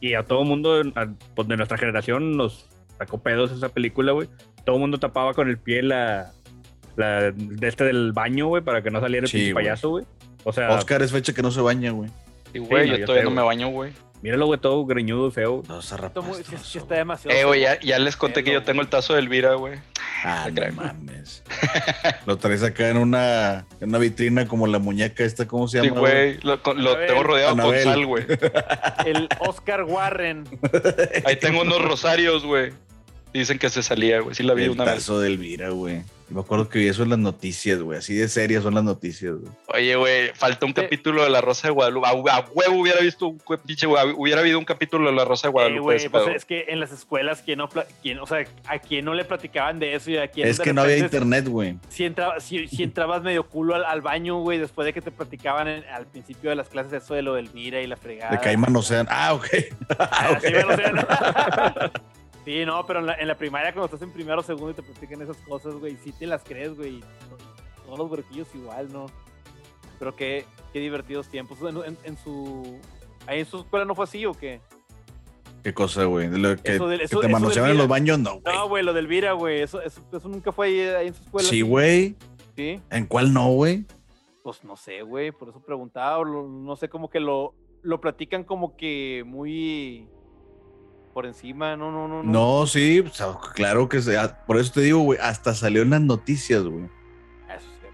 [0.00, 2.68] Y a todo mundo a- pues, de nuestra generación nos
[2.98, 4.28] sacó pedos esa película, güey.
[4.64, 6.32] Todo el mundo tapaba con el pie la,
[6.96, 9.64] la de este del baño, güey, para que no saliera el Sí, pinche güey.
[9.64, 10.04] payaso, güey.
[10.44, 12.10] O sea, Oscar es fecha que no se baña, güey.
[12.52, 13.92] Sí, güey, Sí, no, yo todavía sé, no me baño, güey.
[14.22, 15.62] míralo, güey, todo greñudo y feo.
[15.68, 17.36] No, Está, muy- sí- sí está demasiado.
[17.36, 19.78] Eh, güey, ya, ya les conté que yo tengo el tazo de Elvira, güey.
[20.24, 21.42] Ah, no mames.
[22.26, 25.88] Lo traes acá en una, en una vitrina como la muñeca esta, ¿cómo se Sí,
[25.88, 26.00] llama?
[26.00, 26.38] güey.
[26.42, 27.82] Lo, tengo rodeado Anabel.
[27.84, 28.24] con sal, güey.
[29.06, 30.44] El Oscar Warren.
[31.24, 32.72] Ahí tengo unos rosarios, güey.
[33.32, 34.34] Dicen que se salía, güey.
[34.34, 34.94] Sí la vi El una vez.
[34.96, 36.02] tazo de Elvira, güey.
[36.28, 37.98] Me acuerdo que vi eso en las noticias, güey.
[37.98, 39.52] Así de serias son las noticias, güey.
[39.68, 42.08] Oye, güey, falta un capítulo de La Rosa de Guadalupe.
[42.08, 45.48] A, a huevo hubiera visto un pinche, güey, hubiera habido un capítulo de La Rosa
[45.48, 45.80] de Guadalupe.
[45.80, 47.68] güey, pues es que en las escuelas, ¿quién no,
[48.02, 50.72] quién, o sea, a quién no le platicaban de eso y a quién Es que
[50.72, 51.76] no había internet, güey.
[51.90, 55.10] Si, entraba- si, si entrabas medio culo al, al baño, güey, después de que te
[55.10, 58.30] platicaban en- al principio de las clases eso de lo del Mira y la fregada.
[58.30, 59.06] De Caimán Ocean.
[59.10, 59.46] Ah, ok.
[59.98, 60.40] Ah, Ah, ok.
[60.46, 60.52] sí,
[62.44, 64.74] Sí, no, pero en la, en la primaria cuando estás en primero o segundo y
[64.74, 67.00] te platican esas cosas, güey, sí te las crees, güey.
[67.86, 69.06] Todos los huerquillos igual, ¿no?
[69.98, 71.58] Pero qué, qué divertidos tiempos.
[71.62, 72.78] En, en- en su...
[73.26, 74.60] ¿Ahí en su escuela no fue así o qué?
[75.62, 76.28] Qué cosa, güey.
[76.28, 78.54] Que, que te manoseaban en los baños, no, güey.
[78.56, 79.60] No, güey, lo del Vira, güey.
[79.60, 81.48] Eso, eso, eso nunca fue ahí, ahí en su escuela.
[81.48, 82.16] sí, güey.
[82.56, 82.80] Sí.
[82.90, 83.86] ¿En cuál no, güey?
[84.42, 88.76] Pues no sé, güey, por eso preguntaba, no sé, como que lo, lo platican como
[88.76, 90.08] que muy
[91.12, 92.22] por encima, no, no, no.
[92.22, 94.44] No, sí, o sea, claro que sea.
[94.46, 96.84] Por eso te digo, güey, hasta salió en las noticias, güey.
[96.84, 97.86] Eso sí,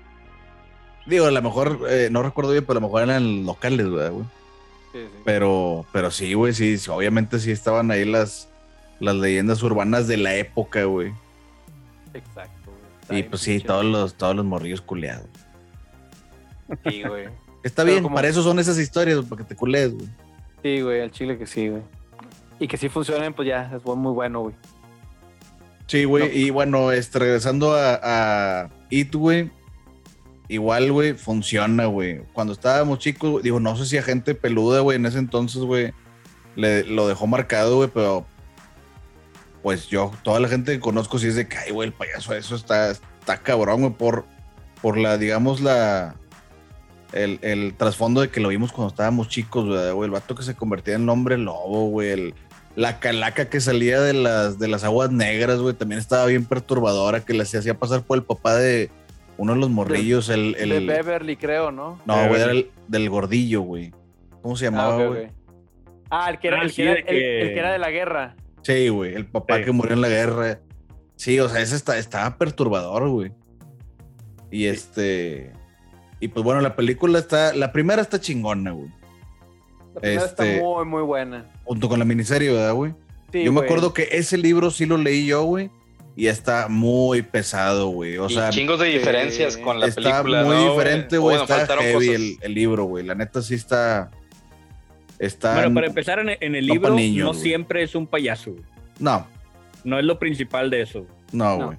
[1.06, 4.12] Digo, a lo mejor, eh, no recuerdo bien, pero a lo mejor eran locales, ¿verdad,
[4.12, 4.24] güey?
[4.92, 5.22] sí, sí.
[5.24, 8.48] Pero, pero sí, güey, sí, obviamente sí estaban ahí las,
[9.00, 11.12] las leyendas urbanas de la época, güey.
[12.14, 12.70] Exacto,
[13.08, 13.20] güey.
[13.20, 15.26] Y pues sí, todos los, todos los morrillos culeados.
[16.88, 17.26] Sí, güey.
[17.64, 20.08] Está Pero bien, como- para eso son esas historias, para que te culees, güey.
[20.62, 21.82] Sí, güey, al chile que sí, güey.
[22.60, 24.54] Y que sí funcionen, pues ya, es muy bueno, güey.
[25.86, 26.34] Sí, güey, No.
[26.34, 29.50] y bueno, este, regresando a, a It, güey,
[30.48, 32.20] igual, güey, funciona, güey.
[32.32, 35.92] Cuando estábamos chicos, digo, no sé si a gente peluda, güey, en ese entonces, güey,
[36.56, 38.26] le, lo dejó marcado, güey, pero
[39.62, 42.34] pues yo, toda la gente que conozco, sí es de que, ay, güey, el payaso,
[42.34, 44.24] eso está, está cabrón, güey, por,
[44.82, 46.16] por la, digamos, la,
[47.12, 50.42] el, el trasfondo de que lo vimos cuando estábamos chicos, güey, güey, el vato que
[50.42, 52.34] se convertía en hombre lobo, güey, el,
[52.76, 57.24] la calaca que salía de las, de las aguas negras, güey, también estaba bien perturbadora,
[57.24, 58.90] que le se hacía pasar por el papá de
[59.36, 60.54] uno de los morrillos, el...
[60.58, 62.00] el De Beverly, creo, ¿no?
[62.06, 63.92] no, güey, era el del gordillo, güey.
[64.42, 65.26] ¿Cómo se Ah, llamaba, güey?
[65.26, 65.32] ok.
[66.10, 67.72] Ah, el que era, Ah, el, sí, que era, de el- que- el que era
[67.72, 68.36] de la guerra.
[68.62, 69.64] Sí, güey, el papá Sí.
[69.64, 70.60] que murió en la guerra.
[71.16, 73.32] Sí, o sea, ese está, estaba perturbador, güey.
[74.50, 75.52] Y este...
[76.20, 77.52] Y pues bueno, la película está...
[77.54, 78.88] La primera está chingona, güey.
[79.94, 81.46] La primera Este- está muy, muy buena.
[81.64, 82.92] Junto con la miniserie, ¿verdad, güey?
[83.32, 83.66] Sí, yo me güey.
[83.66, 85.70] acuerdo que ese libro sí lo leí yo, güey.
[86.16, 88.18] Y está muy pesado, güey.
[88.18, 90.42] O y sea, chingos de diferencias sí, con la está película.
[90.44, 91.36] muy ¿no, diferente, güey.
[91.38, 93.04] Bueno, Está heavy el, el libro, güey.
[93.04, 94.10] La neta sí está.
[95.18, 95.54] Está.
[95.54, 97.42] Bueno, para empezar, en, en el no libro niños, no güey.
[97.42, 98.52] siempre es un payaso.
[98.52, 98.64] güey.
[98.98, 99.26] No,
[99.84, 101.06] No es lo principal de eso.
[101.32, 101.66] no, No.
[101.66, 101.78] güey.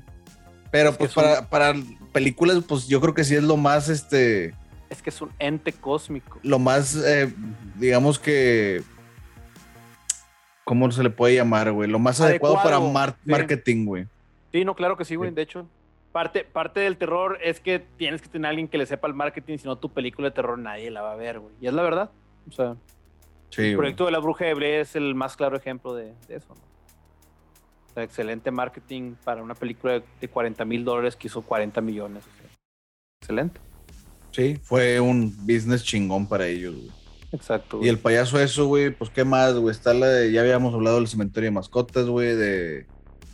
[0.71, 1.13] Pero Es pues
[1.49, 1.75] para
[2.13, 4.53] películas, pues yo creo que sí es lo más, este,
[4.89, 6.39] Es que es un ente cósmico.
[6.43, 7.33] lo más, eh,
[7.75, 8.81] digamos que,
[10.63, 11.89] ¿cómo se le puede llamar, güey?
[11.89, 13.29] Lo más adecuado, Adecuado, para mar- sí.
[13.31, 14.07] marketing, güey.
[14.51, 15.29] Sí, no, claro que sí, güey.
[15.29, 15.35] Sí.
[15.35, 15.67] De hecho,
[16.11, 19.13] parte, parte del terror es que tienes que tener a alguien que le sepa el
[19.13, 21.53] marketing, si no tu película de terror nadie la va a ver, güey.
[21.61, 22.11] Y es la verdad.
[22.47, 22.75] O sea,
[23.49, 23.77] Sí, el güey.
[23.77, 26.61] proyecto de la bruja de Blair es el más claro ejemplo de, de eso, ¿no?
[27.89, 32.23] O sea, excelente marketing para una película de 40 mil dólares que hizo 40 millones.
[32.25, 32.49] o sea,
[33.21, 33.59] excelente.
[34.31, 36.91] Sí, fue un business chingón para ellos, güey.
[37.31, 37.79] Exacto.
[37.81, 39.71] Y el payaso eso, güey, pues qué más, güey.
[39.71, 42.87] Está la de, ya habíamos hablado del cementerio de mascotas, güey, de,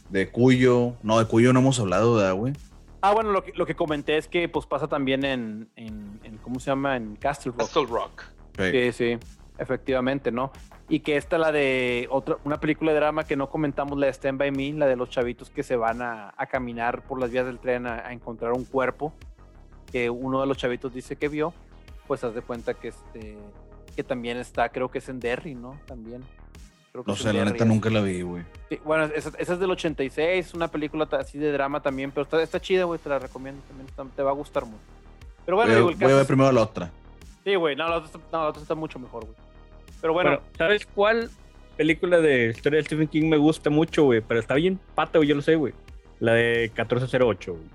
[0.10, 0.96] de Cuyo.
[1.04, 2.54] No, de Cuyo no hemos hablado, ¿verdad, güey?
[3.02, 6.38] Ah, bueno, lo que, lo que comenté es que pues pasa también en, en, en-
[6.40, 6.98] ¿cómo se llama?
[6.98, 7.60] En Castle Rock.
[7.60, 8.24] Castle Rock.
[8.58, 9.18] Sí, sí,
[9.60, 10.52] efectivamente, ¿no?
[10.90, 14.14] Y que esta, la de otra, una película de drama que no comentamos, la de
[14.14, 17.32] Stand By Me, la de los chavitos que se van a, a caminar por las
[17.32, 19.14] vías del tren a, a encontrar un cuerpo
[19.96, 21.54] que uno de los chavitos dice que vio,
[22.06, 23.38] pues haz de cuenta que este
[23.96, 25.80] que también está, creo que es en Derry, ¿no?
[25.88, 26.22] También.
[26.92, 27.74] Creo que No sé, la neta así.
[27.74, 28.44] nunca la vi, güey.
[28.68, 32.44] Sí, bueno, esa, esa es del 86, una película así de drama también, pero está,
[32.44, 34.84] está chida, güey, te la recomiendo también, está- te va a gustar mucho.
[35.46, 36.92] Pero bueno, voy, a- digo, el voy a ver es- primero la otra.
[37.46, 39.36] Sí, güey, no, la otra, está- no, la otra está mucho mejor, güey.
[40.02, 41.30] Pero bueno, Bueno, ¿sabes cuál
[41.78, 44.20] película de historia de Stephen King me gusta mucho, güey?
[44.20, 45.74] Pero está bien pata, güey, yo lo sé, güey.
[46.20, 47.75] La de 1408, güey.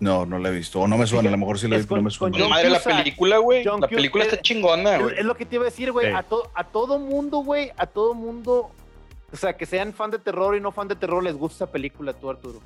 [0.00, 0.80] No, no la he visto.
[0.80, 2.38] O no me suena, a lo mejor sí la Es vi, pero no me suena.
[2.38, 3.64] John madre la película, güey.
[3.64, 5.18] La Cu- película está chingona, es, güey.
[5.18, 6.06] es lo que te iba a decir, güey.
[6.08, 6.12] Sí.
[6.16, 8.70] A, to- a todo mundo, güey, a todo mundo,
[9.32, 11.72] o sea, que sean fan de terror y no fan de terror, les gusta esa
[11.72, 12.60] película, tú, Arturo.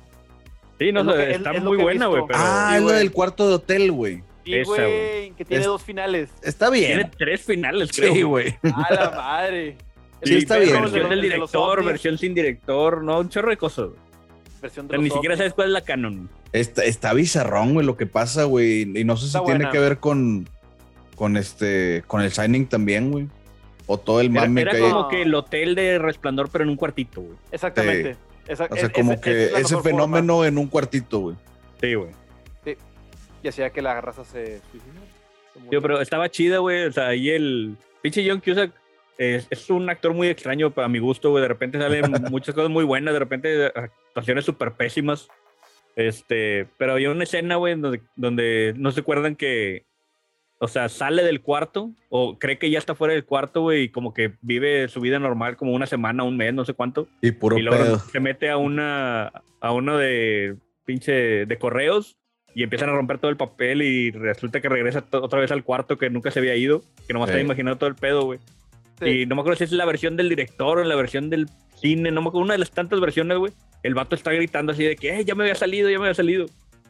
[0.79, 2.27] Sí, no sé, está es muy he buena, güey, visto.
[2.33, 4.23] pero ah, sí, es la del cuarto de hotel, güey.
[4.45, 6.29] Sí, Esa, güey, que tiene Es- dos finales.
[6.43, 7.11] Está tiene bien.
[7.17, 8.13] tres finales, creo.
[8.13, 8.55] Sí, güey.
[8.75, 9.77] A la madre.
[10.21, 10.81] Sí, está bien.
[10.81, 13.99] Versión del director, versión sin director, no, un chorro de cosas, güey.
[14.61, 16.29] versión de ni siquiera sabes cuál es la canon.
[16.53, 18.81] Está, está bizarrón, güey, lo que pasa, güey.
[18.97, 19.71] Y no sé si Está tiene buena.
[19.71, 20.47] que ver con,
[21.15, 23.27] con este, con el signing también, güey.
[23.87, 24.83] O todo el Era, mame era que hay.
[24.91, 27.35] como que el hotel de resplandor, pero en un cuartito, güey.
[27.51, 28.15] Exactamente.
[28.47, 29.83] Esa- O sea, es- como que es ese forma.
[29.83, 31.35] fenómeno en un cuartito, güey.
[31.81, 32.11] Sí, güey.
[33.41, 34.61] Y hacía que la raza se
[35.59, 35.81] muriera.
[35.81, 36.85] pero estaba chida, güey.
[36.85, 38.71] O sea, ahí el pinche John Cusack
[39.17, 41.41] es, es un actor muy extraño para mi gusto, güey.
[41.41, 45.27] De repente salen muchas cosas muy buenas, de repente actuaciones súper pésimas.
[45.95, 49.85] Este, pero había una escena, güey, donde, donde no se acuerdan que,
[50.59, 53.89] o sea, sale del cuarto o cree que ya está fuera del cuarto, güey, y
[53.89, 57.07] como que vive su vida normal como una semana, un mes, no sé cuánto.
[57.21, 57.99] Y puro y luego pedo.
[57.99, 60.55] se mete a una, a uno de
[60.85, 62.17] pinche de correos
[62.55, 65.97] y empiezan a romper todo el papel y resulta que regresa otra vez al cuarto
[65.97, 67.33] que nunca se había ido, que nomás Sí.
[67.33, 68.39] estaba imaginando todo el pedo, güey.
[68.99, 69.09] Sí.
[69.09, 71.47] Y no me acuerdo si es la versión del director o en la versión del
[71.75, 73.51] cine, no me acuerdo, una de las tantas versiones, güey.
[73.83, 76.15] El vato está gritando así de que, "Eh, ya me había salido, ya me había
[76.15, 76.45] salido.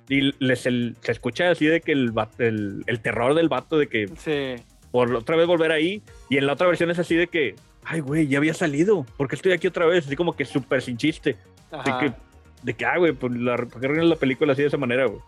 [0.10, 3.78] Y les, el- se escucha así de que el, vato- el, el terror del vato
[3.78, 4.64] de que Sí.
[4.92, 6.02] por otra vez volver ahí.
[6.30, 9.06] Y en la otra versión es así de que, ay, güey, ya había salido.
[9.18, 10.06] ¿Por qué estoy aquí otra vez?
[10.06, 11.38] Así como que súper sin chiste.
[11.72, 12.14] De que,
[12.62, 15.20] de que, ah, güey, pues la, ¿por qué la película así de esa manera, güey?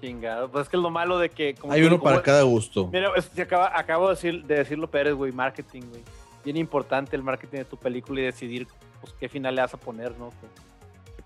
[0.00, 0.50] Chingado.
[0.50, 1.54] Pues es que es lo malo de que.
[1.54, 2.88] como Hay uno como- para cada gusto.
[2.92, 6.02] Mira, es- se acaba, acabo de, decir, de decirlo Pérez, güey, marketing, güey.
[6.44, 8.66] Bien importante el marketing de tu película y decidir
[9.00, 10.30] pues, qué final le vas a poner, ¿no?
[10.30, 10.46] Que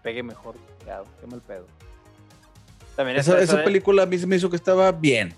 [0.07, 0.55] pegue mejor.
[0.85, 1.67] Claro, qué mal pedo.
[2.95, 5.35] También Esa, de- película a mí se me hizo que estaba bien.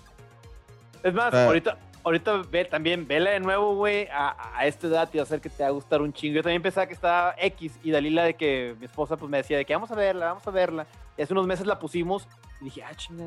[1.03, 1.45] Es más, Ah.
[1.47, 5.23] ahorita, ahorita ve también, vela de nuevo, güey, a, a esta edad y va a
[5.23, 6.35] hacer que te va a gustar un chingo.
[6.35, 9.57] Yo también pensaba que estaba X y Dalila de que mi esposa pues me decía
[9.57, 10.85] de que vamos a verla, vamos a verla.
[11.17, 12.27] Y hace unos meses la pusimos
[12.61, 13.25] y dije, ah, chinga,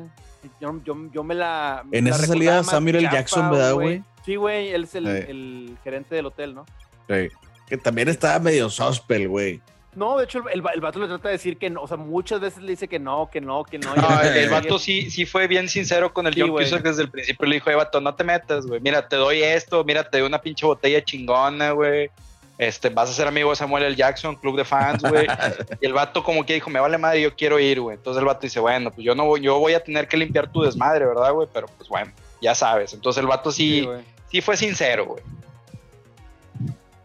[0.61, 1.83] yo, yo, yo me la...
[1.91, 3.09] En esa salida Samuel L.
[3.11, 4.01] Jackson, ¿verdad, güey?
[4.25, 5.25] Sí, güey, él es el, Sí.
[5.29, 6.65] el gerente del hotel, ¿no?
[7.09, 7.27] Sí.
[7.67, 9.61] Que también estaba medio sospel, güey.
[9.95, 11.87] No, de hecho, el, el, va- el vato le trata de decir que no, o
[11.87, 13.95] sea, muchas veces le dice que no, que no, que no.
[13.95, 16.51] No, el, el vato sí, sí fue bien sincero con el Sí, John.
[16.51, 17.47] Cusack desde el principio.
[17.47, 18.81] Le dijo, "Eh, vato, no te metas, güey.
[18.81, 22.09] Mira, te doy esto, mira, te doy una pinche botella chingona, güey.
[22.57, 23.95] Este, vas a ser amigo de Samuel L.
[23.95, 25.25] Jackson, club de fans, güey.
[25.81, 27.97] y el vato como que dijo, me vale madre, yo quiero ir, güey.
[27.97, 30.51] Entonces el vato dice, bueno, pues yo no voy, yo voy a tener que limpiar
[30.51, 31.47] tu desmadre, ¿verdad, güey?
[31.51, 32.11] Pero pues bueno,
[32.41, 32.93] ya sabes.
[32.93, 33.87] Entonces el vato Sí,
[34.31, 35.23] sí fue sincero, güey.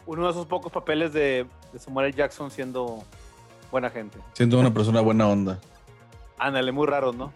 [0.07, 2.17] Uno de esos pocos papeles de, de Samuel L.
[2.17, 3.03] Jackson siendo
[3.71, 4.19] buena gente.
[4.35, 5.59] Siento una persona buena onda.
[6.39, 7.33] Ándale, muy raros, ¿no?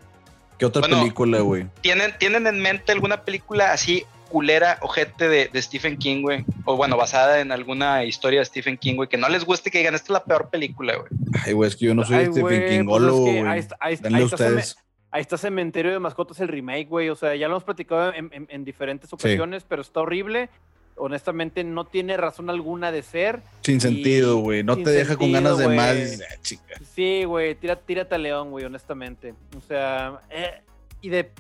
[0.59, 1.01] ¿Qué otra Bueno.
[1.01, 1.67] película, güey?
[1.81, 6.45] ¿Tienen, ¿Tienen en mente alguna película así culera, ojete de, de Stephen King, güey?
[6.65, 9.79] O bueno, basada en alguna historia de Stephen King, güey, que no les guste que
[9.79, 11.09] digan, esta es la peor película, güey.
[11.45, 13.53] Ay, güey, es que yo no soy Ay, Stephen güey, Kingolo, pues es que güey.
[13.53, 14.77] ahí está- ahí está- Denle ahí está Ceme- ustedes.
[15.11, 17.11] Ahí está Cementerio de Mascotas, el remake, güey.
[17.11, 20.49] O sea, ya lo hemos platicado en, en- en diferentes ocasiones, pero está horrible.
[20.97, 23.43] Honestamente, no tiene razón alguna de ser.
[23.63, 24.63] Sin y- sentido, güey.
[24.63, 25.95] No te deja con ganas de más.
[25.97, 26.75] Dices, "Ah, chica".
[26.95, 29.35] Sí, güey, tira, tírate a León, güey, honestamente.
[29.57, 30.61] O sea, eh,
[31.01, 31.31] y de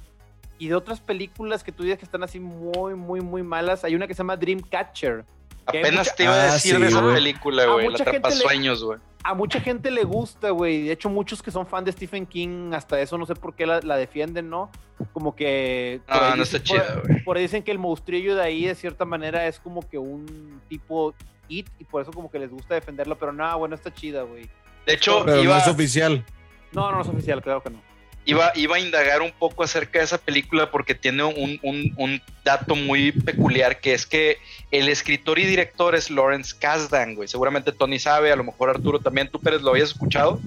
[0.58, 3.96] y de otras películas que tú digas que están así muy, muy, muy malas, hay
[3.96, 5.24] una que se llama Dreamcatcher.
[5.66, 7.84] Apenas mucha- te iba a Ah, decir sí, de esa película, güey.
[7.86, 8.98] La mucha gente le- Atrapasueños, güey.
[9.24, 10.82] A mucha gente le gusta, güey.
[10.82, 13.66] De hecho, muchos que son fan de Stephen King, hasta eso no sé por qué
[13.66, 14.70] la, la defienden, ¿no?
[15.12, 16.00] Como que...
[16.08, 17.22] por No, ahí no dicen- está chida, güey.
[17.24, 20.60] Por ahí dicen que el monstrillo de ahí, de cierta manera, es como que un
[20.68, 21.14] tipo
[21.48, 24.48] it, y por eso como que les gusta defenderlo, pero nada, bueno, está chida, güey.
[24.86, 26.24] De hecho, Pero iba, no es oficial.
[26.72, 27.80] No, no, no es oficial, claro que no.
[28.24, 32.22] Iba, iba a indagar un poco acerca de esa película porque tiene un, un- un
[32.44, 34.38] dato muy peculiar que es que
[34.70, 37.28] el escritor y director es Lawrence Kasdan, güey.
[37.28, 39.28] Seguramente Tony sabe, a lo mejor Arturo también.
[39.30, 40.40] ¿Tú, Pérez, lo habías escuchado?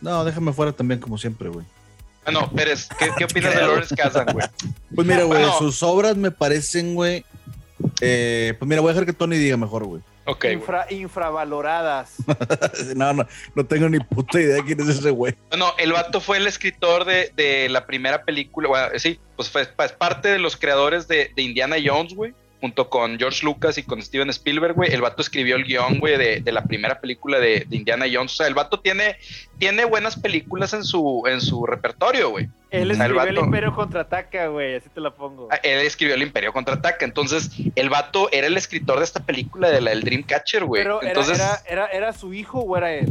[0.00, 1.64] No, déjame fuera también, como siempre, güey.
[2.24, 3.60] Ah, no, Pérez, ¿qué, qué opinas de.
[3.62, 4.46] Lawrence Kasdan, güey?
[4.94, 5.58] Pues mira, güey, Bueno.
[5.58, 7.24] sus obras me parecen, güey.
[8.00, 10.02] eh, pues mira, voy a dejar que Tony diga mejor, güey.
[10.24, 10.54] Ok, güey.
[10.56, 12.14] Infra- infravaloradas.
[12.96, 15.34] No, no, no tengo ni puta idea de quién es ese güey.
[15.50, 19.62] Bueno, el vato fue el escritor de, de la primera película, bueno, sí, pues fue
[19.62, 23.82] es parte de los creadores de, de Indiana Jones, güey, junto con George Lucas y
[23.82, 24.92] con Steven Spielberg, güey.
[24.94, 28.34] El vato escribió el guion, güey, de, de la primera película de, de Indiana Jones.
[28.34, 29.16] O sea, el vato tiene,
[29.58, 32.48] tiene buenas películas en su, en su repertorio, güey.
[32.70, 35.48] Él el escribió el, vato- Imperio Contraataca, güey, así te la pongo.
[35.50, 37.04] Ah, Él escribió El Imperio Contraataca.
[37.04, 40.84] Entonces, el vato era el escritor de esta película, de la del Dreamcatcher, güey.
[40.84, 43.08] Pero era, Entonces, era, era, era su hijo o era él.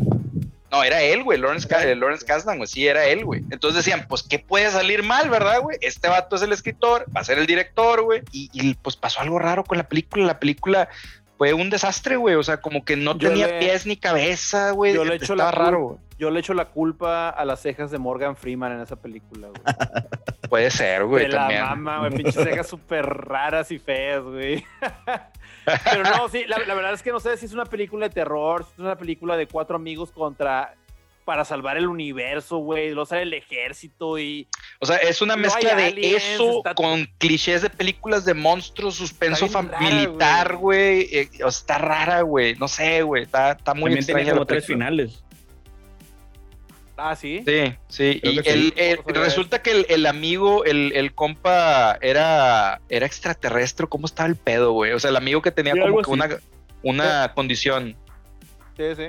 [0.72, 1.95] No, era él, güey, Lawrence, eh.
[1.95, 3.43] Lawrence Kasdan, güey, sí, era él, güey.
[3.52, 5.77] Entonces decían, pues, ¿qué puede salir mal, verdad, güey?
[5.81, 8.22] Este vato es el escritor, va a ser el director, güey.
[8.31, 10.26] Y, y, pues pasó algo raro con la película.
[10.26, 10.88] La película
[11.41, 12.35] fue un desastre, güey.
[12.35, 14.93] O sea, como que no Yo tenía le- pies ni cabeza, güey.
[14.93, 15.97] Yo le echo Estaba la raro.
[16.19, 19.61] Yo le echo la culpa a las cejas de Morgan Freeman en esa película, güey.
[20.51, 24.63] Puede ser, güey, de la mama, güey, pinches cejas súper raras y feas, güey.
[25.84, 28.13] Pero no, sí, la, la verdad es que no sé si es una película de
[28.13, 30.76] terror, si es una película de cuatro amigos contra
[31.26, 32.88] para salvar el universo, güey.
[32.89, 34.48] Luego sale el ejército y.
[34.80, 38.34] O sea, es una No mezcla de aliens, eso está- con clichés de películas de
[38.34, 41.07] monstruos, suspenso rara, militar, güey.
[41.11, 42.56] eh, o sea, está rara, güey.
[42.56, 43.23] No sé, güey.
[43.23, 45.23] Está, está muy También extraña como tres finales.
[46.98, 47.43] Ah, sí.
[47.48, 48.19] Sí, sí.
[48.22, 48.73] Creo Y que el- sí.
[48.76, 53.88] el- Vamos a ver resulta que el, el amigo, el, el compa, era, era extraterrestre.
[53.88, 54.91] ¿Cómo estaba el pedo, güey?
[54.91, 56.30] O sea, el amigo que tenía Sí, como que una,
[56.84, 57.95] una condición.
[58.77, 59.07] Sí, sí.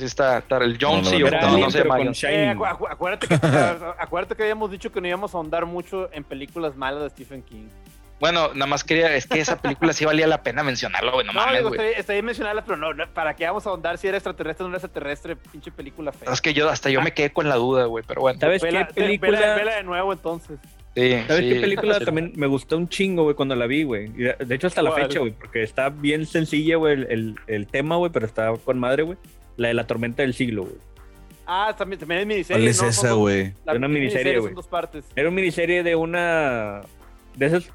[0.00, 2.26] Sí, está, está el Jonesy no, o no, no llama con Jonesy.
[2.26, 2.56] Eh, Shining.
[2.58, 3.34] acu- acu- acuérdate, que,
[3.98, 7.42] acuérdate que habíamos dicho que no íbamos a ahondar mucho en películas malas de Stephen
[7.42, 7.68] King.
[8.18, 11.26] Bueno, nada más quería, es que esa película sí valía la pena mencionarlo, güey.
[11.26, 11.92] No, No, mames, güey.
[11.96, 14.68] está, bien mencionarlas, pero no, no, ¿para qué vamos a ahondar si era extraterrestre o
[14.68, 15.36] no era extraterrestre?
[15.36, 16.30] Pinche película fea.
[16.30, 18.38] Es que yo, hasta yo me quedé con la duda, güey, pero bueno.
[18.38, 19.38] ¿Sabes Vela- qué película?
[19.40, 20.58] Vela, vela de nuevo entonces.
[20.94, 21.48] Sí, ¿Sabes sí.
[21.54, 22.04] qué película Sí.
[22.04, 24.08] también me gustó un chingo, güey, cuando la vi, güey?
[24.08, 27.96] De hecho, hasta la fecha, güey, porque está bien sencilla, güey, el, el- el tema,
[27.96, 29.16] güey, pero está con madre, güey.
[29.60, 30.76] La de la tormenta del siglo, güey.
[31.46, 32.62] Ah, también, también es miniserie.
[32.62, 32.88] ¿Cuál es ¿no?
[32.88, 33.52] esa, güey?
[33.66, 34.54] la Una miniserie, güey.
[35.14, 36.80] Era una miniserie de una.
[37.36, 37.70] de esas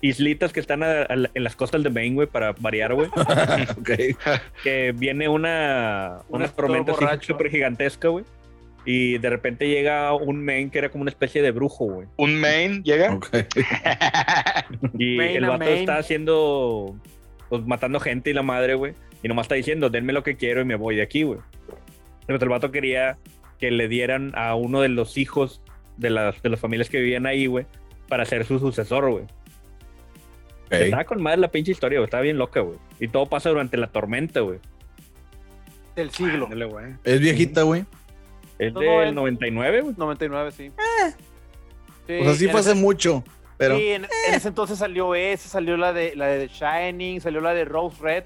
[0.00, 3.08] islitas que están a- en las costas de Maine, güey, para variar, güey.
[3.78, 3.90] Ok.
[4.64, 8.24] que viene una, Un una escritor tormenta súper gigantesca, güey.
[8.86, 12.08] Y de repente llega un Maine que era como una especie de brujo, güey.
[12.16, 13.12] Un main llega.
[13.14, 13.28] Ok.
[14.98, 16.96] Y el vato está haciendo.
[17.50, 18.94] Pues matando gente y la madre, güey.
[19.22, 21.40] Y nomás está diciendo, denme lo que quiero y me voy de aquí, güey.
[22.26, 23.18] Pero el vato quería
[23.58, 25.60] que le dieran a uno de los hijos
[25.96, 27.66] de las, de las familias que vivían ahí, güey,
[28.08, 29.24] para ser su sucesor, güey.
[30.66, 30.72] Ok.
[30.72, 32.06] Estaba con madre la pinche historia, güey.
[32.06, 32.78] Estaba bien loca, güey.
[33.00, 34.60] Y todo pasa durante la tormenta, güey.
[35.96, 36.44] Del siglo.
[36.44, 36.86] Ándale, güey.
[37.04, 37.84] Es viejita, güey.
[38.58, 39.94] Es No, del en- 99, güey.
[39.98, 40.70] 99, sí.
[42.06, 43.24] Sí, O sea, sí en fue ese- hace mucho,
[43.56, 47.20] pero Sí, en, en ese entonces salió ese, salió la de la de The Shining,
[47.20, 48.24] salió la de Rose Red,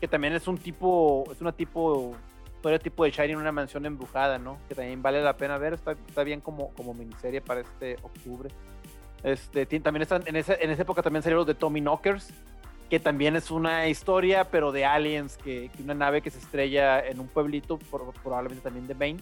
[0.00, 2.16] que también es un tipo, es una tipo,
[2.56, 4.58] historia tipo de Shining, una mansión embrujada, ¿no?
[4.68, 8.50] Que también vale la pena ver, está, está bien como, como miniserie para este octubre.
[9.22, 12.32] Este, también están, en esa, en esa época también salieron los de Tommy Knockers,
[12.88, 17.00] que también es una historia, pero de aliens, que, que una nave que se estrella
[17.06, 19.20] en un pueblito, por- probablemente también de Maine,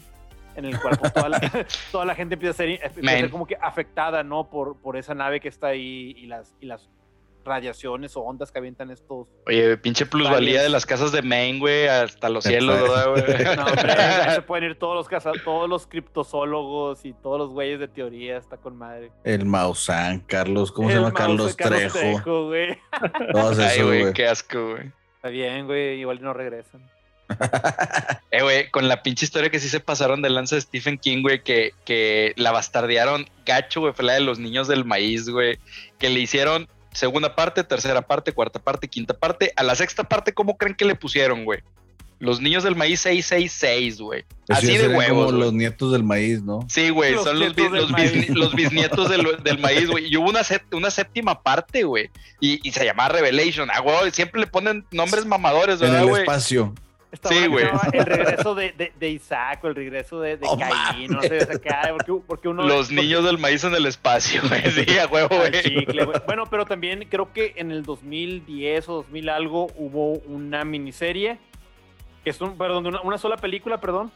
[0.54, 1.40] en el cual pues, toda, la,
[1.92, 4.48] toda la gente empieza a ser, empieza a ser como que afectada, ¿no?
[4.48, 6.88] Por, por esa nave que está ahí y las, y las
[7.48, 9.26] radiaciones o ondas que avientan estos...
[9.46, 13.12] Oye, pinche plusvalía de las casas de Maine, güey, hasta los cielos, Exacto.
[13.14, 13.56] ¿verdad, güey?
[13.56, 17.50] No, hombre, ahí se pueden ir todos los, caza- todos los criptozoólogos y todos los
[17.50, 19.10] güeyes de teoría, está con madre.
[19.24, 21.08] el Maussan, Carlos, ¿cómo se llama?
[21.08, 22.46] de Carlos, Trejo.
[22.46, 22.78] güey.
[23.32, 24.12] Todos Ay, güey, güey.
[24.12, 24.92] qué asco, güey.
[25.16, 26.88] Está bien, güey, igual no regresan.
[28.30, 31.22] Eh, güey, con la pinche historia que sí se pasaron de lanza de Stephen King,
[31.22, 35.58] güey, que, que la bastardearon gacho, güey, fue la de los niños del maíz, güey,
[35.98, 39.52] que le hicieron segunda parte, tercera parte, cuarta parte, quinta parte.
[39.56, 41.60] A la sexta parte, ¿cómo creen que le pusieron, güey?
[42.20, 44.24] Los niños del maíz 666, güey.
[44.48, 45.38] Así de huevos, como güey.
[45.38, 46.66] los nietos del maíz, ¿no?
[46.68, 48.12] Sí, güey, son los, bis- los, maíz.
[48.12, 50.06] bisni- los bisnietos del, del maíz, güey.
[50.12, 50.40] Y hubo una,
[50.72, 52.10] una séptima parte, güey.
[52.40, 53.68] Y, y se llamaba Revelation.
[53.72, 56.22] Ah, güey, siempre le ponen nombres mamadores, En ¿verdad, el güey?
[56.22, 56.74] espacio.
[57.26, 57.64] Sí, güey.
[57.92, 61.38] El regreso de, de, de Isaac o el regreso de, de Oh, Caín, no sé,
[61.38, 62.64] o sea, que, ay, porque, porque uno...
[62.64, 64.62] Los porque- niños del maíz en el espacio, güey.
[64.86, 65.50] Sí, a huevo, güey.
[65.62, 66.20] chicle, güey.
[66.26, 71.38] Bueno, pero también creo que en el 2010 o 2000 algo hubo una miniserie,
[72.24, 74.12] que es un, perdón, una, una sola película, perdón.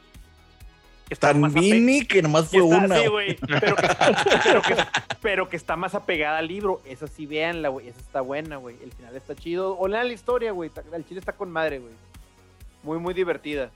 [1.08, 2.98] que está Tan mini que nomás que fue está- una.
[2.98, 3.36] sí, güey.
[3.40, 3.88] güey, pero, que,
[4.44, 4.76] pero, que,
[5.22, 6.82] pero que está más apegada al libro.
[6.84, 7.88] Esa sí, véanla, güey.
[7.88, 8.76] Esa está buena, güey.
[8.84, 9.78] El final está chido.
[9.78, 10.70] O lean la historia, güey.
[10.92, 11.92] El chile está con madre, güey.
[12.82, 13.70] Muy, muy divertida.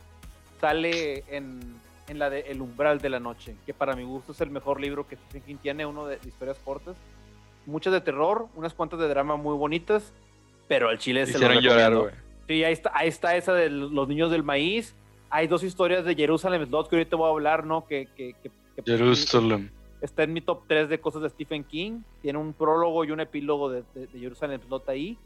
[0.60, 1.60] Sale en,
[2.08, 4.80] en la de El umbral de la noche, que para mi gusto es el mejor
[4.80, 6.96] libro que Stephen King tiene, uno de, de historias cortas.
[7.66, 10.12] Muchas de terror, unas cuantas de drama muy bonitas,
[10.68, 12.14] pero al chile se lo llorar, güey.
[12.46, 14.94] Sí, ahí está, ahí está esa de los niños del maíz.
[15.30, 17.84] Hay dos historias de Jerusalem Slot que ahorita voy a hablar, ¿no?
[17.86, 19.70] Que, que, que- que- Jerusalem.
[20.00, 22.02] está en mi top 3 de cosas de Stephen King.
[22.22, 25.18] Tiene un prólogo y un epílogo de, de, de Jerusalem Slot ahí.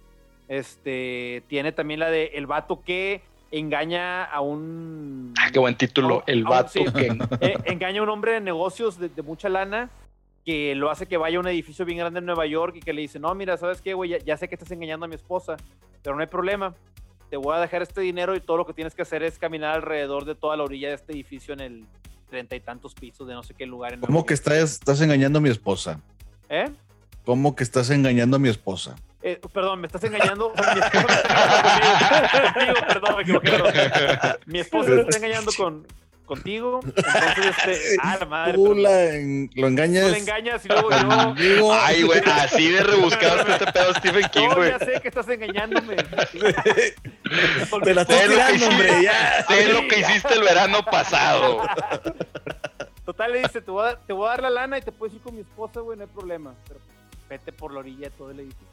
[0.49, 3.21] Este, tiene también la de El vato que
[3.51, 5.35] engaña a un...
[5.39, 6.23] Ah, qué buen título.
[6.27, 6.85] El vato sí.
[6.85, 7.19] que.
[7.41, 9.91] eh, engaña a un hombre de negocios de, de mucha lana
[10.45, 12.93] que lo hace que vaya a un edificio bien grande en Nueva York y que
[12.93, 14.11] le dice, no, mira, ¿sabes qué, güey?
[14.11, 15.57] Ya, ya sé que estás engañando a mi esposa,
[16.03, 16.75] pero no hay problema.
[17.29, 19.75] Te voy a dejar este dinero y todo lo que tienes que hacer es caminar
[19.77, 21.85] alrededor de toda la orilla de este edificio en el
[22.29, 23.93] treinta y tantos pisos de no sé qué lugar.
[23.93, 24.47] En Nueva ¿Cómo que York".
[24.47, 26.01] estás, estás engañando a mi esposa?
[26.49, 26.71] ¿Eh?
[27.25, 28.97] ¿Cómo que estás engañando a mi esposa?
[29.23, 30.53] Eh, perdón, me estás engañando.
[30.55, 32.81] mi esposa me está engañando conmigo.
[32.81, 34.39] Contigo, perdón, me equivoqué.
[34.47, 35.87] Mi esposa me está engañando con,
[36.25, 36.81] contigo.
[36.85, 38.53] Entonces, este, ah, la madre.
[38.55, 40.07] Tú pero- la en- lo engañas.
[40.07, 40.91] tú le engañas y luego
[41.37, 41.73] yo.
[41.75, 44.71] Ay, güey, así de rebuscado está este pedo Stephen King, No, güey.
[44.71, 45.97] ya sé que estás engañándome.
[47.85, 49.45] Te la estoy tirando, hiciste- hombre, ya.
[49.49, 51.61] Sé lo que hiciste el verano pasado.
[53.05, 54.93] Total, le dice, te voy, a, dar- te voy a dar la lana y te
[54.93, 56.55] puedes ir con mi esposa, güey, no hay problema.
[56.69, 56.81] Pero
[57.29, 58.70] vete por la orilla de todo el edificio.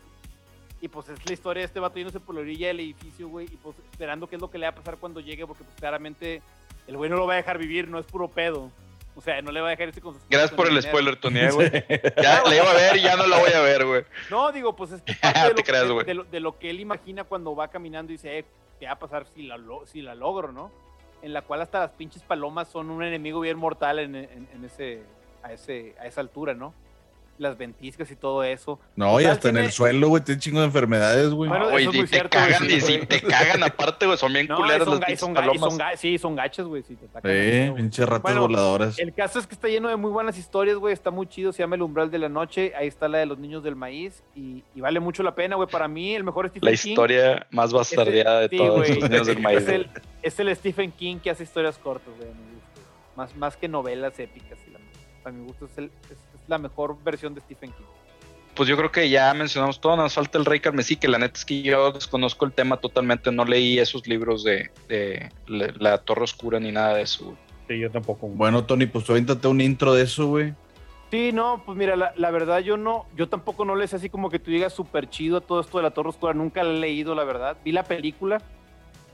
[0.82, 3.48] Y pues es la historia de este vato yéndose por la orilla del edificio, güey,
[3.52, 5.76] y pues esperando qué es lo que le va a pasar cuando llegue, porque pues
[5.78, 6.42] claramente
[6.88, 8.70] el güey no lo va a dejar vivir, no es puro pedo.
[9.16, 10.90] O sea, no le va a dejar irse con sus Gracias por el dinero.
[10.90, 11.72] spoiler, Tony, eh, güey.
[12.22, 14.04] Ya la iba a ver y ya no la voy a ver, güey.
[14.30, 16.06] No, digo, pues es que parte de, Te lo, creas, de- güey.
[16.06, 18.46] de lo, de lo que él imagina cuando va caminando y dice, eh,
[18.80, 20.72] ¿qué va a pasar si la, lo- si la logro, no?
[21.24, 24.64] En la cual hasta las pinches palomas son un enemigo bien mortal en, en- en
[24.64, 25.02] ese,
[25.42, 26.76] a, ese, a esa altura, ¿no?
[27.40, 28.80] Las ventiscas y todo eso.
[28.96, 31.48] No, y hasta en el suelo, güey, tiene chingo de enfermedades, güey.
[31.50, 33.06] Bueno, No, güey, eso es y muy te cierto, cagan, y si güey.
[33.08, 36.82] te cagan aparte, güey, son bien No, y culeras son, son, sí, son gachas, güey.
[36.82, 38.98] Sí, te atacan Sí, pinches ratas Bueno, voladoras.
[38.98, 40.94] El caso es que está lleno de muy buenas historias, güey.
[40.94, 41.54] Está muy chido.
[41.54, 42.74] Se llama El Umbral de la Noche.
[42.76, 44.24] Ahí está la de los niños del maíz.
[44.36, 45.70] Y, y vale mucho la pena, güey.
[45.70, 49.00] Para mí, el mejor Stephen La King historia más bastardeada de sí, todos güey.
[49.00, 49.60] los niños del maíz.
[49.60, 49.90] es el,
[50.24, 52.30] es el Stephen King que hace historias cortas, güey.
[52.32, 52.82] a mi gusto.
[53.16, 54.58] Más, más que novelas épicas.
[54.68, 54.80] Y la,
[55.26, 56.18] a mi gusto es, el- es
[56.48, 57.84] la mejor versión de Stephen King.
[58.56, 61.38] Pues yo creo que ya mencionamos todo, nos falta el Rey Carmesí, que la neta
[61.38, 65.98] es que yo desconozco el tema totalmente, no leí esos libros de, de la, la
[66.00, 67.26] Torre Oscura ni nada de eso.
[67.26, 67.38] güey.
[67.68, 68.28] Sí, yo tampoco.
[68.28, 70.54] Bueno, Tony, pues tú avéntate un intro de eso, güey.
[71.12, 74.30] Sí, no, pues mira, la, la verdad yo no, yo tampoco no les así como
[74.30, 76.80] que tú digas súper chido a todo esto de la Torre Oscura, nunca la he
[76.80, 77.58] leído, la verdad.
[77.64, 78.42] Vi la película,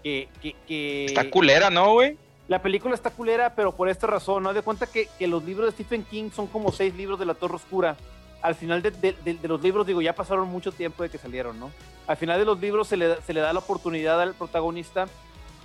[0.03, 2.17] que, que, que- Está culera, ¿no, güey?
[2.53, 4.53] La película está culera, pero por esta razón, ¿no?
[4.53, 7.33] De cuenta que, que los libros de Stephen King son como seis libros de la
[7.33, 7.95] Torre Oscura.
[8.43, 11.17] Al final de, de- de- de los libros, digo, ya pasaron mucho tiempo de que
[11.17, 11.71] salieron, ¿no?
[12.05, 15.07] Al final de los libros se le, se le da la oportunidad al protagonista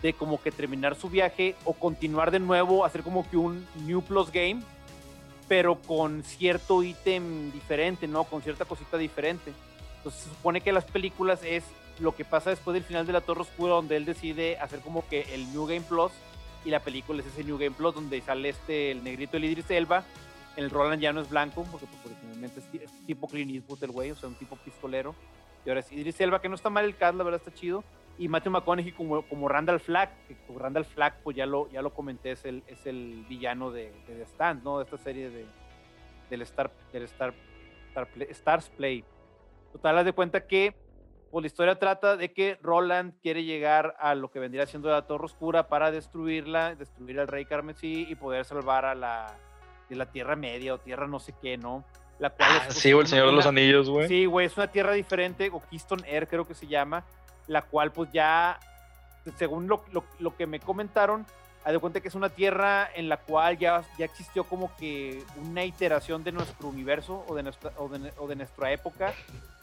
[0.01, 4.01] de como que terminar su viaje o continuar de nuevo, hacer como que un New
[4.01, 4.63] Plus Game,
[5.47, 8.25] pero con cierto ítem diferente, ¿no?
[8.25, 9.53] Con cierta cosita diferente.
[9.99, 11.65] Entonces se supone que las películas es
[11.99, 15.07] lo que pasa después del final de la Torre Oscura, donde él decide hacer como
[15.07, 16.13] que el New Game Plus,
[16.65, 19.71] y la película es ese New Game Plus, donde sale este, el negrito el Idris
[19.71, 20.05] Elba,
[20.57, 23.93] el Roland ya no es blanco, porque pues, originalmente es, es tipo Clint Eastwood el
[23.93, 25.15] güey, o sea, un tipo pistolero,
[25.65, 27.85] y ahora es Idris Elba, que no está mal el cast, la verdad está chido,
[28.19, 31.83] y Matthew McConaughey como, como Randall Flagg, que como Randall Flagg, pues ya lo, ya
[31.83, 34.79] lo comenté, es el, es el villano de, de The Stand, ¿no?
[34.79, 35.47] De esta serie de,
[36.29, 37.33] del Star, del Star,
[37.95, 39.05] Star Stars Play.
[39.73, 40.75] Total, haz de cuenta que
[41.31, 45.07] pues, la historia trata de que Roland quiere llegar a lo que vendría siendo la
[45.07, 49.35] Torre Oscura para destruirla, destruir al Rey Carmesí y poder salvar a la,
[49.89, 51.85] de la Tierra Media o Tierra no sé qué, ¿no?
[52.19, 54.09] La cual Ah, es, sí, o el una- Señor de los Anillos, güey.
[54.09, 57.05] Sí, güey, es una tierra diferente, o Keystone Air creo que se llama,
[57.47, 58.59] la cual pues ya,
[59.37, 61.27] según lo, lo- lo que me comentaron,
[61.65, 65.23] haz de cuenta que es una tierra en la cual ya, ya existió como que
[65.45, 69.13] una iteración de nuestro universo o de nuestra, o de, o de nuestra época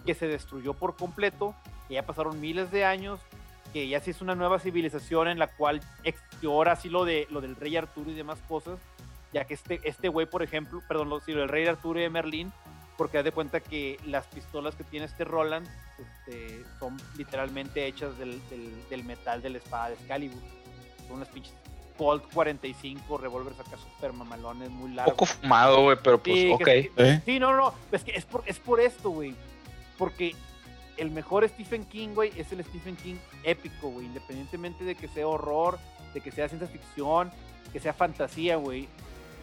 [0.06, 1.56] que se destruyó por completo,
[1.88, 3.20] que ya pasaron miles de años,
[3.74, 5.82] que ya sí es una nueva civilización en la cual
[6.46, 8.80] ahora sí lo, de, lo del rey Arturo y demás cosas,
[9.34, 12.04] ya que este este güey, por ejemplo, perdón, lo, sí, lo del rey Arturo y
[12.04, 12.54] de Merlín,
[12.98, 15.68] porque haz de cuenta que las pistolas que tiene este Roland
[16.00, 20.40] este, son literalmente hechas del, del- del metal de la espada de Excalibur.
[21.08, 21.54] Son unas pinches
[21.98, 25.14] Colt 45, revólveres acá super mamalones, muy largos.
[25.14, 26.64] Poco fumado, güey, pero pues, Sí, ok.
[26.64, 27.22] que- ¿Eh?
[27.26, 29.34] Sí, no, no, es que es por, es por esto, güey.
[29.98, 30.36] Porque
[30.98, 34.06] el mejor Stephen King, güey, es el Stephen King épico, güey.
[34.06, 35.78] Independientemente de que sea horror,
[36.14, 37.32] de que sea ciencia ficción,
[37.74, 38.88] que sea fantasía, güey.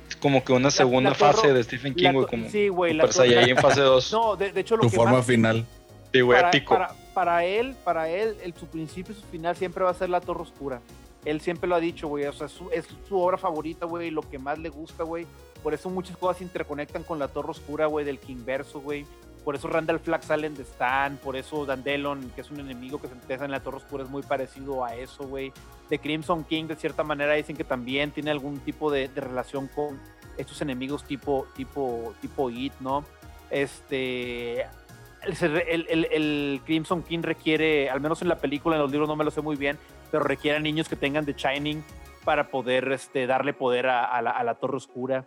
[0.09, 2.93] Es como que una segunda la fase de Stephen King, güey, como sí, güey.
[2.95, 4.13] la torre- Saiyajin fase 2.
[4.13, 5.67] No, de, de hecho, lo Tu que forma más- final.
[6.13, 6.75] Sí, güey, para, épico.
[6.75, 10.11] para- para él, para él, el, su principio y su final siempre va a ser
[10.11, 10.81] la Torre Oscura.
[11.25, 12.25] Él siempre lo ha dicho, güey.
[12.27, 14.11] O sea, su- es su obra favorita, güey.
[14.11, 15.27] Lo que más le gusta, güey.
[15.63, 19.07] Por eso muchas cosas se interconectan con la Torre Oscura, güey, del King Verso, güey.
[19.45, 21.19] Por eso Randall Flagg sale en The Stand.
[21.19, 24.11] Por eso Dandelon, que es un enemigo que se empieza en la Torre Oscura, es
[24.11, 25.53] muy parecido a eso, güey.
[25.89, 29.69] The Crimson King, de cierta manera, dicen que también tiene algún tipo de, de relación
[29.69, 30.01] con
[30.37, 33.05] estos enemigos tipo, tipo, tipo It, ¿no?
[33.51, 34.67] Este,
[35.23, 39.31] el, Crimson King requiere, al menos en la película, en los libros no me lo
[39.31, 39.79] sé muy bien,
[40.11, 41.85] pero requiere a niños que tengan The Shining
[42.25, 45.27] para poder este, darle poder a la Torre Oscura.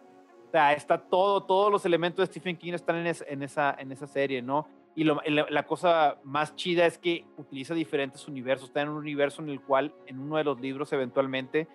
[0.56, 3.92] Sea, está todo, todos los elementos de Stephen King están en, es- en esa, en
[3.92, 4.70] esa serie, ¿no?
[4.96, 8.70] Y lo- la, la cosa más chida es que utiliza diferentes universos.
[8.70, 11.68] Está en un universo en el cual, en uno de los libros, eventualmente,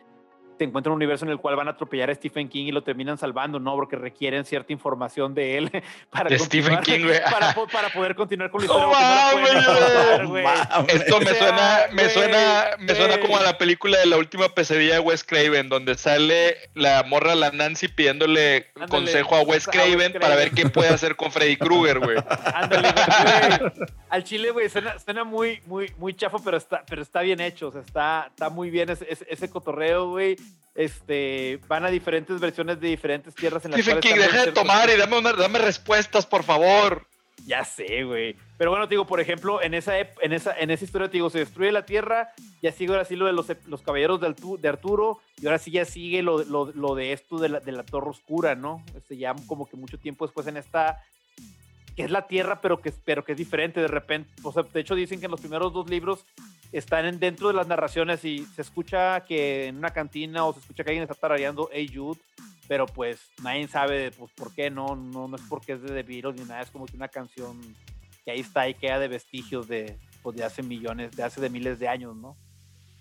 [0.60, 2.82] te encuentran un universo en el cual van a atropellar a Stephen King y lo
[2.82, 3.74] terminan salvando, ¿no?
[3.76, 5.70] Porque requieren cierta información de él
[6.10, 7.18] para, De Stephen King, güey.
[7.30, 8.88] para, para poder continuar con la historia.
[9.32, 10.42] porque no güey.
[10.42, 10.44] güey.
[10.88, 14.04] Esto me O sea, suena, me güey, suena, me suena como a la película de
[14.04, 19.36] la última pesadilla de Wes Craven, donde sale la morra la Nancy pidiéndole Ándale, consejo
[19.36, 22.18] a Wes a Wes Craven para ver qué puede hacer con Freddy Krueger, güey.
[22.52, 23.88] Ándale, güey.
[24.10, 27.68] Al chile, güey, suena, suena muy, muy, muy chafo, pero está, pero está bien hecho.
[27.68, 30.36] O sea, está, está muy bien ese, ese, ese cotorreo, güey.
[30.74, 34.88] Este, van a diferentes versiones de diferentes tierras en las Stephen King, deja de tomar
[34.88, 37.06] y dame, una- dame respuestas, por favor.
[37.46, 38.36] Ya sé, güey.
[38.58, 41.28] Pero bueno, te digo, por ejemplo, en esa, en esa, en esa historia, te digo,
[41.30, 42.32] se destruye la Tierra,
[42.62, 45.58] ya sigue ahora sí lo de los, los caballeros de, Artu- de Arturo, y ahora
[45.58, 48.84] sí ya sigue lo, lo, lo de esto de la, de la Torre Oscura, ¿no?
[48.94, 51.02] Este, ya como que mucho tiempo después en esta,
[51.96, 54.30] que es la Tierra, pero que, pero que es diferente de repente.
[54.42, 56.26] O sea, de hecho dicen que en los primeros dos libros
[56.72, 60.60] están en- dentro de las narraciones y se escucha que en una cantina o se
[60.60, 62.20] escucha que alguien está tarareando Hey Jude,
[62.68, 66.02] pero pues nadie sabe pues, por qué, no, no, no es porque es de The
[66.02, 67.58] Beatles ni nada, es como que una canción
[68.24, 71.50] que ahí está y queda de vestigios de, pues, de hace millones, de hace de
[71.50, 72.36] miles de años, ¿no?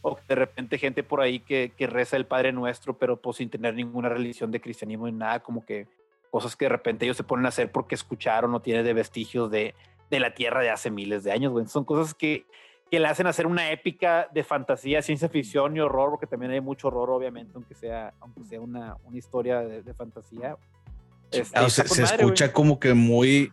[0.01, 3.49] O de repente gente por ahí que, que reza el Padre Nuestro, pero pues sin
[3.49, 5.87] tener ninguna religión de cristianismo ni nada, como que
[6.31, 9.51] cosas que de repente ellos se ponen a hacer porque escucharon o tiene de vestigios
[9.51, 9.75] de,
[10.09, 11.67] de la tierra de hace miles de años, güey.
[11.67, 12.45] Son cosas que,
[12.89, 16.61] que le hacen hacer una épica de fantasía, ciencia ficción y horror, porque también hay
[16.61, 20.57] mucho horror, obviamente, aunque sea, aunque sea una, una historia de, de fantasía.
[21.31, 23.51] Este, Ah, se, con se madre, escucha como que muy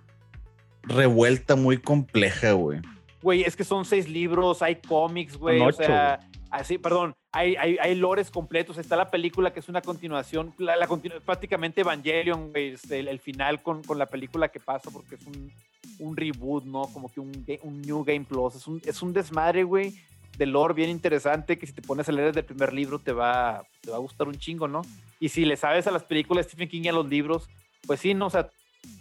[0.82, 2.80] revuelta, muy compleja, güey.
[3.22, 5.60] Güey, es que son seis libros, hay cómics, güey.
[5.60, 8.78] O sea, así, perdón, hay, hay, hay lores completos.
[8.78, 12.68] Está la película que es una continuación, la, la continu- prácticamente Evangelion, güey.
[12.74, 15.50] este, el, el final con, con la película que pasa, porque es un,
[15.98, 16.82] un reboot, ¿no?
[16.92, 18.54] Como que un, un New Game Plus.
[18.54, 19.94] Es un, es un desmadre, güey,
[20.36, 23.12] de lore bien interesante que si te pones a leer desde el primer libro te
[23.12, 24.82] va, te va a gustar un chingo, ¿no?
[25.18, 27.48] Y si le sabes a las películas de Stephen King y a los libros,
[27.86, 28.26] pues sí, ¿no?
[28.26, 28.50] O sea,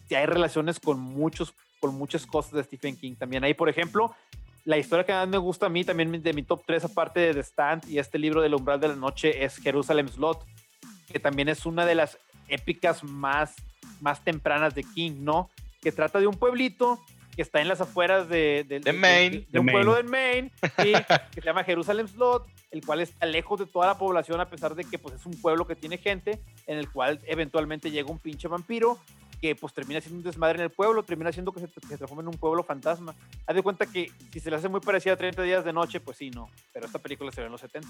[0.10, 3.44] hay relaciones con muchos con muchas cosas de Stephen King también.
[3.44, 4.16] Ahí, por ejemplo,
[4.64, 7.34] la historia que más me gusta a mí, también de mi top 3, aparte de
[7.36, 10.44] The Stand y este libro del umbral de la noche, es Jerusalem Slot,
[11.12, 12.18] que también es una de las
[12.48, 13.54] épicas más,
[14.02, 15.52] más tempranas de King, ¿no?
[15.86, 17.00] Que trata de un pueblito
[17.36, 19.38] que está en las afueras de, de, De Maine.
[19.38, 19.84] de, De un Maine.
[19.84, 20.52] pueblo de Maine,
[20.82, 20.94] sí,
[21.32, 24.74] que se llama Jerusalem Slot, el cual está lejos de toda la población a pesar
[24.74, 28.18] de que pues, es un pueblo que tiene gente, en el cual eventualmente llega un
[28.18, 28.98] pinche vampiro
[29.40, 31.98] que pues termina siendo un desmadre en el pueblo, termina siendo que se, que se
[31.98, 33.14] transforma en un pueblo fantasma.
[33.46, 36.00] Haz de cuenta que si se le hace muy parecida a 30 días de noche,
[36.00, 37.88] pues sí, no, pero esta película se ve en los 70.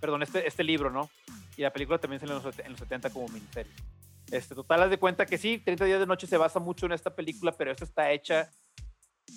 [0.00, 1.08] Perdón, este, este libro, ¿no?
[1.56, 3.70] Y la película también salió en los, en los 70 como miniserie.
[4.30, 6.92] Este, total, haz de cuenta que sí, 30 días de noche se basa mucho en
[6.92, 8.50] esta película, pero esta está hecha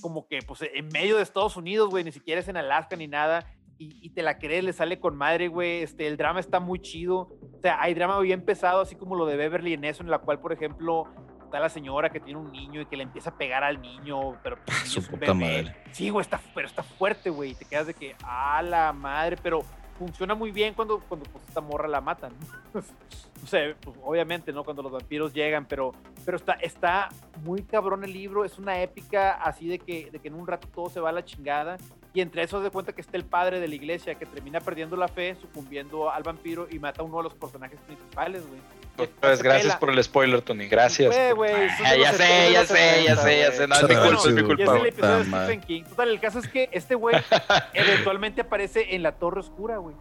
[0.01, 3.07] como que pues en medio de Estados Unidos, güey, ni siquiera es en Alaska ni
[3.07, 3.45] nada.
[3.77, 5.81] Y, y te la crees, le sale con madre, güey.
[5.81, 7.21] Este, el drama está muy chido.
[7.53, 10.19] O sea, hay drama bien pesado, así como lo de Beverly en eso, en la
[10.19, 11.05] cual, por ejemplo,
[11.43, 14.39] está la señora que tiene un niño y que le empieza a pegar al niño,
[14.43, 15.63] pero pues, el su es un puta bebé.
[15.63, 15.75] madre.
[15.91, 17.51] Sí, güey, está, pero está fuerte, güey.
[17.51, 19.63] y Te quedas de que, a la madre, pero
[20.03, 22.33] funciona muy bien cuando, cuando pues, esta morra la matan.
[22.73, 24.63] o sea, pues, obviamente, ¿no?
[24.63, 25.93] Cuando los vampiros llegan, pero,
[26.25, 27.09] pero está, está
[27.43, 28.43] muy cabrón el libro.
[28.43, 31.13] Es una épica así de que, de que en un rato todo se va a
[31.13, 31.77] la chingada.
[32.13, 34.97] Y entre eso de cuenta que está el padre de la iglesia que termina perdiendo
[34.97, 38.59] la fe, sucumbiendo al vampiro y mata a uno de los personajes principales, güey.
[38.97, 40.67] Otra vez, gracias por el spoiler, Tony.
[40.67, 41.15] Gracias.
[41.15, 43.67] Ah, ya sé, ya sé, ya 70, sé, ya sé.
[43.67, 44.63] No, es mi culpa, es mi Y es culpa.
[44.63, 44.89] el güey.
[44.89, 45.45] episodio de Puta madre.
[45.55, 45.83] Stephen King.
[45.89, 47.15] Total, el caso es que este güey
[47.73, 49.95] eventualmente aparece en la Torre Oscura, güey.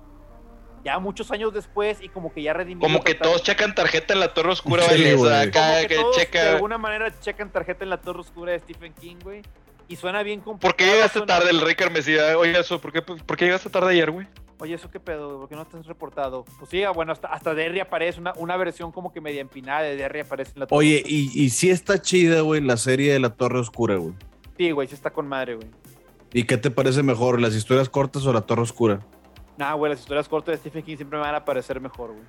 [0.85, 2.81] Ya muchos años después y como que ya redimió.
[2.81, 5.51] Como que todos checan tarjeta en la Torre Oscura, Sí, güey.
[5.51, 9.17] que que todos de alguna manera checan tarjeta en la Torre Oscura de Stephen King,
[9.23, 9.43] güey.
[9.89, 10.71] Y suena bien complicado.
[10.71, 11.51] ¿Por qué llegaste suena- tarde?
[11.51, 12.37] El Rey Carmesida.
[12.37, 14.27] Oye, eso, ¿por qué, ¿por qué llegaste tarde ayer, güey?
[14.63, 15.41] Oye, ¿eso qué pedo?
[15.41, 16.45] ¿Por qué no has reportado?
[16.61, 19.97] Pues sí, bueno, hasta, hasta Derry aparece, una, una versión como que media empinada de
[19.97, 23.19] Derry aparece en la Torre Oye, y, y sí está chida, güey, la serie de
[23.19, 24.15] la Torre Oscura, güey.
[24.57, 25.67] Sí, güey, sí está con madre, güey.
[26.33, 29.01] ¿Y qué te parece mejor, las historias cortas o la Torre Oscura?
[29.59, 32.23] Nah, güey, las historias cortas de Stephen King siempre me van a parecer mejor, güey.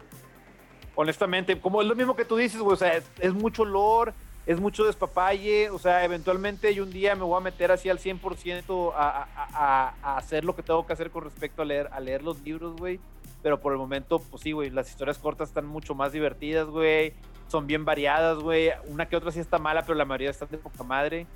[0.95, 4.11] Honestamente, como es lo mismo que tú dices, güey, o sea, es, es mucho lore,
[4.45, 7.99] es mucho despapalle, o sea, eventualmente yo un día me voy a meter así al
[7.99, 11.89] 100% a, a, a, a hacer lo que tengo que hacer con respecto a leer,
[11.93, 12.99] a leer los libros, güey.
[13.41, 17.13] Pero por el momento, pues sí, güey, las historias cortas están mucho más divertidas, güey.
[17.47, 18.69] Son bien variadas, güey.
[18.87, 21.27] Una que otra sí está mala, pero la mayoría están de poca madre.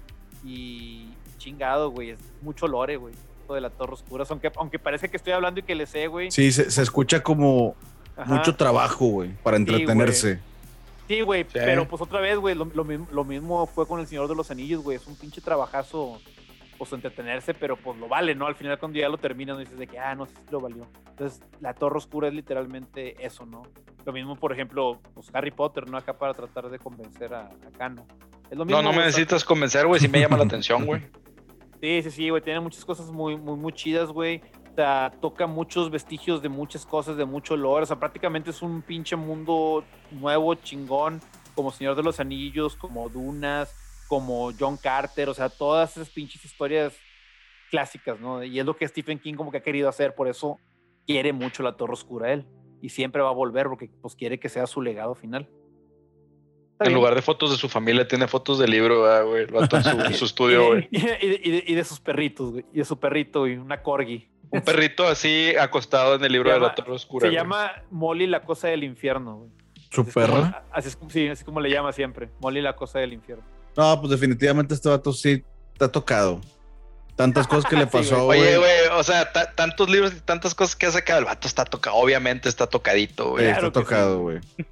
[0.46, 3.14] Y chingado, güey, es mucho lore, güey.
[3.50, 6.32] De la Torre Oscura, aunque, aunque parece que estoy hablando y que le sé, güey.
[6.32, 7.76] Sí, se, se escucha como
[8.18, 8.34] Ajá.
[8.34, 10.36] mucho trabajo, güey, para entretenerse.
[10.36, 10.42] Sí,
[11.22, 11.50] güey, Sí.
[11.54, 14.36] pero pues otra vez, güey, lo, lo mismo, lo mismo fue con El Señor de
[14.36, 14.98] los Anillos, güey.
[14.98, 16.20] Es un pinche trabajazo
[16.78, 18.46] pues entretenerse, pero pues lo vale, ¿no?
[18.46, 20.88] Al final cuando ya lo terminas, dices de que, ah, no sé si lo valió.
[21.10, 23.64] Entonces, la Torre Oscura es literalmente eso, ¿no?
[24.06, 25.98] Lo mismo, por ejemplo, pues Harry Potter, ¿no?
[25.98, 28.06] Acá para tratar de convencer a, a Cano.
[28.52, 31.02] Es lo mismo, No, no me necesitas convencer, güey, si me llama la atención, güey.
[31.82, 34.42] Sí, sí, sí, güey, tiene muchas cosas muy, muy, muy chidas, güey.
[35.22, 37.84] Toca muchos vestigios de muchas cosas, de mucho lore.
[37.84, 41.20] O sea, prácticamente es un pinche mundo nuevo, chingón,
[41.56, 43.76] como Señor de los Anillos, como Dunas,
[44.08, 45.30] como John Carter.
[45.30, 46.94] O sea, todas esas pinches historias
[47.72, 48.44] clásicas, ¿no?
[48.44, 50.60] Y es lo que Stephen King como que ha querido hacer, por eso
[51.06, 52.46] quiere mucho la Torre Oscura él.
[52.82, 55.50] Y siempre va a volver porque pues quiere que sea su legado final.
[56.80, 56.94] En bien.
[56.96, 59.44] lugar de fotos de su familia, tiene fotos del libro, ah, güey.
[59.44, 60.88] El vato en su, en su estudio, güey.
[60.92, 62.66] Y de, y de- y de- y de sus perritos, güey.
[62.74, 64.28] Y de su perrito, y una corgi.
[64.50, 67.22] Un perrito así acostado en el libro Se de la llama- Torre Oscura.
[67.24, 67.36] Se güey.
[67.38, 69.50] llama Molly la cosa del infierno, güey.
[69.90, 70.64] Su Así es como- perra.
[70.72, 72.30] así es como, sí, así como le llama siempre.
[72.42, 73.44] Molly la cosa del infierno.
[73.76, 75.44] No, pues definitivamente este vato sí
[75.74, 76.42] está tocado.
[77.16, 78.40] Tantas cosas que le pasó, güey.
[78.40, 78.56] güey.
[78.56, 81.20] Oye, güey, o sea, ta- tantos libros y tantas cosas que ha sacado.
[81.20, 83.46] El vato está tocado, obviamente está tocadito, güey.
[83.46, 84.30] Claro está tocado,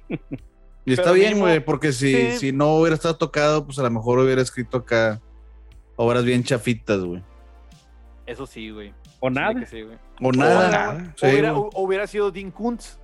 [0.08, 0.18] sí.
[0.86, 2.38] Y está bien, güey, porque si, Sí.
[2.38, 5.20] si no hubiera estado tocado, pues a lo mejor hubiera escrito acá
[5.96, 7.22] obras bien chafitas, güey.
[8.24, 8.94] Eso sí, güey.
[9.18, 9.66] O nada.
[9.66, 9.82] sí.
[10.20, 10.70] O nada.
[10.70, 11.14] nada.
[11.16, 11.26] Sí,
[11.74, 12.98] hubiera, sido Dean Kuntz.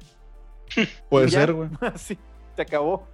[1.10, 1.70] Puede ser, güey.
[1.96, 2.16] sí,
[2.54, 3.08] se acabó.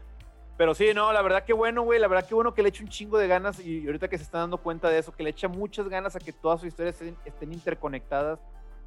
[0.59, 1.99] Pero sí, no, la verdad que bueno, güey.
[1.99, 3.61] La verdad que bueno que le echa un chingo de ganas.
[3.61, 6.19] Y ahorita que se está dando cuenta de eso, que le echa muchas ganas a
[6.19, 8.39] que todas sus historias estén, estén interconectadas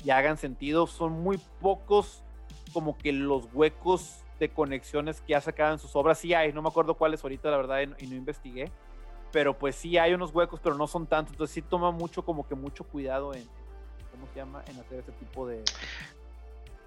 [0.04, 0.86] y hagan sentido.
[0.86, 2.24] Son muy pocos
[2.74, 6.18] como que los huecos de conexiones que ha sacado en sus obras.
[6.18, 8.72] Sí hay, no me acuerdo cuáles ahorita, la verdad, y no, y no investigué.
[9.32, 11.34] Pero pues sí hay unos huecos, pero no son tantos.
[11.34, 13.46] Entonces sí toma mucho, como que mucho cuidado en,
[14.12, 14.64] ¿cómo se llama?
[14.68, 15.64] En hacer ese tipo de,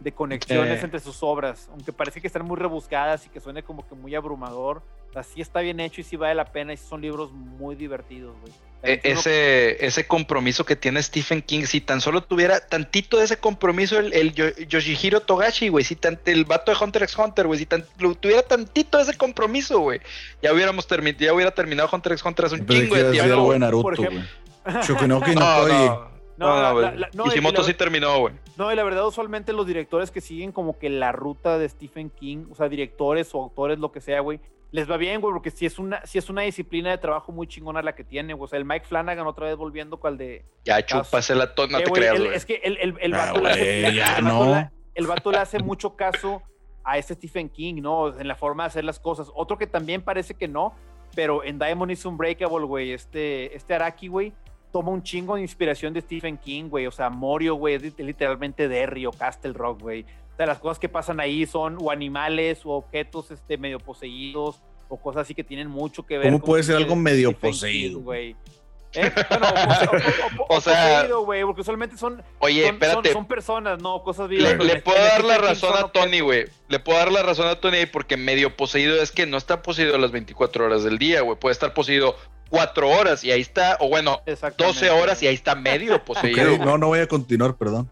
[0.01, 0.85] de conexiones Eh.
[0.85, 1.69] entre sus obras.
[1.71, 4.83] Aunque parece que están muy rebuscadas y que suene como que muy abrumador.
[5.15, 6.73] O sea, sí está bien hecho y sí vale la pena.
[6.73, 8.53] Y son libros muy divertidos, güey.
[8.83, 13.25] E- uno- ese, ese compromiso que tiene Stephen King, si tan solo tuviera tantito de
[13.25, 17.17] ese compromiso el, el Yo- Yoshihiro Togashi, güey, si tan, el vato de Hunter x
[17.17, 20.01] Hunter, güey, si tan- lo- tuviera tantito de ese compromiso, güey,
[20.43, 23.31] ya hubiéramos terminado, ya hubiera terminado Hunter x Hunter hace un Pensé chingo de tiempo.
[23.31, 24.23] de Por Naruto, ejemplo-
[24.65, 24.83] güey.
[24.87, 25.73] Shukunoki no No, Toji.
[25.73, 26.85] no, No, no, la- güey.
[26.85, 28.35] la- la- no, la- sí terminó, güey.
[28.57, 32.11] No, y la verdad, usualmente los directores que siguen como que la ruta de Stephen
[32.11, 34.41] King, o sea, directores o autores, lo que sea, güey,
[34.73, 37.47] les va bien, güey, porque si es una, si es una disciplina de trabajo muy
[37.47, 38.47] chingona la que tiene, güey.
[38.47, 40.45] O sea, el Mike Flanagan otra vez volviendo con el de.
[40.65, 42.35] Ya chúpase la to- no Eh, te güey, creas, güey.
[42.35, 44.55] Es que el, el, el Ah, vato le hace- güey, le- ya el vato no.
[44.55, 46.43] le- el vato le hace mucho caso
[46.83, 48.19] a este Stephen King, ¿no?
[48.19, 49.31] En la forma de hacer las cosas.
[49.35, 50.75] Otro que también parece que no,
[51.15, 54.33] pero en Diamond is Unbreakable, güey, este, este Araki, güey,
[54.75, 56.89] toma un chingo de inspiración de Stephen King, güey.
[56.89, 60.03] O sea, Morio, güey, es lit- literalmente Derry o Castle Rock, güey.
[60.33, 64.61] O sea, las cosas que pasan ahí son o animales o objetos este, medio poseídos
[64.89, 67.51] o cosas así que tienen mucho que ver ¿Cómo con puede ser algo medio Stephen
[67.53, 67.99] poseído?
[67.99, 68.37] King, güey.
[68.97, 69.11] ¿Eh?
[69.29, 73.09] Bueno, o, o- o- o- O sea- poseído, güey, porque usualmente son, Oye, son, espérate,
[73.11, 74.57] son- son personas, no cosas vivas.
[74.59, 76.45] Le, le en- puedo dar la Stephen King razón a Tony, güey.
[76.69, 79.97] Le puedo dar la razón a Tony porque medio poseído es que no está poseído
[79.99, 81.39] las 24 horas del día, güey.
[81.39, 82.17] Puede estar poseído
[82.55, 86.57] 4 horas y ahí está, o bueno, Exactamente, 12 horas y ahí está medio poseído.
[86.59, 87.91] no, no voy a continuar, perdón.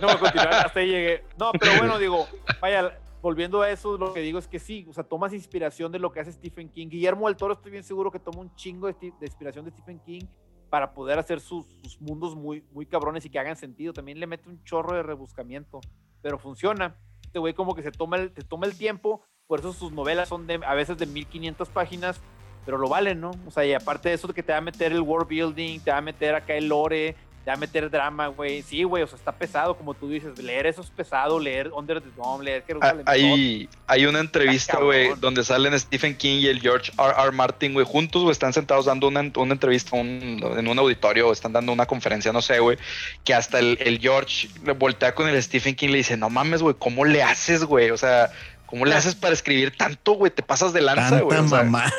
[0.00, 1.24] No voy a continuar, hasta ahí llegué.
[1.36, 2.28] No, pero bueno, digo,
[2.60, 5.98] vaya, volviendo a eso, lo que digo es que sí, o sea, tomas inspiración de
[5.98, 6.88] lo que hace Stephen King.
[6.88, 10.26] Guillermo del Toro, estoy bien seguro que toma un chingo de, inspiración de Stephen King
[10.70, 13.92] para poder hacer sus, sus mundos muy, muy cabrones y que hagan sentido.
[13.92, 15.80] También le mete un chorro de rebuscamiento,
[16.22, 16.96] pero funciona.
[17.22, 20.28] Este güey como que se toma el, te toma el tiempo, por eso sus novelas
[20.28, 22.20] son de, a veces de 1500 páginas,
[22.64, 23.30] pero lo valen, ¿no?
[23.46, 25.80] O sea, y aparte de eso de que te va a meter el world building,
[25.80, 27.14] te va a meter acá el lore,
[27.44, 28.62] te va a meter drama, güey.
[28.62, 30.38] Sí, güey, o sea, está pesado, como tú dices.
[30.38, 33.02] Leer eso es pesado, leer Under the Dome, leer Ah, Jerusalem.
[33.04, 37.12] Hay, hay una entrevista, güey, donde salen Stephen King y el George R.
[37.22, 37.32] R.
[37.32, 41.32] Martin, güey, juntos, güey, están sentados dando una, una entrevista un- en un auditorio, o
[41.32, 42.78] están dando una conferencia, no sé, güey,
[43.24, 46.30] que hasta el, el George le voltea con el Stephen King y le dice, no
[46.30, 47.90] mames, güey, ¿cómo le haces, güey?
[47.90, 48.30] O sea,
[48.66, 50.30] ¿cómo le haces para escribir tanto, güey?
[50.30, 51.36] Te pasas de lanza, güey.
[51.36, 51.92] Tanta sea, mamá.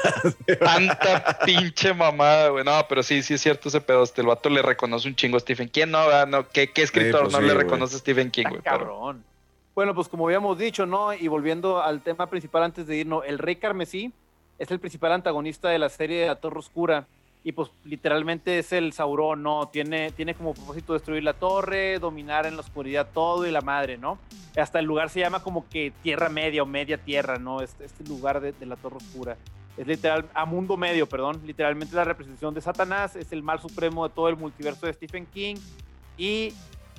[0.60, 2.64] Tanta pinche mamada, güey.
[2.64, 4.04] No, pero sí, sí es cierto ese pedo.
[4.04, 5.88] Este, el vato le reconoce un chingo a Stephen King.
[5.88, 8.62] No, no ¿qué, qué escritor pues no sí, le reconoce a Stephen King, güey?
[8.62, 9.24] Pero- cabrón.
[9.76, 11.14] Bueno, pues como habíamos dicho, ¿no?
[11.14, 14.14] Y volviendo al tema principal antes de irnos, el Rey Carmesí
[14.58, 17.08] es el principal antagonista de la serie de la Torre Oscura.
[17.46, 19.68] Y pues literalmente es el Sauron, ¿no?
[19.68, 24.00] Tiene, tiene como propósito destruir la torre, dominar en la oscuridad todo y la madre,
[24.00, 24.18] ¿no?
[24.58, 27.62] Hasta el lugar se llama como que Tierra Media o Media Tierra, ¿no?
[27.62, 29.38] Este, este lugar de, la Torre Oscura.
[29.78, 31.40] Es literal, a mundo medio, perdón.
[31.46, 35.28] Literalmente la representación de Satanás, es el mal supremo de todo el multiverso de Stephen
[35.28, 35.58] King.
[36.18, 36.52] Y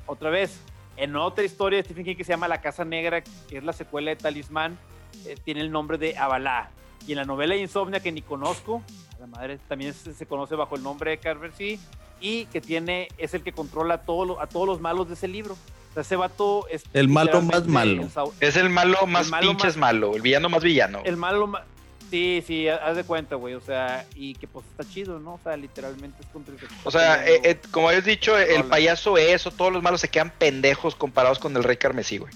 [0.06, 0.60] otra vez,
[0.96, 3.72] en otra historia de Stephen King que se llama La Casa Negra, que es la
[3.72, 4.78] secuela de Talismán,
[5.26, 6.70] eh, tiene el nombre de Avalá.
[7.06, 8.82] Y en la novela Insomnia, que ni conozco,
[9.20, 11.78] la madre también se, se conoce bajo el nombre de Carver sí,
[12.20, 15.14] y que tiene, es el que controla a todos los, a todos los malos de
[15.14, 15.54] ese libro.
[15.54, 18.02] O sea, ese vato es El malo más malo.
[18.02, 18.08] el
[18.40, 21.00] Es el malo más malo pinches más- malo, el villano más villano.
[21.04, 21.64] El malo ma-
[22.10, 23.54] Sí, sí, haz de cuenta, güey.
[23.54, 25.34] O sea, y que pues está chido, ¿no?
[25.34, 28.68] O sea, literalmente es contra el O sea, eh, eh, como habías dicho, el Hola.
[28.70, 32.32] payaso es o todos los malos se quedan pendejos comparados con el rey carmesí, güey.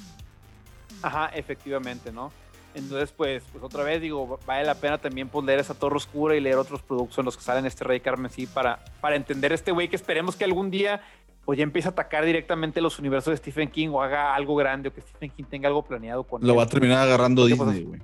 [1.03, 2.33] Ajá, efectivamente, ¿no?
[2.75, 6.37] Entonces, pues, pues otra vez digo, vale la pena también pues, leer esa Torre Oscura
[6.37, 9.73] y leer otros productos en los que salen este Rey Carmesí para, para entender este
[9.73, 11.01] güey que esperemos que algún día
[11.45, 14.91] pues ya empiece a atacar directamente los universos de Stephen King o haga algo grande
[14.91, 16.59] o que Stephen King tenga algo planeado con Lo él.
[16.59, 18.01] va a terminar agarrando Porque, Disney, pues, güey.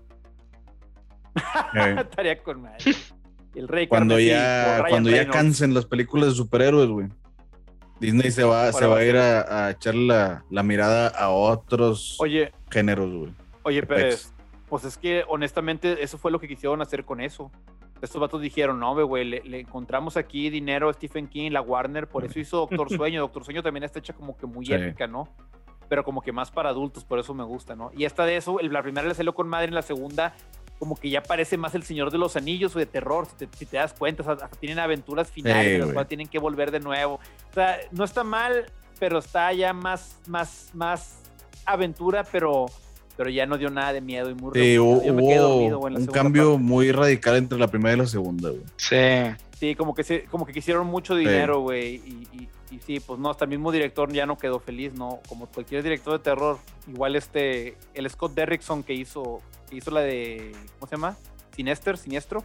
[2.00, 2.78] Estaría con madre.
[3.54, 5.36] El Rey cuando Carmesí ya, cuando ya Reynolds.
[5.36, 7.08] cansen las películas de superhéroes, güey.
[8.00, 12.16] Disney se va, se va a ir a, a echarle la, la mirada a otros
[12.18, 13.32] Oye, géneros, güey.
[13.62, 13.82] Oye.
[13.82, 14.34] Pérez,
[14.68, 17.50] pues es que honestamente eso fue lo que quisieron hacer con eso.
[18.02, 22.06] Estos vatos dijeron, no, güey, le, le encontramos aquí dinero a Stephen King, la Warner,
[22.08, 23.20] por eso hizo Doctor Sueño.
[23.20, 24.74] Doctor Sueño también está hecha como que muy Sí.
[24.74, 25.28] épica, ¿no?
[25.88, 27.90] Pero como que más para adultos, por eso me gusta, ¿no?
[27.96, 30.34] Y esta de eso, el- la primera le salió con madre, en la segunda
[30.78, 33.56] como que ya parece más el Señor de los Anillos o de terror, si te,
[33.56, 36.70] si te das cuenta, o sea, hasta tienen aventuras finales, las cuales tienen que volver
[36.70, 37.14] de nuevo.
[37.50, 38.66] O sea, no está mal,
[38.98, 41.22] pero está ya más, más, más
[41.64, 42.66] aventura, pero,
[43.16, 45.48] pero ya no dio nada de miedo y muy Sí, hubo, Yo me quedé hubo
[45.48, 46.64] dormido, güey, en la un cambio parte.
[46.64, 48.62] muy radical entre la primera y la segunda, güey.
[48.76, 48.96] Sí.
[49.58, 51.94] Sí, como que, se, como que quisieron mucho dinero, güey.
[51.96, 55.20] Y, y- y sí, pues no, hasta el mismo director ya no quedó feliz, ¿no?
[55.28, 56.58] Como cualquier director de terror.
[56.88, 59.40] Igual este, el Scott Derrickson que hizo,
[59.70, 61.16] que hizo la de, ¿cómo se llama?
[61.54, 62.42] Sinester, Siniestro.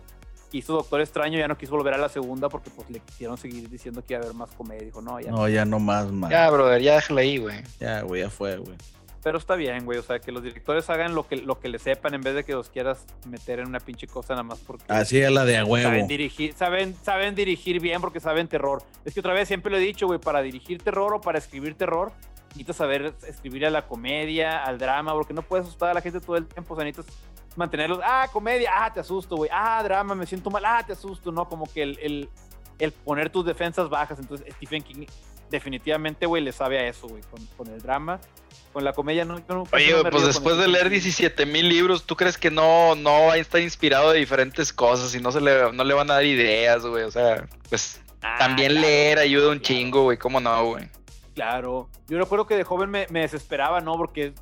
[0.52, 3.38] Que hizo Doctor Extraño, ya no quiso volver a la segunda porque pues le quisieron
[3.38, 4.84] seguir diciendo que iba a haber más comedia.
[4.85, 5.31] Dijo, no, ya.
[5.31, 6.30] No, ya no más, man.
[6.30, 7.61] Ya, brother, ya déjala ahí, güey.
[7.80, 8.77] Ya, güey, ya fue, güey.
[9.23, 9.99] Pero está bien, güey.
[9.99, 12.43] O sea, que los directores hagan lo que, lo que le sepan en vez de
[12.43, 14.85] que los quieras meter en una pinche cosa nada más porque...
[14.88, 16.07] Así es la de a Saben huevo.
[16.07, 18.81] dirigir, saben, saben dirigir bien porque saben terror.
[19.06, 21.76] Es que otra vez siempre lo he dicho, güey, para dirigir terror o para escribir
[21.76, 22.11] terror,
[22.48, 26.19] necesitas saber escribir a la comedia, al drama, porque no puedes asustar a la gente
[26.19, 27.15] todo el tiempo, o sea, necesitas
[27.56, 31.31] mantenerlos, ah, comedia, ah, te asusto, güey, ah, drama, me siento mal, ah, te asusto,
[31.31, 31.48] ¿no?
[31.48, 32.30] Como que el, el,
[32.80, 35.06] el poner tus defensas bajas, entonces Stephen King
[35.51, 38.19] definitivamente, güey, le sabe a eso, güey, con, con el drama.
[38.73, 39.37] Con la comedia no.
[39.37, 40.91] yo casi Oye, pues después de leer King.
[40.91, 45.31] 17 mil libros, ¿tú crees que no, no está inspirado de diferentes cosas y no,
[45.33, 47.03] se le, no le van a dar ideas, güey?
[47.03, 49.63] O sea, pues Ah, también claro, leer ayuda un claro.
[49.63, 50.17] chingo, güey.
[50.17, 50.87] ¿Cómo no, güey?
[51.33, 51.89] Claro.
[52.07, 53.95] Yo recuerdo que de joven me, me desesperaba, ¿no?
[53.97, 54.33] Porque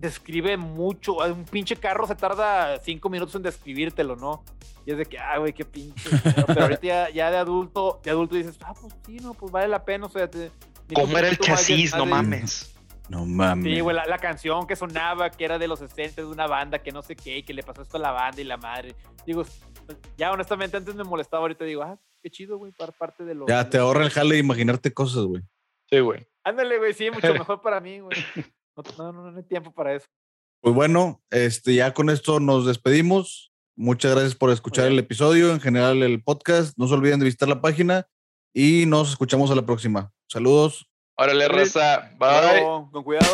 [0.00, 1.16] describe mucho.
[1.18, 4.42] Un pinche carro se tarda cinco minutos en describírtelo, ¿no?
[4.86, 6.08] Y es de que, ah, güey, qué pinche.
[6.34, 6.46] pedo".
[6.46, 9.68] Pero ahorita ya, ya de adulto, de adulto dices, ah, pues sí, no, pues vale
[9.68, 10.06] la pena.
[10.06, 10.50] O sea, te,
[10.94, 11.94] ¿Cómo era el chasis?
[11.94, 12.74] No mames.
[13.08, 13.74] No mames.
[13.74, 16.78] Sí, güey, la, la canción que sonaba, que era de los 60 de una banda
[16.80, 18.94] que no sé qué, y que le pasó esto a la banda y la madre.
[19.26, 19.44] Digo,
[20.16, 23.46] ya honestamente antes me molestaba, ahorita digo, ah, qué chido, güey, par- parte de lo.
[23.46, 25.42] Ya te ahorra el jale de imaginarte cosas, güey.
[25.90, 26.26] Sí, güey.
[26.44, 28.16] Ándale, güey, sí, mucho mejor para mí, güey
[28.98, 30.06] no, no, no hay tiempo para eso.
[30.60, 33.52] Pues bueno, este, ya con esto nos despedimos.
[33.76, 36.76] Muchas gracias por escuchar el episodio, en general el podcast.
[36.76, 38.06] No se olviden de visitar la página
[38.52, 40.12] y nos escuchamos a la próxima.
[40.28, 40.86] Saludos.
[41.16, 42.10] Órale, Rosa.
[42.18, 42.62] Bye.
[42.92, 43.32] Con cuidado.